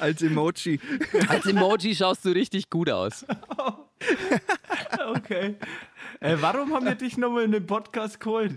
Als 0.01 0.23
Emoji. 0.23 0.81
Als 1.29 1.47
Emoji 1.47 1.95
schaust 1.95 2.25
du 2.25 2.31
richtig 2.31 2.71
gut 2.71 2.91
aus. 2.91 3.25
Okay. 5.17 5.57
Äh, 6.21 6.37
warum 6.41 6.73
haben 6.75 6.85
wir 6.85 6.95
dich 6.95 7.17
nochmal 7.17 7.45
in 7.45 7.53
den 7.53 7.67
Podcast 7.67 8.21
geholt? 8.21 8.53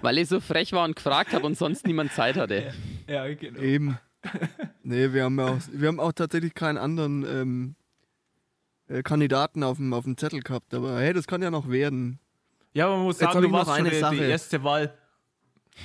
Weil 0.00 0.18
ich 0.18 0.28
so 0.28 0.40
frech 0.40 0.72
war 0.72 0.84
und 0.84 0.96
gefragt 0.96 1.32
habe 1.32 1.46
und 1.46 1.56
sonst 1.56 1.86
niemand 1.86 2.12
Zeit 2.12 2.36
hatte. 2.36 2.72
ja, 3.06 3.32
genau. 3.34 3.60
Eben. 3.60 3.98
Nee, 4.82 5.12
wir 5.12 5.24
haben 5.24 5.38
ja 5.38 5.46
auch, 5.46 5.58
wir 5.72 5.88
haben 5.88 6.00
auch 6.00 6.12
tatsächlich 6.12 6.54
keinen 6.54 6.78
anderen 6.78 7.24
ähm, 7.24 7.74
äh, 8.90 9.02
Kandidaten 9.02 9.62
auf 9.62 9.76
dem, 9.78 9.92
auf 9.94 10.04
dem 10.04 10.16
Zettel 10.16 10.40
gehabt. 10.40 10.74
Aber 10.74 10.98
hey, 11.00 11.12
das 11.12 11.26
kann 11.26 11.42
ja 11.42 11.50
noch 11.50 11.68
werden. 11.68 12.18
Ja, 12.72 12.88
man 12.88 13.00
muss 13.02 13.20
Jetzt 13.20 13.32
sagen, 13.32 13.42
du 13.42 13.52
warst 13.52 13.70
schon 13.74 13.86
eine 13.86 13.90
die, 13.90 14.16
die 14.18 14.22
erste 14.24 14.62
Wahl. 14.62 14.94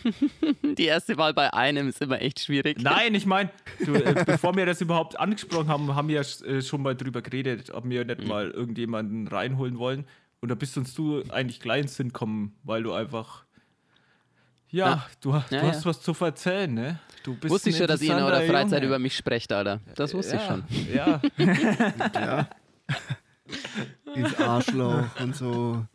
Die 0.78 0.86
erste 0.86 1.16
Wahl 1.18 1.34
bei 1.34 1.54
einem 1.54 1.88
ist 1.88 2.02
immer 2.02 2.22
echt 2.22 2.42
schwierig. 2.42 2.82
Nein, 2.82 3.16
ich 3.16 3.26
meine, 3.26 3.50
äh, 3.80 4.24
bevor 4.26 4.54
wir 4.56 4.66
das 4.66 4.82
überhaupt 4.82 5.18
angesprochen 5.18 5.70
haben, 5.70 5.96
haben 5.96 6.10
wir 6.10 6.16
ja 6.22 6.48
äh, 6.48 6.62
schon 6.62 6.82
mal 6.82 6.96
drüber 6.96 7.22
geredet, 7.22 7.70
ob 7.72 7.88
wir 7.88 8.02
Mhm. 8.02 8.08
nicht 8.08 8.28
mal 8.28 8.50
irgendjemanden 8.52 9.28
reinholen 9.28 9.78
wollen. 9.78 10.06
Und 10.42 10.50
da 10.50 10.56
bist 10.56 10.78
uns 10.78 10.94
du 10.96 11.24
eigentlich 11.30 11.60
gleich 11.62 11.84
ins 11.84 11.96
Sinn 11.96 12.12
kommen, 12.12 12.56
weil 12.64 12.84
du 12.84 12.92
einfach. 12.94 13.46
Ja, 14.70 14.88
Ja. 14.88 15.06
du, 15.22 15.32
du 15.32 15.56
Ja, 15.56 15.62
hast 15.62 15.86
ja. 15.86 15.90
was 15.90 16.02
zu 16.02 16.12
erzählen, 16.20 16.74
ne? 16.74 17.00
Du 17.24 17.36
bist 17.36 17.54
Wusste 17.54 17.70
ich 17.70 17.78
schon, 17.78 17.88
dass 17.88 18.02
ihr 18.02 18.18
in 18.18 18.22
eurer 18.24 18.42
Freizeit 18.42 18.80
Junge. 18.82 18.88
über 18.88 19.00
mich 19.00 19.16
sprecht, 19.16 19.54
Alter. 19.54 19.80
Das 19.96 20.14
wusste 20.14 20.36
ich 20.36 20.42
ja, 20.42 20.48
schon. 20.48 20.64
Ja, 20.94 22.48
Dieses 24.16 24.38
Arschloch 24.40 25.20
und 25.20 25.36
so. 25.36 25.86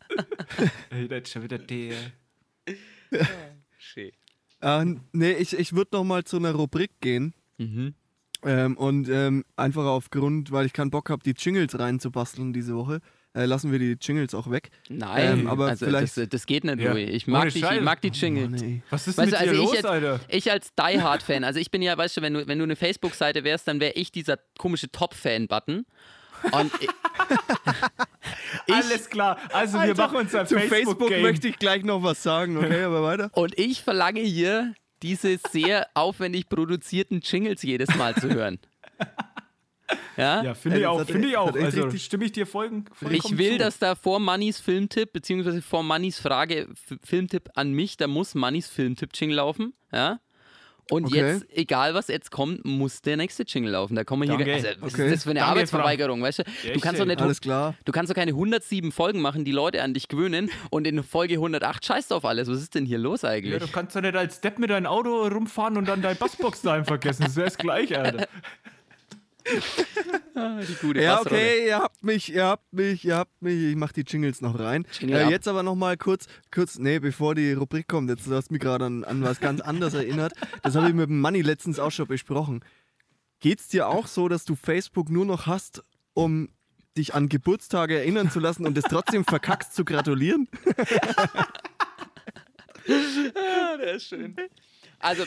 Ey, 0.89 1.07
das 1.07 1.23
ist 1.23 1.31
schon 1.31 1.43
wieder 1.43 1.57
der. 1.57 1.95
Äh, 4.61 4.85
nee, 5.11 5.31
ich, 5.33 5.57
ich 5.57 5.73
würde 5.73 5.89
noch 5.93 6.03
mal 6.03 6.23
zu 6.23 6.37
einer 6.37 6.51
Rubrik 6.53 6.91
gehen. 7.01 7.33
Mhm. 7.57 7.93
Ähm, 8.43 8.77
und 8.77 9.09
ähm, 9.09 9.43
einfach 9.55 9.85
aufgrund, 9.85 10.51
weil 10.51 10.65
ich 10.65 10.73
keinen 10.73 10.89
Bock 10.91 11.09
habe, 11.09 11.21
die 11.23 11.31
Jingles 11.37 11.77
reinzubasteln 11.77 12.53
diese 12.53 12.75
Woche, 12.75 12.99
äh, 13.35 13.45
lassen 13.45 13.71
wir 13.71 13.77
die 13.79 13.97
Jingles 14.01 14.33
auch 14.33 14.49
weg. 14.49 14.69
Nein, 14.89 15.41
Ähm, 15.41 15.47
aber 15.47 15.67
also 15.67 15.85
vielleicht- 15.85 16.17
das, 16.17 16.29
das 16.29 16.45
geht 16.47 16.63
nicht, 16.63 16.79
Ja. 16.79 16.91
Louis. 16.91 17.09
Ich 17.11 17.27
mag, 17.27 17.43
Ohne 17.43 17.51
die, 17.51 17.59
ich 17.59 17.81
mag 17.81 18.01
die 18.01 18.09
Jingle. 18.09 18.49
Mann, 18.49 18.61
ey. 18.63 18.81
Was 18.89 19.07
ist 19.07 19.17
Weißt 19.17 19.31
mit 19.31 19.33
du, 19.35 19.39
also 19.39 19.53
dir 19.53 19.59
ich 19.59 19.65
los, 19.65 19.73
jetzt- 19.75 19.85
Alter? 19.85 20.19
Ich 20.27 20.51
als 20.51 20.73
Die 20.75 21.01
Hard-Fan, 21.01 21.43
also 21.43 21.59
ich 21.59 21.69
bin 21.71 21.81
ja, 21.81 21.97
weißt 21.97 22.17
du, 22.17 22.21
wenn 22.21 22.33
du, 22.33 22.47
wenn 22.47 22.57
du 22.57 22.63
eine 22.63 22.75
Facebook-Seite 22.75 23.43
wärst, 23.43 23.67
dann 23.67 23.79
wäre 23.79 23.93
ich 23.93 24.11
dieser 24.11 24.37
komische 24.57 24.91
Top-Fan-Button. 24.91 25.85
Und 26.51 26.71
ich, 26.79 26.89
ich, 28.67 28.73
Alles 28.73 29.09
klar. 29.09 29.37
Also, 29.53 29.73
wir 29.75 29.81
Alter, 29.81 30.03
machen 30.07 30.17
uns 30.17 30.35
ein 30.35 30.47
Zu 30.47 30.55
Facebook, 30.55 30.71
Facebook-Game. 30.75 31.21
möchte 31.21 31.47
ich 31.47 31.59
gleich 31.59 31.83
noch 31.83 32.03
was 32.03 32.23
sagen, 32.23 32.57
okay, 32.57 32.83
aber 32.85 33.03
weiter. 33.03 33.31
und 33.33 33.57
ich 33.57 33.81
verlange 33.81 34.21
hier, 34.21 34.73
diese 35.01 35.39
sehr 35.49 35.87
aufwendig 35.93 36.47
produzierten 36.49 37.21
Jingles 37.21 37.63
jedes 37.63 37.93
Mal 37.95 38.15
zu 38.15 38.29
hören. 38.29 38.59
Ja? 40.17 40.43
Ja, 40.43 40.53
finde 40.53 40.77
ich 40.77 40.83
das 40.83 40.91
auch. 40.91 41.05
Finde 41.05 41.27
ich 41.27 41.37
auch. 41.37 41.53
Also, 41.53 41.89
stimme 41.91 42.25
ich 42.25 42.31
dir 42.31 42.45
folgen, 42.45 42.85
Ich 43.09 43.37
will, 43.37 43.53
zu. 43.53 43.57
dass 43.57 43.79
da 43.79 43.95
vor 43.95 44.19
Mannys 44.19 44.59
Filmtipp, 44.59 45.13
beziehungsweise 45.13 45.61
vor 45.61 45.83
Mannys 45.83 46.19
Frage, 46.19 46.67
Filmtipp 47.03 47.49
an 47.55 47.71
mich, 47.73 47.97
da 47.97 48.07
muss 48.07 48.35
Mannys 48.35 48.67
Filmtipp-Jingle 48.67 49.37
laufen. 49.37 49.73
Ja? 49.91 50.19
Und 50.91 51.05
Okay. 51.05 51.15
jetzt, 51.17 51.45
egal 51.57 51.93
was 51.93 52.07
jetzt 52.09 52.31
kommt, 52.31 52.65
muss 52.65 53.01
der 53.01 53.15
nächste 53.17 53.43
Jingle 53.43 53.71
laufen. 53.71 53.95
Da 53.95 54.03
kommen 54.03 54.27
wir 54.29 54.37
hier. 54.37 54.53
Also, 54.55 54.67
was 54.81 54.93
Okay. 54.93 55.05
ist 55.05 55.11
das 55.15 55.23
für 55.23 55.29
eine 55.31 55.39
Danke, 55.39 55.51
Arbeitsverweigerung, 55.53 56.21
weißt 56.21 56.39
du? 56.39 56.43
Du 56.73 56.79
kannst 56.79 56.99
doch 56.99 57.05
nicht. 57.05 57.21
Alles 57.21 57.39
klar. 57.41 57.75
Du 57.85 57.91
kannst 57.91 58.11
doch 58.11 58.15
keine 58.15 58.31
107 58.31 58.91
Folgen 58.91 59.21
machen, 59.21 59.45
die 59.45 59.51
Leute 59.53 59.81
an 59.83 59.93
dich 59.93 60.07
gewöhnen 60.09 60.49
und 60.69 60.85
in 60.85 61.01
Folge 61.03 61.35
108 61.35 61.85
scheißt 61.85 62.11
auf 62.13 62.25
alles. 62.25 62.49
Was 62.49 62.59
ist 62.61 62.75
denn 62.75 62.85
hier 62.85 62.97
los 62.97 63.21
Ja, 63.21 63.29
eigentlich? 63.29 63.57
du 63.63 63.67
kannst 63.69 63.95
doch 63.95 64.01
nicht 64.01 64.15
als 64.15 64.41
Depp 64.41 64.59
mit 64.59 64.69
deinem 64.69 64.85
Auto 64.85 65.27
rumfahren 65.27 65.77
und 65.77 65.87
dann 65.87 66.01
dein 66.01 66.17
Bassbox 66.17 66.61
daheim 66.61 66.85
vergessen. 66.85 67.23
Das 67.23 67.35
wäre 67.35 67.45
das 67.47 67.57
gleich, 67.57 67.97
Alter. 67.97 68.27
Die 69.45 70.75
gute 70.81 71.01
Ja, 71.01 71.21
okay, 71.21 71.67
ihr 71.67 71.79
habt 71.79 72.03
mich, 72.03 72.33
ihr 72.33 72.45
habt 72.45 72.73
mich, 72.73 73.05
ihr 73.05 73.15
habt 73.15 73.41
mich. 73.41 73.71
Ich 73.71 73.75
mach 73.75 73.91
die 73.91 74.01
Jingles 74.01 74.41
noch 74.41 74.59
rein. 74.59 74.85
Jingle 74.99 75.21
Äh, 75.21 75.29
jetzt 75.29 75.47
aber 75.47 75.63
noch 75.63 75.75
mal 75.75 75.97
kurz, 75.97 76.27
kurz, 76.51 76.77
nee, 76.77 76.99
bevor 76.99 77.35
die 77.35 77.53
Rubrik 77.53 77.87
kommt, 77.87 78.09
jetzt 78.09 78.27
du 78.27 78.35
hast 78.35 78.51
mich 78.51 78.61
gerade 78.61 78.85
an, 78.85 79.03
an 79.03 79.23
was 79.23 79.39
ganz 79.39 79.61
anderes 79.61 79.93
erinnert. 79.93 80.33
Das 80.63 80.75
habe 80.75 80.87
ich 80.87 80.93
mit 80.93 81.09
dem 81.09 81.19
Manni 81.19 81.41
letztens 81.41 81.79
auch 81.79 81.91
schon 81.91 82.07
besprochen. 82.07 82.63
Geht's 83.39 83.67
dir 83.67 83.87
auch 83.87 84.07
so, 84.07 84.27
dass 84.27 84.45
du 84.45 84.55
Facebook 84.55 85.09
nur 85.09 85.25
noch 85.25 85.47
hast, 85.47 85.83
um 86.13 86.49
dich 86.97 87.13
an 87.13 87.29
Geburtstage 87.29 87.97
erinnern 87.97 88.29
zu 88.29 88.39
lassen 88.39 88.65
und 88.65 88.77
es 88.77 88.83
trotzdem 88.83 89.25
verkackst 89.25 89.73
zu 89.73 89.85
gratulieren? 89.85 90.47
der 92.87 93.93
ist 93.93 94.07
schön. 94.07 94.35
Also, 94.99 95.23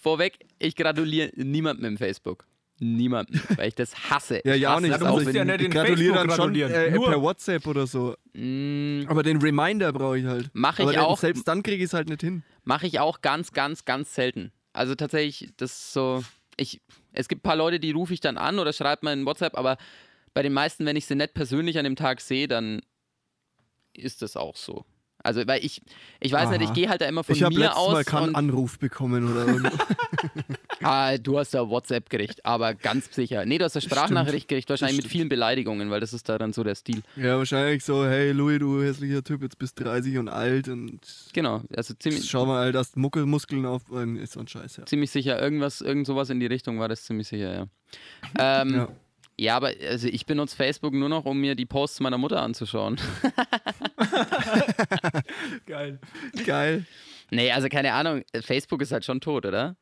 vorweg, 0.00 0.38
ich 0.58 0.76
gratuliere 0.76 1.30
niemandem 1.36 1.86
im 1.86 1.98
Facebook. 1.98 2.46
Niemandem, 2.80 3.40
weil 3.56 3.68
ich 3.68 3.74
das 3.76 4.10
hasse. 4.10 4.40
Ja, 4.44 4.54
Ich 4.54 4.62
ja 4.62 4.70
auch 4.70 4.74
hasse 4.74 4.82
nicht. 4.82 4.92
Also 4.94 5.06
musst 5.06 5.26
auch. 5.28 5.32
ja 5.32 5.40
wenn- 5.40 5.46
nicht 5.46 5.60
ich 5.60 5.64
in 5.66 5.70
gratuliere 5.70 6.14
dann 6.14 6.30
schon 6.30 6.54
äh, 6.54 6.90
Nur- 6.90 7.08
per 7.08 7.22
WhatsApp 7.22 7.66
oder 7.66 7.86
so. 7.86 8.16
Mm, 8.32 9.04
Aber 9.06 9.22
den 9.22 9.38
Reminder 9.40 9.92
brauche 9.92 10.18
ich 10.18 10.24
halt. 10.26 10.50
Mach 10.52 10.78
ich 10.80 10.98
auch. 10.98 11.18
Selbst 11.18 11.46
dann 11.46 11.62
kriege 11.62 11.78
ich 11.78 11.84
es 11.90 11.94
halt 11.94 12.08
nicht 12.08 12.20
hin. 12.22 12.42
Mache 12.64 12.86
ich 12.86 12.98
auch 13.00 13.20
ganz, 13.20 13.52
ganz, 13.52 13.84
ganz 13.84 14.14
selten. 14.14 14.52
Also 14.72 14.94
tatsächlich, 14.96 15.52
das 15.56 15.70
ist 15.72 15.92
so. 15.92 16.24
Ich, 16.56 16.80
es 17.12 17.28
gibt 17.28 17.40
ein 17.40 17.48
paar 17.48 17.56
Leute, 17.56 17.78
die 17.80 17.92
rufe 17.92 18.12
ich 18.14 18.20
dann 18.20 18.36
an 18.36 18.58
oder 18.58 18.72
schreibe 18.72 19.04
mal 19.04 19.12
in 19.12 19.24
WhatsApp, 19.26 19.56
aber 19.56 19.76
bei 20.34 20.42
den 20.42 20.52
meisten, 20.52 20.84
wenn 20.86 20.96
ich 20.96 21.06
sie 21.06 21.14
nicht 21.14 21.34
persönlich 21.34 21.78
an 21.78 21.84
dem 21.84 21.94
Tag 21.96 22.20
sehe, 22.20 22.48
dann 22.48 22.80
ist 23.92 24.22
das 24.22 24.36
auch 24.36 24.56
so. 24.56 24.84
Also, 25.24 25.46
weil 25.46 25.64
ich, 25.64 25.80
ich 26.20 26.32
weiß 26.32 26.50
nicht, 26.50 26.60
ich 26.60 26.66
Aha. 26.66 26.74
gehe 26.74 26.88
halt 26.90 27.00
da 27.00 27.06
immer 27.06 27.24
von 27.24 27.34
Ich 27.34 27.42
habe 27.42 27.54
mir 27.54 27.76
aus. 27.76 27.92
Mal 27.92 28.04
keinen 28.04 28.28
und, 28.28 28.34
Anruf 28.36 28.78
bekommen 28.78 29.30
oder 29.32 29.46
irgendwo. 29.46 29.76
ah, 30.82 31.16
du 31.16 31.38
hast 31.38 31.54
ja 31.54 31.66
WhatsApp 31.66 32.10
gekriegt, 32.10 32.44
aber 32.44 32.74
ganz 32.74 33.12
sicher. 33.14 33.46
Nee, 33.46 33.56
du 33.56 33.64
hast 33.64 33.74
eine 33.74 33.82
Sprachnachricht 33.82 34.48
gekriegt, 34.48 34.68
wahrscheinlich 34.68 34.98
mit 34.98 35.06
vielen 35.10 35.30
Beleidigungen, 35.30 35.90
weil 35.90 36.00
das 36.00 36.12
ist 36.12 36.28
da 36.28 36.36
dann 36.36 36.52
so 36.52 36.62
der 36.62 36.74
Stil. 36.74 37.02
ja, 37.16 37.38
wahrscheinlich 37.38 37.82
so, 37.82 38.04
hey 38.06 38.32
Louis, 38.32 38.58
du 38.58 38.82
hässlicher 38.82 39.24
Typ, 39.24 39.42
jetzt 39.42 39.58
bist 39.58 39.80
30 39.80 40.18
und 40.18 40.28
alt 40.28 40.68
und 40.68 41.00
Genau, 41.32 41.62
also 41.74 41.94
ziemlich, 41.94 42.28
schau 42.28 42.44
mal, 42.44 42.70
dass 42.72 42.92
du 42.92 43.00
Muckel, 43.00 43.24
Muskeln 43.24 43.64
auf. 43.64 43.82
äh, 43.92 44.22
Ist 44.22 44.34
so 44.34 44.40
ein 44.40 44.48
Scheiß, 44.48 44.76
ja. 44.76 44.86
ziemlich 44.86 45.10
sicher. 45.10 45.40
Irgendwas, 45.40 45.80
irgend 45.80 46.06
sowas 46.06 46.28
in 46.28 46.38
die 46.38 46.46
Richtung 46.46 46.78
war 46.78 46.88
das 46.88 47.04
ziemlich 47.04 47.28
sicher, 47.28 47.54
ja. 47.54 47.66
Ähm, 48.38 48.74
ja. 48.74 48.88
Ja. 49.38 49.56
aber 49.56 49.70
also 49.88 50.06
ich 50.06 50.26
benutze 50.26 50.54
Facebook 50.54 50.92
nur 50.92 51.08
noch, 51.08 51.24
um 51.24 51.40
mir 51.40 51.54
die 51.54 51.66
Posts 51.66 52.00
meiner 52.00 52.18
Mutter 52.18 52.42
anzuschauen. 52.42 52.98
Geil. 55.66 56.00
Geil. 56.44 56.86
nee, 57.30 57.50
also 57.52 57.68
keine 57.68 57.92
Ahnung, 57.92 58.22
Facebook 58.40 58.82
ist 58.82 58.92
halt 58.92 59.04
schon 59.04 59.20
tot, 59.20 59.46
oder? 59.46 59.76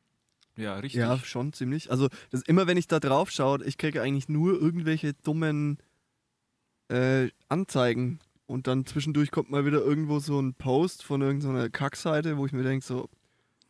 Ja, 0.57 0.77
richtig. 0.77 1.01
Ja, 1.01 1.19
schon 1.19 1.53
ziemlich. 1.53 1.91
Also, 1.91 2.09
das, 2.31 2.43
immer 2.43 2.67
wenn 2.67 2.77
ich 2.77 2.87
da 2.87 3.01
drauf 3.01 3.31
schaue, 3.31 3.65
ich 3.65 3.79
kriege 3.79 4.03
eigentlich 4.03 4.29
nur 4.29 4.61
irgendwelche 4.61 5.15
dummen 5.15 5.79
äh, 6.89 7.29
Anzeigen. 7.49 8.21
Und 8.47 8.67
dann 8.67 8.85
zwischendurch 8.85 9.31
kommt 9.31 9.51
mal 9.51 9.65
wieder 9.65 9.79
irgendwo 9.79 10.19
so 10.19 10.39
ein 10.41 10.55
Post 10.55 11.05
von 11.05 11.23
irgendeiner 11.23 11.71
Kackseite, 11.71 12.37
wo 12.37 12.45
ich 12.45 12.53
mir 12.53 12.65
denke, 12.65 12.85
so, 12.85 13.09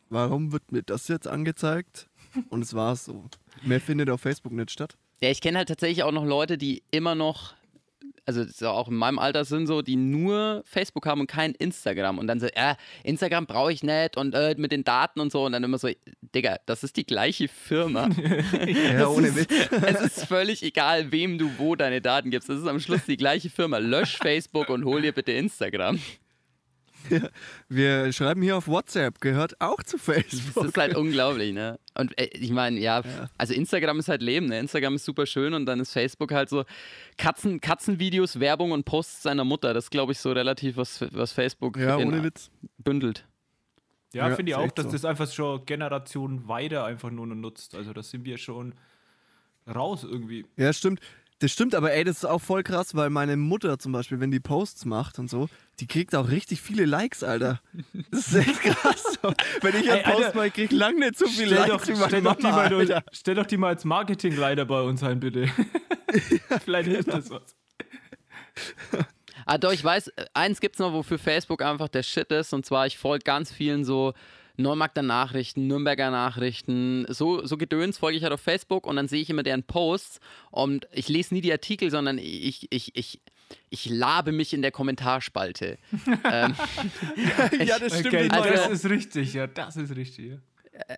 warum 0.09 0.51
wird 0.51 0.71
mir 0.71 0.83
das 0.83 1.07
jetzt 1.07 1.27
angezeigt? 1.27 2.09
Und 2.49 2.63
es 2.63 2.73
war 2.73 2.95
so. 2.95 3.25
Mehr 3.63 3.79
findet 3.79 4.09
auf 4.09 4.21
Facebook 4.21 4.51
nicht 4.51 4.71
statt. 4.71 4.97
Ja, 5.21 5.29
ich 5.29 5.39
kenne 5.39 5.59
halt 5.59 5.69
tatsächlich 5.69 6.03
auch 6.03 6.11
noch 6.11 6.25
Leute, 6.25 6.57
die 6.57 6.83
immer 6.91 7.15
noch, 7.15 7.53
also 8.25 8.43
so 8.45 8.69
auch 8.69 8.87
in 8.87 8.95
meinem 8.95 9.19
Alter 9.19 9.45
sind 9.45 9.67
so, 9.67 9.81
die 9.81 9.95
nur 9.95 10.63
Facebook 10.65 11.05
haben 11.05 11.21
und 11.21 11.27
kein 11.27 11.53
Instagram. 11.53 12.17
Und 12.17 12.27
dann 12.27 12.39
so, 12.39 12.47
ja, 12.55 12.77
Instagram 13.03 13.45
brauche 13.45 13.73
ich 13.73 13.83
nicht 13.83 14.17
und 14.17 14.33
äh, 14.33 14.55
mit 14.57 14.71
den 14.71 14.83
Daten 14.83 15.19
und 15.19 15.31
so. 15.31 15.45
Und 15.45 15.51
dann 15.51 15.63
immer 15.63 15.77
so, 15.77 15.89
Digga, 16.33 16.57
das 16.65 16.83
ist 16.83 16.97
die 16.97 17.05
gleiche 17.05 17.47
Firma. 17.47 18.09
Ja, 18.63 19.07
ohne 19.07 19.35
Witz. 19.35 19.51
es 19.85 20.01
ist 20.01 20.25
völlig 20.25 20.63
egal, 20.63 21.11
wem 21.11 21.37
du 21.37 21.51
wo 21.57 21.75
deine 21.75 22.01
Daten 22.01 22.29
gibst. 22.29 22.49
Das 22.49 22.59
ist 22.59 22.67
am 22.67 22.79
Schluss 22.79 23.05
die 23.05 23.17
gleiche 23.17 23.49
Firma. 23.49 23.77
Lösch 23.77 24.17
Facebook 24.17 24.69
und 24.69 24.85
hol 24.85 25.01
dir 25.01 25.11
bitte 25.11 25.31
Instagram. 25.31 25.99
Wir 27.69 28.11
schreiben 28.13 28.41
hier 28.41 28.57
auf 28.57 28.67
WhatsApp, 28.67 29.19
gehört 29.21 29.59
auch 29.61 29.81
zu 29.83 29.97
Das 29.97 30.05
Facebook. 30.05 30.65
ist 30.65 30.77
halt 30.77 30.95
unglaublich, 30.95 31.53
ne? 31.53 31.79
Und 31.95 32.17
äh, 32.19 32.25
ich 32.33 32.51
meine, 32.51 32.79
ja, 32.79 33.01
Ja. 33.01 33.29
also 33.37 33.53
Instagram 33.53 33.99
ist 33.99 34.07
halt 34.09 34.21
Leben, 34.21 34.47
ne? 34.47 34.59
Instagram 34.59 34.95
ist 34.95 35.05
super 35.05 35.25
schön 35.25 35.53
und 35.53 35.65
dann 35.65 35.79
ist 35.79 35.91
Facebook 35.93 36.31
halt 36.31 36.49
so 36.49 36.63
Katzen, 37.17 37.61
Katzenvideos, 37.61 38.39
Werbung 38.39 38.71
und 38.71 38.85
Posts 38.85 39.23
seiner 39.23 39.43
Mutter. 39.43 39.73
Das 39.73 39.85
ist, 39.85 39.91
glaube 39.91 40.11
ich, 40.13 40.19
so 40.19 40.31
relativ, 40.31 40.77
was, 40.77 41.01
was 41.13 41.31
Facebook 41.31 41.77
Ja, 41.77 41.97
in- 41.97 42.23
Witz. 42.23 42.49
bündelt. 42.77 43.25
Ja, 44.13 44.29
Ja, 44.29 44.35
finde 44.35 44.51
ich 44.51 44.55
auch, 44.55 44.71
dass 44.71 44.85
so. 44.85 44.91
das 44.91 45.05
einfach 45.05 45.31
schon 45.31 45.65
Generationen 45.65 46.47
weiter 46.47 46.85
einfach 46.85 47.09
nur 47.09 47.25
noch 47.27 47.35
nutzt. 47.35 47.73
Also 47.75 47.93
das 47.93 48.09
sind 48.11 48.25
wir 48.25 48.37
schon 48.37 48.75
raus 49.67 50.03
irgendwie. 50.03 50.45
Ja, 50.57 50.71
stimmt. 50.73 50.99
Das 51.43 51.51
stimmt, 51.51 51.75
aber 51.75 51.91
ey, 51.91 52.05
das 52.05 52.19
ist 52.19 52.25
auch 52.25 52.39
voll 52.39 52.63
krass, 52.63 52.95
weil 52.95 53.09
meine 53.09 53.35
Mutter 53.35 53.77
zum 53.77 53.91
Beispiel, 53.91 54.21
wenn 54.21 54.31
die 54.31 54.39
Posts 54.39 54.85
macht 54.85 55.19
und 55.19 55.29
so, 55.29 55.49
die 55.81 55.87
kriegt 55.87 56.15
auch 56.15 56.29
richtig 56.29 56.61
viele 56.61 56.85
Likes, 56.85 57.21
Alter. 57.21 57.59
Das 58.11 58.29
ist 58.29 58.35
echt 58.35 58.61
krass. 58.61 59.19
So. 59.21 59.33
Wenn 59.59 59.75
ich 59.75 59.91
einen 59.91 60.03
Post 60.03 60.35
mache, 60.35 60.47
ich 60.47 60.53
krieg 60.53 60.71
lange 60.71 60.99
nicht 60.99 61.17
so 61.17 61.27
viele 61.27 61.47
Stell 61.47 61.57
Likes 61.57 61.69
doch, 61.69 61.87
wie 61.89 61.91
meine 61.95 62.07
stell, 62.07 62.21
doch 62.21 62.35
die 62.37 62.43
Mama, 62.43 62.55
mal 62.55 62.69
durch, 62.69 62.95
Alter. 62.95 63.11
stell 63.11 63.35
doch 63.35 63.45
die 63.45 63.57
mal 63.57 63.67
als 63.67 63.83
Marketingleiter 63.83 64.63
bei 64.63 64.81
uns 64.83 65.03
ein, 65.03 65.19
bitte. 65.19 65.49
Vielleicht 66.63 66.87
hilft 66.87 67.09
das 67.09 67.29
was. 67.29 67.57
Ah, 69.45 69.57
doch, 69.57 69.73
ich 69.73 69.83
weiß, 69.83 70.13
eins 70.33 70.61
gibt's 70.61 70.79
noch, 70.79 70.93
wofür 70.93 71.19
Facebook 71.19 71.61
einfach 71.61 71.89
der 71.89 72.03
Shit 72.03 72.31
ist. 72.31 72.53
Und 72.53 72.65
zwar, 72.65 72.87
ich 72.87 72.97
folge 72.97 73.25
ganz 73.25 73.51
vielen 73.51 73.83
so 73.83 74.13
Neumarkter 74.57 75.01
Nachrichten, 75.01 75.67
Nürnberger 75.67 76.11
Nachrichten, 76.11 77.05
so, 77.09 77.45
so 77.45 77.57
Gedöns 77.57 77.97
folge 77.97 78.17
ich 78.17 78.23
halt 78.23 78.33
auf 78.33 78.41
Facebook 78.41 78.85
und 78.85 78.95
dann 78.95 79.07
sehe 79.07 79.21
ich 79.21 79.29
immer 79.29 79.43
deren 79.43 79.63
Posts 79.63 80.19
und 80.51 80.87
ich 80.91 81.09
lese 81.09 81.33
nie 81.33 81.41
die 81.41 81.51
Artikel, 81.51 81.89
sondern 81.89 82.17
ich, 82.19 82.67
ich, 82.71 82.95
ich, 82.95 83.19
ich 83.69 83.89
labe 83.89 84.31
mich 84.31 84.53
in 84.53 84.61
der 84.61 84.71
Kommentarspalte. 84.71 85.77
ähm, 86.31 86.55
Ja, 87.65 87.79
das 87.79 87.99
stimmt. 87.99 88.13
Okay, 88.13 88.27
das 88.29 88.41
Also- 88.41 88.53
das 88.53 88.71
ist 88.71 88.89
richtig, 88.89 89.33
ja, 89.33 89.47
das 89.47 89.75
ist 89.75 89.95
richtig. 89.95 90.31
Ja. 90.31 90.37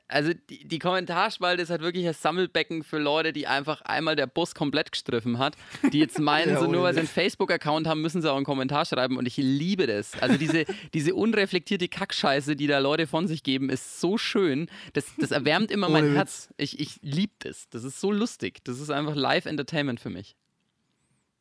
Also 0.08 0.32
die, 0.50 0.66
die 0.68 0.80
Kommentarspalte 0.80 1.62
ist 1.62 1.70
halt 1.70 1.82
wirklich 1.82 2.08
ein 2.08 2.14
Sammelbecken 2.14 2.84
für 2.84 2.98
Leute, 2.98 3.34
die 3.34 3.46
einfach 3.48 3.82
einmal 3.82 4.16
der 4.16 4.28
Bus 4.28 4.56
komplett 4.56 4.92
gestriffen 4.92 5.38
hat, 5.38 5.56
die 5.92 6.00
jetzt 6.00 6.18
meinen, 6.20 6.54
Ja, 6.54 6.60
so 6.60 6.72
nur 6.72 6.84
weil 6.84 6.94
sie 6.94 7.00
einen. 7.00 7.10
Facebook-Account 7.10 7.86
haben, 7.88 8.02
müssen 8.02 8.22
sie 8.22 8.32
auch 8.32 8.38
einen 8.38 8.46
Kommentar 8.46 8.86
schreiben 8.86 9.18
und 9.18 9.26
ich 9.26 9.38
liebe 9.38 9.86
das. 9.88 10.14
Also 10.22 10.38
diese, 10.38 10.66
diese 10.94 11.14
unreflektierte 11.16 11.88
Kackscheiße, 11.90 12.56
die 12.56 12.68
da 12.68 12.80
Leute 12.80 13.06
von 13.08 13.28
sich 13.28 13.44
geben, 13.44 13.70
ist 13.70 14.00
so 14.00 14.18
schön. 14.18 14.68
Das, 14.94 15.06
das 15.18 15.32
erwärmt 15.32 15.72
immer 15.72 15.90
mein 15.90 16.06
Ohne. 16.06 16.16
Herz. 16.16 16.50
Ich, 16.58 16.80
ich 16.80 17.00
liebe 17.02 17.34
das. 17.40 17.68
Das 17.70 17.84
ist 17.84 18.00
so 18.00 18.12
lustig. 18.12 18.64
Das 18.64 18.80
ist 18.80 18.90
einfach 18.90 19.16
Live-Entertainment 19.16 20.00
für 20.00 20.10
mich. 20.10 20.36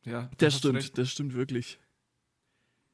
Ja, 0.03 0.29
Das 0.37 0.53
hast 0.53 0.59
stimmt, 0.59 0.97
das 0.97 1.09
stimmt 1.09 1.33
wirklich. 1.35 1.79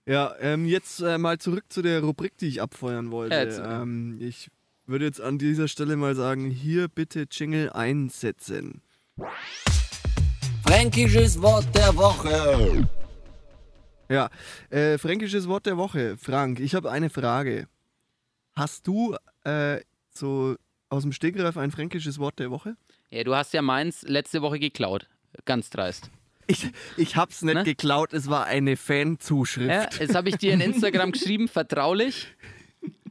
Ja, 0.06 0.36
ähm, 0.40 0.66
jetzt 0.66 1.02
äh, 1.02 1.18
mal 1.18 1.38
zurück 1.40 1.66
zu 1.70 1.82
der 1.82 2.02
Rubrik, 2.02 2.38
die 2.38 2.48
ich 2.48 2.62
abfeuern 2.62 3.12
wollte. 3.12 3.36
Ja, 3.36 3.44
jetzt, 3.44 3.60
äh. 3.60 3.82
ähm, 3.82 4.18
ich 4.20 4.50
würde 4.86 5.06
jetzt 5.06 5.22
an 5.22 5.38
dieser 5.38 5.68
Stelle 5.68 5.96
mal 5.96 6.16
sagen, 6.16 6.50
hier 6.50 6.88
bitte 6.88 7.26
Jingle 7.32 7.70
einsetzen. 7.72 8.82
Fränkisches 10.66 11.42
Wort 11.42 11.74
der 11.76 11.96
Woche. 11.96 12.88
Ja, 14.10 14.30
äh, 14.70 14.98
fränkisches 14.98 15.48
Wort 15.48 15.66
der 15.66 15.78
Woche. 15.78 16.18
Frank, 16.18 16.60
ich 16.60 16.76
habe 16.76 16.92
eine 16.92 17.10
Frage. 17.10 17.68
Hast 18.54 18.88
du 18.88 19.16
äh, 19.44 19.80
so 20.14 20.56
aus 20.90 21.04
dem 21.04 21.14
Stegreif 21.14 21.58
ein 21.58 21.72
fränkisches 21.72 22.20
Wort 22.20 22.40
der 22.40 22.52
Woche? 22.52 22.76
Ja, 23.10 23.24
du 23.24 23.36
hast 23.36 23.54
ja 23.54 23.62
meins 23.62 24.02
letzte 24.04 24.42
Woche 24.42 24.60
geklaut. 24.60 25.08
Ganz 25.46 25.70
dreist. 25.70 26.10
Ich, 26.48 26.70
ich 26.98 27.16
hab's 27.16 27.42
nicht 27.44 27.54
Ne? 27.56 27.64
geklaut, 27.64 28.12
es 28.12 28.30
war 28.30 28.46
eine 28.46 28.76
Fanzuschrift. 28.76 29.70
Ja, 29.70 29.88
jetzt 30.00 30.16
habe 30.16 30.28
ich 30.30 30.36
dir 30.38 30.54
in 30.54 30.60
Instagram 30.60 31.12
geschrieben, 31.14 31.48
vertraulich, 31.48 32.28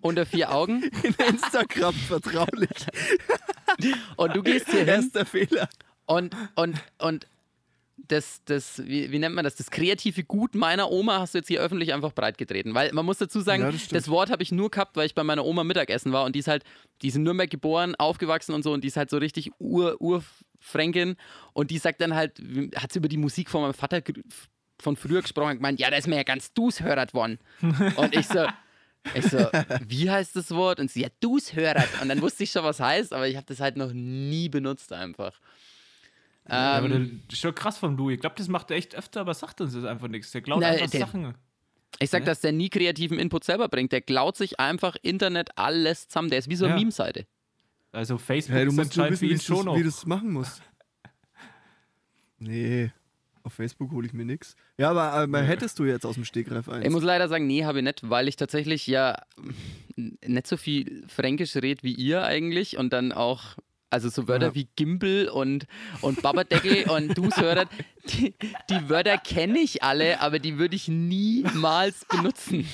unter 0.01 0.27
vier 0.27 0.53
Augen. 0.53 0.83
In 1.03 1.15
Instagram 1.29 1.95
vertraulich. 1.95 2.71
Und 4.17 4.35
du 4.35 4.43
gehst 4.43 4.71
hier 4.71 4.81
hin 4.81 4.89
Erster 4.89 5.25
Fehler. 5.25 5.69
Und, 6.07 6.35
und, 6.57 6.83
und 6.99 7.27
das, 8.09 8.43
das 8.45 8.85
wie, 8.85 9.11
wie 9.13 9.19
nennt 9.19 9.35
man 9.35 9.45
das? 9.45 9.57
Das 9.57 9.71
kreative 9.71 10.25
Gut 10.25 10.55
meiner 10.55 10.91
Oma 10.91 11.21
hast 11.21 11.35
du 11.35 11.39
jetzt 11.39 11.49
hier 11.49 11.61
öffentlich 11.61 11.93
einfach 11.93 12.13
breitgetreten. 12.13 12.75
Weil 12.75 12.93
man 12.93 13.05
muss 13.05 13.19
dazu 13.19 13.41
sagen, 13.41 13.63
Ja, 13.63 13.71
das 13.71 13.89
das. 13.89 14.09
Wort 14.09 14.31
habe 14.31 14.43
ich 14.43 14.53
nur 14.53 14.71
gehabt, 14.71 14.97
weil 14.97 15.07
ich 15.07 15.15
bei 15.15 15.25
meiner 15.25 15.45
Oma 15.45 15.65
Mittagessen 15.65 16.13
war 16.13 16.25
und 16.25 16.35
die 16.35 16.41
ist 16.41 16.49
halt, 16.49 16.65
die 17.03 17.09
ist 17.09 17.17
in 17.17 17.23
Nürnberg 17.23 17.51
geboren, 17.51 17.95
aufgewachsen 17.97 18.55
und 18.55 18.63
so 18.63 18.73
und 18.73 18.83
die 18.83 18.89
ist 18.89 18.97
halt 18.97 19.11
so 19.11 19.19
richtig 19.19 19.53
Ur, 19.59 20.01
Urfränkin 20.01 21.17
und 21.53 21.71
die 21.71 21.79
sagt 21.79 22.01
dann 22.01 22.15
halt, 22.15 22.41
hat 22.77 22.93
sie 22.93 22.99
über 22.99 23.09
die 23.09 23.17
Musik 23.17 23.51
von 23.51 23.63
meinem 23.63 23.75
Vater 23.75 24.03
von 24.81 24.97
früher 24.97 25.23
gesprochen 25.23 25.51
und 25.51 25.57
gemeint, 25.57 25.79
ja, 25.79 25.91
da 25.91 25.97
ist 25.97 26.09
mir 26.09 26.17
ja 26.17 26.23
ganz 26.23 26.53
dushörert 26.53 27.15
worden. 27.15 27.39
Und 27.97 28.17
ich 28.17 28.27
so, 28.27 28.47
ich 29.15 29.25
so, 29.27 29.39
wie 29.87 30.11
heißt 30.11 30.37
das 30.37 30.51
Wort? 30.51 30.79
Und 30.81 30.91
sie, 30.91 31.03
ja, 31.03 31.09
dushörert. 31.21 31.89
Und 32.03 32.09
dann 32.09 32.21
wusste 32.21 32.45
ich 32.45 32.51
schon, 32.51 32.65
was 32.65 32.81
heißt, 32.81 33.13
aber 33.13 33.27
ich 33.29 33.37
habe 33.37 33.47
das 33.47 33.61
halt 33.61 33.77
noch 33.77 33.93
nie 33.93 34.49
benutzt 34.49 34.93
einfach. 34.93 35.39
Ja, 36.49 36.73
aber 36.79 36.91
Ähm, 36.91 37.23
das 37.29 37.35
ist 37.37 37.41
schon 37.43 37.55
krass 37.55 37.79
von 37.79 37.97
Louis. 37.97 38.15
Ich 38.15 38.21
glaube, 38.21 38.37
das 38.37 38.49
macht 38.49 38.71
er 38.71 38.77
echt 38.77 38.95
öfter, 38.95 39.21
aber 39.21 39.35
sagt 39.35 39.61
uns 39.61 39.73
das 39.73 39.85
einfach 39.85 40.09
nichts. 40.09 40.31
Der 40.33 40.41
glaubt 40.41 40.61
Na, 40.63 40.69
einfach 40.69 40.91
der- 40.91 41.01
Sachen. 41.01 41.35
Ich 41.99 42.09
sag, 42.11 42.21
Ne? 42.21 42.27
dass 42.27 42.41
der 42.41 42.53
nie 42.53 42.69
kreativen 42.71 43.19
Input 43.19 43.45
selber 43.45 43.69
bringt. 43.69 43.93
Der 43.93 44.01
klaut 44.01 44.37
sich 44.37 44.61
einfach 44.61 44.97
Internet 45.03 45.51
alles 45.57 46.09
zusammen. 46.09 46.31
Der 46.31 46.39
ist 46.39 46.49
wie 46.49 46.57
so 46.57 46.65
eine 46.67 46.75
Ja. 46.75 46.79
Meme-Seite. 46.79 47.27
Also 47.93 48.17
Facebook 48.19 48.57
Hey, 48.57 48.65
du 48.67 48.71
ist 48.71 48.77
musst 48.77 48.91
anscheinend 48.91 49.13
wissen, 49.13 49.23
wie 49.29 49.33
ihn 49.33 49.39
du 49.39 49.43
schon 49.45 49.77
wie 49.79 49.83
du's 49.83 50.07
machen 50.07 50.31
musst. 50.33 50.63
Nee, 52.39 52.91
auf 53.43 53.53
Facebook 53.55 53.91
hole 53.93 54.07
ich 54.07 54.13
mir 54.13 54.25
nix. 54.25 54.55
Ja, 54.79 54.91
aber, 54.91 55.13
aber 55.13 55.43
hättest 55.43 55.79
du 55.79 55.85
jetzt 55.85 56.05
aus 56.07 56.15
dem 56.15 56.25
Stegreif 56.25 56.69
eins? 56.69 56.85
Ich 56.85 56.91
muss 56.91 57.03
leider 57.03 57.29
sagen, 57.29 57.47
nee, 57.47 57.65
habe 57.65 57.79
ich 57.79 57.85
nicht, 57.85 58.09
weil 58.09 58.29
ich 58.29 58.37
tatsächlich 58.37 58.87
ja 58.87 59.17
nicht 59.97 60.47
so 60.47 60.57
viel 60.57 61.05
Fränkisch 61.09 61.57
rede 61.57 61.83
wie 61.83 61.93
ihr 61.95 62.23
eigentlich 62.25 62.77
und 62.79 62.93
dann 62.93 63.13
auch, 63.13 63.57
also 63.91 64.09
so 64.09 64.29
Wörter 64.29 64.49
Ja. 64.49 64.55
wie 64.55 64.69
Gimbel 64.77 65.29
und, 65.29 65.67
und 66.01 66.23
Babadeckel 66.23 66.89
und 66.91 67.17
Dushörer, 67.19 67.65
die, 68.09 68.35
die 68.71 68.89
Wörter 68.89 69.19
kenne 69.19 69.59
ich 69.59 69.83
alle, 69.83 70.21
aber 70.21 70.39
die 70.39 70.59
würde 70.59 70.77
ich 70.77 70.89
niemals 70.89 72.05
benutzen. 72.07 72.67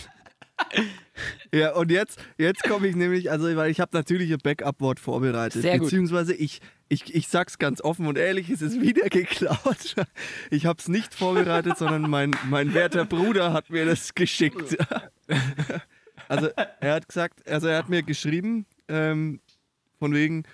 Ja, 1.53 1.75
und 1.75 1.91
jetzt, 1.91 2.19
jetzt 2.39 2.63
komme 2.63 2.87
ich 2.89 2.97
nämlich, 2.97 3.31
also 3.31 3.55
weil 3.57 3.71
ich 3.71 3.81
habe 3.81 3.91
natürlich 3.97 4.33
ein 4.33 4.39
Backup-Wort 4.43 5.01
vorbereitet. 5.01 5.63
Sehr 5.63 5.79
gut. 5.79 5.87
beziehungsweise 5.89 6.35
ich, 6.35 6.61
ich, 6.89 7.15
ich 7.15 7.29
sag's 7.29 7.59
ganz 7.59 7.81
offen 7.81 8.07
und 8.07 8.17
ehrlich, 8.19 8.51
es 8.51 8.63
ist 8.63 8.81
wieder 8.81 9.09
geklaut. 9.09 9.97
Ich 10.51 10.67
habe 10.67 10.79
es 10.79 10.89
nicht 10.89 11.15
vorbereitet, 11.15 11.79
sondern 11.79 12.09
mein, 12.09 12.35
mein 12.49 12.75
werter 12.75 13.05
Bruder 13.05 13.53
hat 13.53 13.71
mir 13.71 13.85
das 13.85 14.15
geschickt. 14.15 14.77
Also 16.29 16.49
er 16.81 16.95
hat 16.95 17.09
gesagt, 17.09 17.49
also 17.49 17.69
er 17.69 17.79
hat 17.79 17.89
mir 17.89 18.03
geschrieben, 18.03 18.67
ähm, 18.89 19.41
von 19.99 20.13
wegen, 20.13 20.45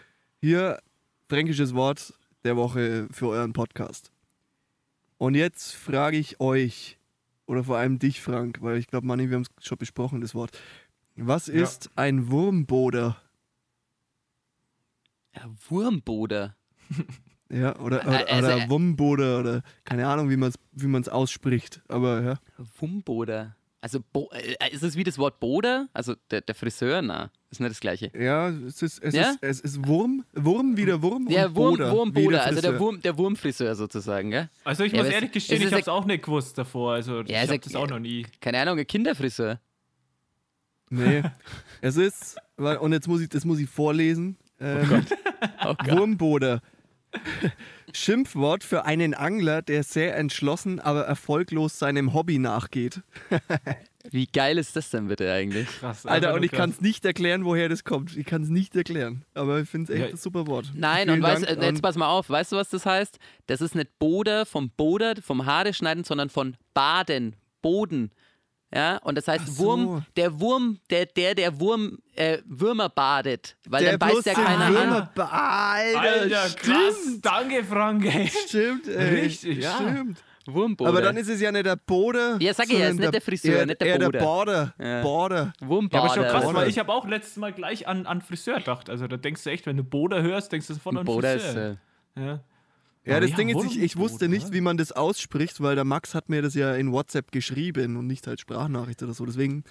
hier, 0.41 0.81
fränkisches 1.29 1.75
Wort 1.75 2.13
der 2.45 2.57
Woche 2.57 3.09
für 3.11 3.29
euren 3.29 3.53
Podcast. 3.53 4.13
Und 5.19 5.35
jetzt 5.35 5.75
frage 5.75 6.19
ich 6.19 6.41
euch, 6.41 6.99
oder 7.47 7.65
vor 7.65 7.79
allem 7.79 7.99
dich, 7.99 8.21
Frank, 8.21 8.59
weil 8.61 8.77
ich 8.77 8.89
glaube, 8.89 9.07
Manni, 9.07 9.31
wir 9.31 9.37
haben 9.37 9.47
es 9.59 9.67
schon 9.67 9.79
besprochen, 9.79 10.21
das 10.21 10.35
Wort. 10.35 10.59
Was 11.17 11.49
ist 11.49 11.91
ein 11.97 12.31
Wurmboder? 12.31 13.21
Ja, 15.37 15.43
Wurmboder. 15.69 16.57
Ja, 17.55 17.79
oder, 17.81 18.01
oder, 18.07 18.31
also, 18.31 18.49
oder 18.49 18.57
äh, 18.65 18.71
Wumboder 18.71 19.39
oder 19.41 19.63
keine 19.85 20.07
Ahnung, 20.07 20.31
wie 20.31 20.39
man 20.39 20.49
es 20.49 20.55
wie 20.73 20.87
man's 20.87 21.11
ausspricht. 21.11 21.83
Aber 21.87 22.23
ja. 22.23 22.35
Wumboder. 22.79 23.55
Also, 23.83 24.01
Bo 24.11 24.31
äh, 24.33 24.71
ist 24.73 24.83
es 24.83 24.97
wie 24.97 25.05
das 25.05 25.19
Wort 25.19 25.39
Boder? 25.39 25.87
Also, 25.93 26.15
der, 26.31 26.41
der 26.41 26.55
Friseur? 26.55 27.03
Na, 27.03 27.31
ist 27.51 27.61
nicht 27.61 27.71
das 27.73 27.81
Gleiche. 27.81 28.11
Ja, 28.19 28.49
es 28.49 28.81
ist, 28.81 29.03
es 29.03 29.13
Ja? 29.15 29.33
ist, 29.33 29.39
es 29.43 29.61
ist 29.61 29.87
Wurm, 29.87 30.25
Wurm 30.33 30.79
wie 30.79 30.87
der 30.87 31.03
Wurm 31.03 31.27
Der 31.29 31.49
und 31.49 31.57
Wurm, 31.57 31.73
Boder 31.77 31.91
wie 31.91 31.95
Wurmboder, 31.95 32.43
also 32.43 32.61
der. 32.63 32.81
Wurm, 32.81 33.03
der 33.03 33.19
Wurmfriseur 33.19 33.75
sozusagen, 33.75 34.31
gell? 34.31 34.49
Also 34.65 34.85
ich 34.85 34.93
Ja, 34.95 35.03
muss 35.03 35.13
ehrlich 35.13 35.33
gestehen, 35.33 35.61
ich 35.61 35.67
habe 35.67 35.81
es 35.81 35.87
ja- 35.87 35.93
auch 35.93 36.07
nicht 36.07 36.25
gewusst 36.25 36.57
davor. 36.57 36.95
Also 36.95 37.21
Ja, 37.21 37.43
ich 37.43 37.49
habe 37.51 37.59
das 37.59 37.73
ja- 37.75 37.81
auch 37.81 37.87
noch 37.89 37.99
nie. 37.99 38.25
Keine 38.41 38.61
Ahnung, 38.61 38.79
ein 38.79 38.87
Kinderfriseur. 38.87 39.61
Nee, 40.89 41.23
es 41.83 41.97
ist, 41.99 42.37
weil- 42.57 42.79
und 42.79 42.93
jetzt 42.95 43.09
muss 43.09 43.21
ich, 43.21 43.29
das 43.29 43.45
muss 43.45 43.59
ich 43.59 43.69
vorlesen. 43.69 44.39
Ähm, 44.63 45.05
Oh 45.65 45.75
Gott. 45.75 45.91
Wurmboder. 45.91 46.61
Schimpfwort 47.93 48.65
für 48.65 48.85
einen 48.85 49.13
Angler, 49.15 49.61
der 49.63 49.83
sehr 49.83 50.17
entschlossen, 50.17 50.81
aber 50.81 51.03
erfolglos 51.03 51.79
seinem 51.79 52.15
Hobby 52.15 52.39
nachgeht. 52.39 53.03
Wie 54.11 54.27
geil 54.27 54.59
ist 54.59 54.75
das 54.75 54.91
denn 54.91 55.09
bitte 55.09 55.31
eigentlich? 55.33 55.69
Krass. 55.79 56.07
Alter, 56.07 56.35
und 56.35 56.43
ich 56.43 56.51
kann 56.51 56.71
es 56.71 56.81
nicht 56.81 57.05
erklären, 57.05 57.45
woher 57.45 57.69
das 57.69 57.85
kommt. 57.85 58.17
Ich 58.17 58.27
kann 58.27 58.43
es 58.43 58.49
nicht 58.49 58.75
erklären. 58.75 59.25
Aber 59.35 59.61
ich 59.61 59.69
finde 59.69 59.93
es 59.93 59.99
echt 59.99 60.09
Ja. 60.09 60.15
ein 60.15 60.17
super 60.17 60.47
Wort. 60.49 60.73
Nein, 60.75 61.05
Vielen 61.05 61.17
und 61.19 61.23
weißt, 61.23 61.45
äh, 61.47 61.65
jetzt 61.67 61.83
pass 61.83 61.97
mal 61.97 62.09
auf, 62.09 62.29
weißt 62.29 62.53
du, 62.53 62.57
was 62.57 62.71
das 62.71 62.85
heißt? 62.85 63.19
Das 63.47 63.61
ist 63.61 63.75
nicht 63.77 63.99
Boder 64.01 64.45
vom 64.45 64.71
Boder, 64.71 65.15
vom 65.23 65.47
Haare 65.47 65.73
schneiden, 65.73 66.03
sondern 66.03 66.31
von 66.31 66.57
Baden, 66.75 67.37
Boden. 67.61 68.11
Ja, 68.75 68.97
und 68.99 69.17
das 69.19 69.29
heißt 69.29 69.47
so. 69.49 69.65
Wurm, 69.65 70.05
der 70.17 70.41
Wurm, 70.41 70.79
der, 70.89 71.05
der, 71.07 71.35
der 71.35 71.61
Wurm, 71.61 71.99
äh, 72.15 72.39
Würmer 72.47 72.89
badet. 72.89 73.57
Weil 73.69 73.83
der 73.85 73.99
dann 73.99 74.09
beißt 74.11 74.25
ja 74.27 74.33
keiner 74.35 74.69
Würmer 74.71 74.97
an. 75.03 75.09
be- 75.15 75.31
Alter, 75.31 76.01
Alter, 76.01 76.49
krass. 76.57 76.95
stimmt. 77.03 77.27
Danke, 77.27 77.65
Frank. 77.65 78.05
ey. 78.07 78.29
Stimmt, 78.47 78.89
ey. 78.89 79.21
Richtig, 79.21 79.59
ja. 79.63 79.75
Stimmt. 79.77 80.23
Wurmboder. 80.47 80.89
Aber 80.91 81.03
dann 81.03 81.17
ist 81.19 81.29
es 81.29 81.41
ja 81.41 81.53
nicht 81.53 81.67
der 81.67 81.77
Boder. 81.77 82.37
Ja, 82.41 82.53
sag 82.53 82.65
ich 82.67 82.73
ja, 82.73 82.79
ist 82.87 82.87
sondern 82.93 83.01
nicht 83.11 83.15
der 83.15 83.21
Friseur, 83.21 83.59
eher, 83.59 83.67
nicht 83.67 83.81
der 83.81 83.87
eher 83.89 83.99
Boder. 83.99 84.11
der 84.11 84.19
Border. 84.21 84.75
Ja. 84.81 85.03
Border. 85.03 85.53
Ja, 85.61 85.69
Wurmbader. 85.69 86.05
aber 86.05 86.15
schon 86.15 86.25
krass, 86.25 86.55
weil 86.55 86.69
ich 86.69 86.79
habe 86.81 86.93
auch 86.93 87.07
letztes 87.07 87.37
Mal 87.37 87.53
gleich 87.53 87.87
an, 87.87 88.07
an 88.07 88.23
Friseur 88.23 88.57
gedacht. 88.59 88.91
Also 88.91 89.07
da 89.07 89.17
denkst 89.19 89.45
du 89.45 89.51
echt, 89.51 89.67
wenn 89.67 89.77
du 89.77 89.85
Boder 89.85 90.21
hörst, 90.23 90.51
denkst 90.51 90.67
du 90.67 90.75
sofort 90.75 90.97
an 90.97 91.05
Boder 91.05 91.35
ist, 91.35 91.45
Friseur. 91.45 91.77
äh, 92.17 92.21
ja. 92.21 92.41
Ja, 93.05 93.19
das 93.19 93.31
ja, 93.31 93.37
Ding 93.37 93.49
ist, 93.49 93.65
ich, 93.65 93.81
ich 93.83 93.97
wusste 93.97 94.29
nicht, 94.29 94.53
wie 94.53 94.61
man 94.61 94.77
das 94.77 94.93
ausspricht, 94.93 95.61
weil 95.61 95.75
der 95.75 95.85
Max 95.85 96.15
hat 96.15 96.29
mir 96.29 96.41
das 96.43 96.55
ja 96.55 96.75
in 96.75 96.93
WhatsApp 96.93 97.33
geschrieben 97.33 97.97
und 97.97 98.07
nicht 98.07 98.29
als 98.29 98.41
Sprachnachricht 98.43 99.03
oder 99.03 99.13
so. 99.13 99.27
Deswegen 99.27 99.65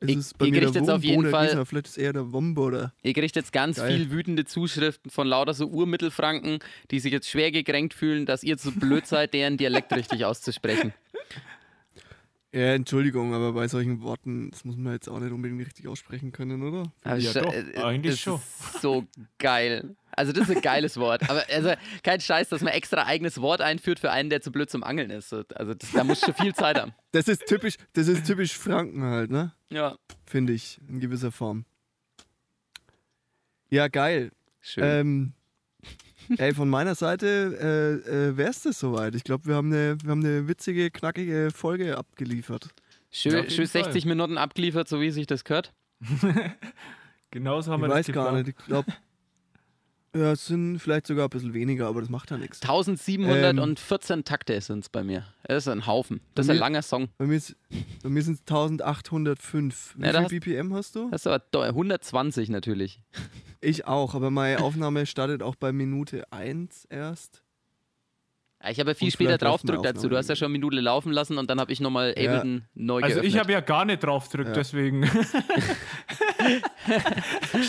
ist 0.00 0.08
Ich- 0.10 0.16
es 0.16 0.34
bei 0.34 0.50
mir 0.50 0.60
der 0.70 0.94
auf 0.94 1.02
jeden 1.04 1.30
Fall- 1.30 1.52
aber 1.52 1.66
Vielleicht 1.66 1.88
ist 1.88 1.98
eher 1.98 2.14
der 2.14 2.32
Womboder. 2.32 2.94
Ihr 3.02 3.12
kriegt 3.12 3.36
jetzt 3.36 3.52
ganz 3.52 3.76
Geil. 3.76 3.96
viel 3.98 4.10
wütende 4.10 4.44
Zuschriften 4.46 5.10
von 5.10 5.26
lauter 5.26 5.52
so 5.52 5.66
Urmittelfranken, 5.66 6.58
die 6.90 7.00
sich 7.00 7.12
jetzt 7.12 7.28
schwer 7.28 7.50
gekränkt 7.50 7.92
fühlen, 7.92 8.24
dass 8.24 8.42
ihr 8.42 8.56
zu 8.56 8.72
blöd 8.72 9.06
seid, 9.06 9.34
deren 9.34 9.58
Dialekt 9.58 9.92
richtig 9.94 10.24
auszusprechen. 10.24 10.94
Ja, 12.52 12.72
Entschuldigung, 12.74 13.34
aber 13.34 13.52
bei 13.52 13.68
solchen 13.68 14.00
Worten, 14.00 14.50
das 14.50 14.64
muss 14.64 14.76
man 14.76 14.94
jetzt 14.94 15.08
auch 15.08 15.20
nicht 15.20 15.32
unbedingt 15.32 15.60
richtig 15.66 15.88
aussprechen 15.88 16.32
können, 16.32 16.62
oder? 16.62 16.90
Aber 17.02 17.18
Ja, 17.18 17.32
doch, 17.34 17.52
äh, 17.52 17.76
eigentlich 17.82 18.18
schon. 18.20 18.40
So 18.80 19.04
geil. 19.38 19.94
Also 20.16 20.32
das 20.32 20.48
ist 20.48 20.56
ein 20.56 20.62
geiles 20.62 20.96
Wort. 20.96 21.28
Aber 21.28 21.44
also 21.50 21.74
kein 22.02 22.20
Scheiß, 22.20 22.48
dass 22.48 22.62
man 22.62 22.72
extra 22.72 23.04
eigenes 23.06 23.40
Wort 23.40 23.60
einführt 23.60 24.00
für 24.00 24.10
einen, 24.10 24.30
der 24.30 24.40
zu 24.40 24.50
blöd 24.50 24.70
zum 24.70 24.82
Angeln 24.82 25.10
ist. 25.10 25.28
So, 25.28 25.42
Also 25.54 25.74
das, 25.74 25.92
da 25.92 26.04
muss 26.04 26.20
schon 26.20 26.34
viel 26.34 26.54
Zeit 26.54 26.80
haben. 26.80 26.92
Das 27.12 27.28
ist 27.28 27.46
typisch, 27.46 27.76
das 27.94 28.08
ist 28.08 28.26
typisch 28.26 28.56
Franken 28.58 29.02
halt, 29.02 29.30
ne? 29.30 29.52
Ja, 29.70 29.96
Finde 30.26 30.52
ich, 30.52 30.78
in 30.88 31.00
gewisser 31.00 31.32
Form. 31.32 31.64
Ja, 33.70 33.88
geil. 33.88 34.32
schön. 34.60 34.84
Ähm, 34.84 35.32
ey, 36.38 36.54
von 36.54 36.68
meiner 36.68 36.94
Seite 36.94 38.02
äh, 38.06 38.10
äh, 38.30 38.36
wäre 38.36 38.50
es 38.50 38.62
das 38.62 38.78
soweit. 38.78 39.14
Ich 39.14 39.24
glaube, 39.24 39.46
wir, 39.46 39.54
haben 39.54 39.72
eine- 39.72 39.96
wir 40.02 40.10
haben 40.10 40.24
eine 40.24 40.46
witzige, 40.48 40.90
knackige 40.90 41.50
Folge 41.54 41.96
abgeliefert. 41.96 42.68
schön 43.10 43.32
ja, 43.44 43.50
schön 43.50 43.66
60 43.66 44.02
Fall. 44.04 44.08
Minuten 44.08 44.38
abgeliefert, 44.38 44.88
so 44.88 45.00
wie 45.00 45.10
sich 45.10 45.26
das 45.26 45.44
gehört. 45.44 45.72
Genauso 47.30 47.72
haben 47.72 47.82
Ich 47.82 47.88
wir 47.88 47.94
weiß 47.94 48.06
das 48.06 48.14
gar 48.14 48.24
geplant. 48.26 48.46
nicht. 48.46 48.58
Ich 48.60 48.66
glaube, 48.66 48.92
ja, 50.16 50.32
es 50.32 50.46
sind 50.46 50.78
vielleicht 50.78 51.06
sogar 51.06 51.26
ein 51.26 51.30
bisschen 51.30 51.52
weniger, 51.54 51.86
aber 51.88 52.00
das 52.00 52.08
macht 52.10 52.30
ja 52.30 52.38
nichts. 52.38 52.60
1714 52.62 54.24
Takte 54.24 54.60
sind 54.60 54.80
es 54.80 54.88
bei 54.88 55.04
mir. 55.04 55.24
Das 55.44 55.64
ist 55.66 55.68
ein 55.68 55.86
Haufen. 55.86 56.20
Das 56.34 56.46
ist 56.46 56.50
ein 56.50 56.56
mir- 56.56 56.60
langer 56.60 56.82
Song. 56.82 57.08
Bei 57.18 57.26
mir, 57.26 57.36
ist- 57.36 57.56
bei 58.02 58.08
mir 58.08 58.22
sind 58.22 58.34
es 58.34 58.40
1805. 58.46 59.94
Wie 59.96 60.04
Ja, 60.06 60.12
viel 60.12 60.20
hast- 60.22 60.30
BPM 60.30 60.74
hast 60.74 60.94
du? 60.96 61.10
Das 61.10 61.22
ist 61.22 61.26
aber 61.26 61.38
do- 61.50 61.62
120 61.62 62.48
natürlich. 62.48 63.00
Ich 63.60 63.86
auch, 63.86 64.14
aber 64.14 64.30
meine 64.30 64.58
Aufnahme 64.62 65.06
startet 65.06 65.42
auch 65.42 65.54
bei 65.56 65.72
Minute 65.72 66.30
1 66.32 66.84
erst. 66.86 67.42
Ja, 68.62 68.70
Ich 68.70 68.80
habe 68.80 68.90
ja 68.90 68.94
viel 68.94 69.08
Und 69.08 69.12
später 69.12 69.38
draufgedrückt 69.38 69.84
dazu. 69.84 70.08
Du 70.08 70.16
hast 70.16 70.28
ja 70.28 70.34
schon 70.36 70.46
eine 70.46 70.52
Minute 70.52 70.80
laufen 70.80 71.12
lassen 71.12 71.36
und 71.38 71.50
dann 71.50 71.60
habe 71.60 71.72
ich 71.72 71.80
nochmal 71.80 72.14
Ja. 72.16 72.30
Ableton 72.38 72.64
neu 72.74 73.02
Also 73.02 73.16
geöffnet. 73.16 73.32
ich 73.32 73.38
habe 73.38 73.52
ja 73.52 73.60
gar 73.60 73.84
nicht 73.84 74.02
drauf 74.02 74.28
gedrückt, 74.30 74.48
Ja. 74.48 74.54
deswegen. 74.54 75.02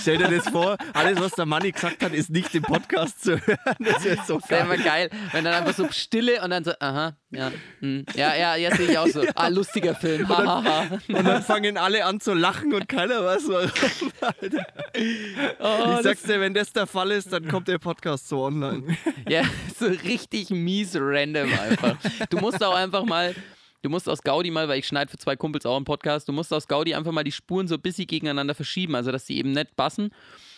Stell 0.01 0.17
dir 0.17 0.27
das 0.29 0.49
vor, 0.49 0.77
alles, 0.93 1.19
was 1.19 1.31
der 1.33 1.45
Manni 1.45 1.71
gesagt 1.71 2.03
hat, 2.03 2.13
ist 2.13 2.29
nicht 2.29 2.53
im 2.55 2.63
Podcast 2.63 3.23
zu 3.23 3.37
hören. 3.45 3.75
Das 3.79 4.05
ist 4.05 4.27
so 4.27 4.39
Das 4.39 4.49
wäre 4.49 4.65
geil. 4.65 4.75
immer 4.75 4.83
geil, 4.83 5.09
wenn 5.31 5.43
dann 5.45 5.53
einfach 5.53 5.73
so 5.73 5.87
Stille 5.91 6.41
und 6.43 6.49
dann 6.51 6.63
so, 6.63 6.71
aha, 6.79 7.15
ja, 7.31 7.51
hm, 7.79 8.05
ja, 8.15 8.35
ja, 8.35 8.55
jetzt 8.55 8.77
sehe 8.77 8.89
ich 8.91 8.97
auch 8.97 9.07
so. 9.07 9.23
Ah, 9.35 9.49
lustiger 9.49 9.93
Film, 9.95 10.27
hahaha. 10.29 10.87
Und 11.09 11.25
dann 11.27 11.43
fangen 11.43 11.77
alle 11.77 12.05
an 12.05 12.19
zu 12.19 12.33
lachen 12.33 12.73
und 12.73 12.87
keiner 12.87 13.23
weiß 13.23 13.43
warum. 13.47 13.71
Alter. 14.21 14.67
Oh, 15.59 15.95
Ich 15.97 16.03
sag's 16.03 16.23
dir, 16.23 16.39
wenn 16.39 16.53
das 16.53 16.71
der 16.73 16.87
Fall 16.87 17.11
ist, 17.11 17.31
dann 17.33 17.47
kommt 17.47 17.67
der 17.67 17.77
Podcast 17.77 18.27
so 18.29 18.43
online. 18.43 18.97
Ja, 19.27 19.43
so 19.79 19.85
richtig 19.85 20.49
mies 20.49 20.95
random 20.99 21.49
einfach. 21.59 21.97
Du 22.29 22.37
musst 22.37 22.63
auch 22.63 22.75
einfach 22.75 23.03
mal, 23.03 23.35
du 23.81 23.89
musst 23.89 24.09
aus 24.09 24.21
Gaudi 24.21 24.51
mal, 24.51 24.67
weil 24.67 24.79
ich 24.79 24.87
schneide 24.87 25.09
für 25.09 25.17
zwei 25.17 25.35
Kumpels 25.35 25.65
auch 25.65 25.75
einen 25.75 25.85
Podcast, 25.85 26.27
du 26.27 26.33
musst 26.33 26.53
aus 26.53 26.67
Gaudi 26.67 26.95
einfach 26.95 27.11
mal 27.11 27.23
die 27.23 27.31
Spuren 27.31 27.67
so 27.67 27.75
ein 27.75 27.81
bisschen 27.81 28.07
gegeneinander 28.07 28.55
verschieben, 28.55 28.95
also 28.95 29.11
dass 29.11 29.25
die 29.25 29.37
eben 29.37 29.51
nicht 29.51 29.75
passen. 29.75 30.11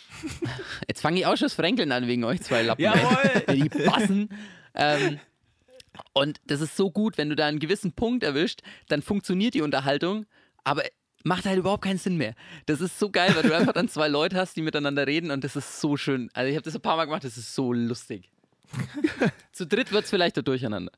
Jetzt 0.88 1.02
fange 1.02 1.20
ich 1.20 1.26
auch 1.26 1.38
schon 1.38 1.46
das 1.46 1.54
Fränkeln 1.54 1.92
an 1.92 2.08
wegen 2.08 2.24
euch 2.24 2.42
zwei 2.42 2.64
Lappen. 2.64 2.82
Jawohl! 2.82 3.44
Die 3.56 3.70
passen. 3.70 4.30
Ähm, 4.74 5.20
und 6.14 6.40
das 6.48 6.62
ist 6.62 6.76
so 6.76 6.92
gut, 6.92 7.18
wenn 7.18 7.30
du 7.30 7.36
da 7.36 7.46
einen 7.46 7.60
gewissen 7.60 7.92
Punkt 7.92 8.24
erwischt, 8.24 8.62
dann 8.88 9.02
funktioniert 9.02 9.54
die 9.54 9.62
Unterhaltung, 9.62 10.26
aber 10.64 10.84
macht 11.24 11.46
halt 11.46 11.60
überhaupt 11.60 11.84
keinen 11.84 11.98
Sinn 11.98 12.18
mehr. 12.18 12.34
Das 12.66 12.82
ist 12.82 12.98
so 12.98 13.10
geil, 13.10 13.36
weil 13.36 13.44
du 13.44 13.56
einfach 13.56 13.74
dann 13.74 13.90
zwei 13.90 14.08
Leute 14.08 14.38
hast, 14.38 14.56
die 14.56 14.62
miteinander 14.62 15.06
reden 15.06 15.32
und 15.32 15.44
das 15.44 15.56
ist 15.56 15.82
so 15.82 15.98
schön. 15.98 16.30
Also 16.34 16.50
ich 16.50 16.56
habe 16.56 16.64
das 16.64 16.76
ein 16.76 16.82
paar 16.82 16.96
Mal 16.96 17.06
gemacht, 17.06 17.24
das 17.24 17.38
ist 17.38 17.54
so 17.54 17.74
lustig. 17.74 18.32
Zu 19.52 19.68
dritt 19.68 19.92
wird 19.92 20.06
es 20.06 20.10
vielleicht 20.10 20.38
ein 20.38 20.44
Durcheinander. 20.44 20.92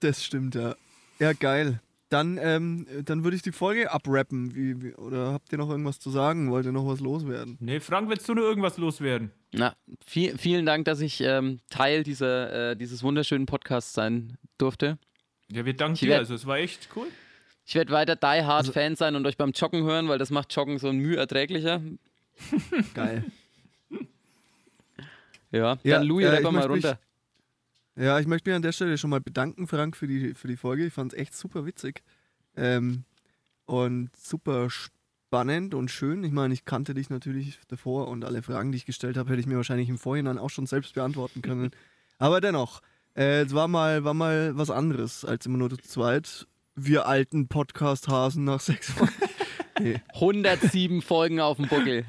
Das 0.00 0.24
stimmt, 0.24 0.54
ja. 0.54 0.76
Ja, 1.18 1.32
geil. 1.32 1.80
Dann, 2.08 2.38
ähm, 2.40 2.86
dann 3.04 3.24
würde 3.24 3.36
ich 3.36 3.42
die 3.42 3.50
Folge 3.52 3.90
abrappen. 3.90 4.54
Wie, 4.54 4.80
wie, 4.80 4.94
oder 4.94 5.32
habt 5.32 5.50
ihr 5.50 5.58
noch 5.58 5.68
irgendwas 5.68 5.98
zu 5.98 6.10
sagen? 6.10 6.50
Wollt 6.52 6.64
ihr 6.64 6.72
noch 6.72 6.86
was 6.86 7.00
loswerden? 7.00 7.56
nee, 7.60 7.80
Frank, 7.80 8.08
willst 8.08 8.28
du 8.28 8.34
nur 8.34 8.44
irgendwas 8.44 8.78
loswerden? 8.78 9.32
Na, 9.52 9.74
viel, 10.06 10.38
vielen 10.38 10.66
Dank, 10.66 10.84
dass 10.84 11.00
ich 11.00 11.20
ähm, 11.20 11.58
Teil 11.68 12.04
dieser, 12.04 12.70
äh, 12.70 12.76
dieses 12.76 13.02
wunderschönen 13.02 13.46
Podcasts 13.46 13.92
sein 13.92 14.38
durfte. 14.56 14.98
Ja, 15.50 15.64
wir 15.64 15.74
danken 15.74 15.94
Ich 15.94 16.00
dir. 16.00 16.16
Also 16.18 16.34
es 16.34 16.46
war 16.46 16.58
echt 16.58 16.88
cool. 16.94 17.08
Ich 17.64 17.74
werde 17.74 17.92
weiter 17.92 18.14
Die 18.14 18.44
Hard 18.44 18.68
Fan 18.68 18.94
sein 18.94 19.16
und 19.16 19.26
euch 19.26 19.36
beim 19.36 19.50
Joggen 19.50 19.82
hören, 19.82 20.08
weil 20.08 20.18
das 20.18 20.30
macht 20.30 20.54
Joggen 20.54 20.78
so 20.78 20.88
ein 20.88 20.98
Mühe 20.98 21.16
erträglicher. 21.16 21.80
Geil. 22.94 23.24
Ja, 25.50 25.76
Ja, 25.82 25.98
dann 25.98 26.06
Louis, 26.06 26.26
äh, 26.26 26.40
mal 26.42 26.66
runter. 26.66 27.00
Ja, 27.96 28.20
ich 28.20 28.26
möchte 28.26 28.50
mich 28.50 28.56
an 28.56 28.62
der 28.62 28.72
Stelle 28.72 28.98
schon 28.98 29.10
mal 29.10 29.20
bedanken, 29.20 29.66
Frank, 29.66 29.96
für 29.96 30.06
die, 30.06 30.34
für 30.34 30.48
die 30.48 30.56
Folge. 30.56 30.84
Ich 30.86 30.92
fand 30.92 31.12
es 31.12 31.18
echt 31.18 31.34
super 31.34 31.64
witzig. 31.64 32.02
Ähm, 32.54 33.04
und 33.64 34.14
super 34.16 34.68
spannend 34.70 35.74
und 35.74 35.90
schön. 35.90 36.22
Ich 36.22 36.32
meine, 36.32 36.52
ich 36.52 36.66
kannte 36.66 36.92
dich 36.92 37.08
natürlich 37.08 37.58
davor 37.68 38.08
und 38.08 38.24
alle 38.24 38.42
Fragen, 38.42 38.70
die 38.70 38.76
ich 38.76 38.86
gestellt 38.86 39.16
habe, 39.16 39.30
hätte 39.30 39.40
ich 39.40 39.46
mir 39.46 39.56
wahrscheinlich 39.56 39.88
im 39.88 39.98
Vorhinein 39.98 40.38
auch 40.38 40.50
schon 40.50 40.66
selbst 40.66 40.94
beantworten 40.94 41.40
können. 41.40 41.70
Aber 42.18 42.40
dennoch, 42.42 42.82
äh, 43.16 43.42
es 43.42 43.54
war 43.54 43.66
mal, 43.66 44.04
war 44.04 44.14
mal 44.14 44.56
was 44.56 44.70
anderes 44.70 45.24
als 45.24 45.46
immer 45.46 45.58
nur 45.58 45.70
zu 45.70 45.78
zweit. 45.78 46.46
Wir 46.74 47.06
alten 47.06 47.48
Podcast-Hasen 47.48 48.44
nach 48.44 48.60
sechs 48.60 48.98
Wochen. 49.00 49.12
107 50.14 51.00
Folgen 51.02 51.40
auf 51.40 51.56
dem 51.56 51.68
Buckel. 51.68 52.04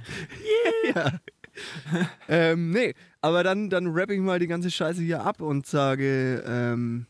Ähm, 2.30 2.72
nee, 2.72 2.94
aber 3.22 3.44
dann, 3.44 3.70
dann 3.70 3.88
rappe 3.88 4.14
ich 4.14 4.20
mal 4.20 4.40
die 4.40 4.48
ganze 4.48 4.70
Scheiße 4.70 5.02
hier 5.02 5.24
ab 5.24 5.42
und 5.42 5.66
sage, 5.66 6.44
ähm, 6.46 7.06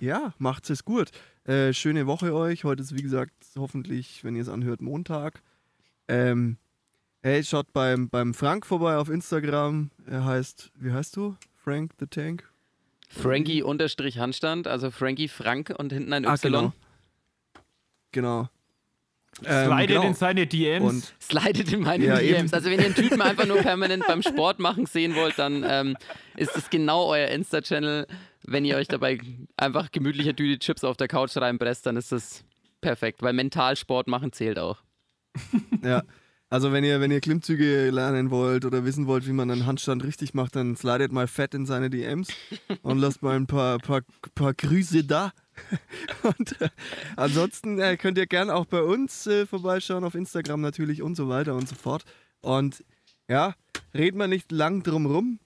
ja, 0.00 0.32
macht's 0.38 0.70
es 0.70 0.84
gut. 0.84 1.10
Äh, 1.44 1.72
schöne 1.72 2.06
Woche 2.06 2.34
euch. 2.34 2.64
Heute 2.64 2.82
ist, 2.82 2.96
wie 2.96 3.02
gesagt, 3.02 3.32
hoffentlich, 3.56 4.24
wenn 4.24 4.36
ihr 4.36 4.42
es 4.42 4.48
anhört, 4.48 4.80
Montag. 4.80 5.42
Ähm, 6.08 6.56
hey, 7.22 7.42
schaut 7.44 7.72
beim, 7.72 8.08
beim 8.08 8.34
Frank 8.34 8.66
vorbei 8.66 8.96
auf 8.96 9.08
Instagram. 9.08 9.90
Er 10.06 10.24
heißt, 10.24 10.72
wie 10.76 10.92
heißt 10.92 11.16
du? 11.16 11.36
Frank 11.56 11.92
the 11.98 12.06
Tank? 12.06 12.48
Frankie 13.08 13.62
unterstrich 13.62 14.18
Handstand, 14.18 14.66
also 14.66 14.90
Frankie 14.90 15.28
Frank 15.28 15.74
und 15.76 15.92
hinten 15.92 16.12
ein 16.12 16.24
Y. 16.24 16.30
Ah, 16.30 16.36
genau. 16.40 16.72
Genau. 18.12 18.48
Ähm, 19.44 19.66
Slidet 19.70 19.88
genau. 19.88 20.02
in 20.02 20.14
seine 20.14 20.46
DMs. 20.46 20.84
Und 20.84 21.14
Slidet 21.20 21.72
in 21.72 21.80
meine 21.80 22.04
Ja, 22.04 22.16
DMs. 22.18 22.38
eben. 22.38 22.52
Also 22.54 22.70
wenn 22.70 22.78
ihr 22.80 22.86
einen 22.86 22.94
Typen 22.94 23.20
einfach 23.22 23.46
nur 23.46 23.58
permanent 23.58 24.04
beim 24.06 24.22
Sport 24.22 24.58
machen 24.58 24.86
sehen 24.86 25.14
wollt, 25.14 25.38
dann 25.38 25.64
ähm, 25.68 25.96
ist 26.36 26.56
das 26.56 26.70
genau 26.70 27.06
euer 27.06 27.28
Insta-Channel. 27.28 28.06
Wenn 28.44 28.64
ihr 28.64 28.76
euch 28.76 28.88
dabei 28.88 29.18
einfach 29.56 29.90
gemütliche 29.90 30.34
Tüte 30.34 30.58
Chips 30.58 30.84
auf 30.84 30.96
der 30.96 31.08
Couch 31.08 31.36
reinpresst, 31.36 31.84
dann 31.86 31.96
ist 31.96 32.12
das 32.12 32.44
perfekt, 32.80 33.22
weil 33.22 33.32
mental 33.32 33.76
Sport 33.76 34.08
machen 34.08 34.32
zählt 34.32 34.58
auch. 34.58 34.78
Ja. 35.82 36.02
Also 36.50 36.72
wenn 36.72 36.82
ihr, 36.82 37.00
wenn 37.02 37.10
ihr 37.10 37.20
Klimmzüge 37.20 37.90
lernen 37.90 38.30
wollt 38.30 38.64
oder 38.64 38.86
wissen 38.86 39.06
wollt, 39.06 39.26
wie 39.26 39.32
man 39.32 39.50
einen 39.50 39.66
Handstand 39.66 40.02
richtig 40.02 40.32
macht, 40.32 40.56
dann 40.56 40.76
slidet 40.76 41.12
mal 41.12 41.26
fett 41.28 41.52
in 41.52 41.66
seine 41.66 41.90
DMs 41.90 42.28
und 42.80 42.98
lasst 42.98 43.20
mal 43.22 43.36
ein 43.36 43.46
paar, 43.46 43.78
paar, 43.78 44.00
paar 44.34 44.54
Grüße 44.54 45.04
da. 45.04 45.32
Und 46.22 46.60
äh, 46.60 46.68
ansonsten 47.16 47.78
äh, 47.78 47.96
könnt 47.96 48.18
ihr 48.18 48.26
gerne 48.26 48.54
auch 48.54 48.66
bei 48.66 48.82
uns 48.82 49.26
äh, 49.26 49.46
vorbeischauen, 49.46 50.04
auf 50.04 50.14
Instagram 50.14 50.60
natürlich 50.60 51.02
und 51.02 51.14
so 51.16 51.28
weiter 51.28 51.54
und 51.54 51.68
so 51.68 51.74
fort. 51.74 52.04
Und 52.40 52.84
ja, 53.28 53.54
reden 53.94 54.18
wir 54.18 54.26
nicht 54.28 54.52
lang 54.52 54.82
drum 54.82 55.06
rum. 55.06 55.38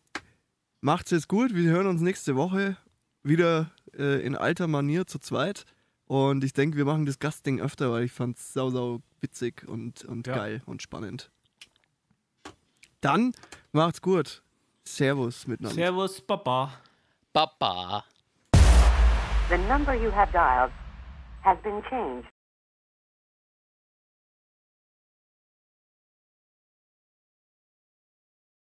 Macht's 0.81 1.11
jetzt 1.11 1.29
gut. 1.29 1.55
Wir 1.55 1.71
hören 1.71 1.87
uns 1.87 2.01
nächste 2.01 2.37
Woche 2.37 2.77
wieder 3.23 3.71
äh, 3.97 4.25
in 4.25 4.37
alter 4.37 4.67
Manier 4.67 5.07
zu 5.07 5.19
zweit. 5.19 5.65
Und 6.07 6.45
ich 6.45 6.53
denke, 6.53 6.77
wir 6.77 6.85
machen 6.85 7.07
das 7.07 7.19
Gastding 7.19 7.61
öfter, 7.61 7.91
weil 7.93 8.05
ich 8.05 8.13
fand's 8.13 8.53
sau, 8.53 8.71
sau 8.71 9.01
witzig 9.21 9.67
und, 9.67 10.05
und 10.05 10.27
Ja. 10.27 10.35
geil 10.35 10.63
und 10.67 10.83
spannend. 10.83 11.31
Dann 13.01 13.33
macht's 13.73 14.01
gut. 14.01 14.43
Servus 14.85 15.47
miteinander. 15.47 15.77
Servus, 15.77 16.21
Papa. 16.21 16.73
Baba. 17.33 18.05
The 19.53 19.59
number 19.59 19.95
you 19.95 20.11
have 20.13 20.33
dialed 20.33 20.73
has 21.43 21.59
been 21.65 21.83
changed. 21.91 22.29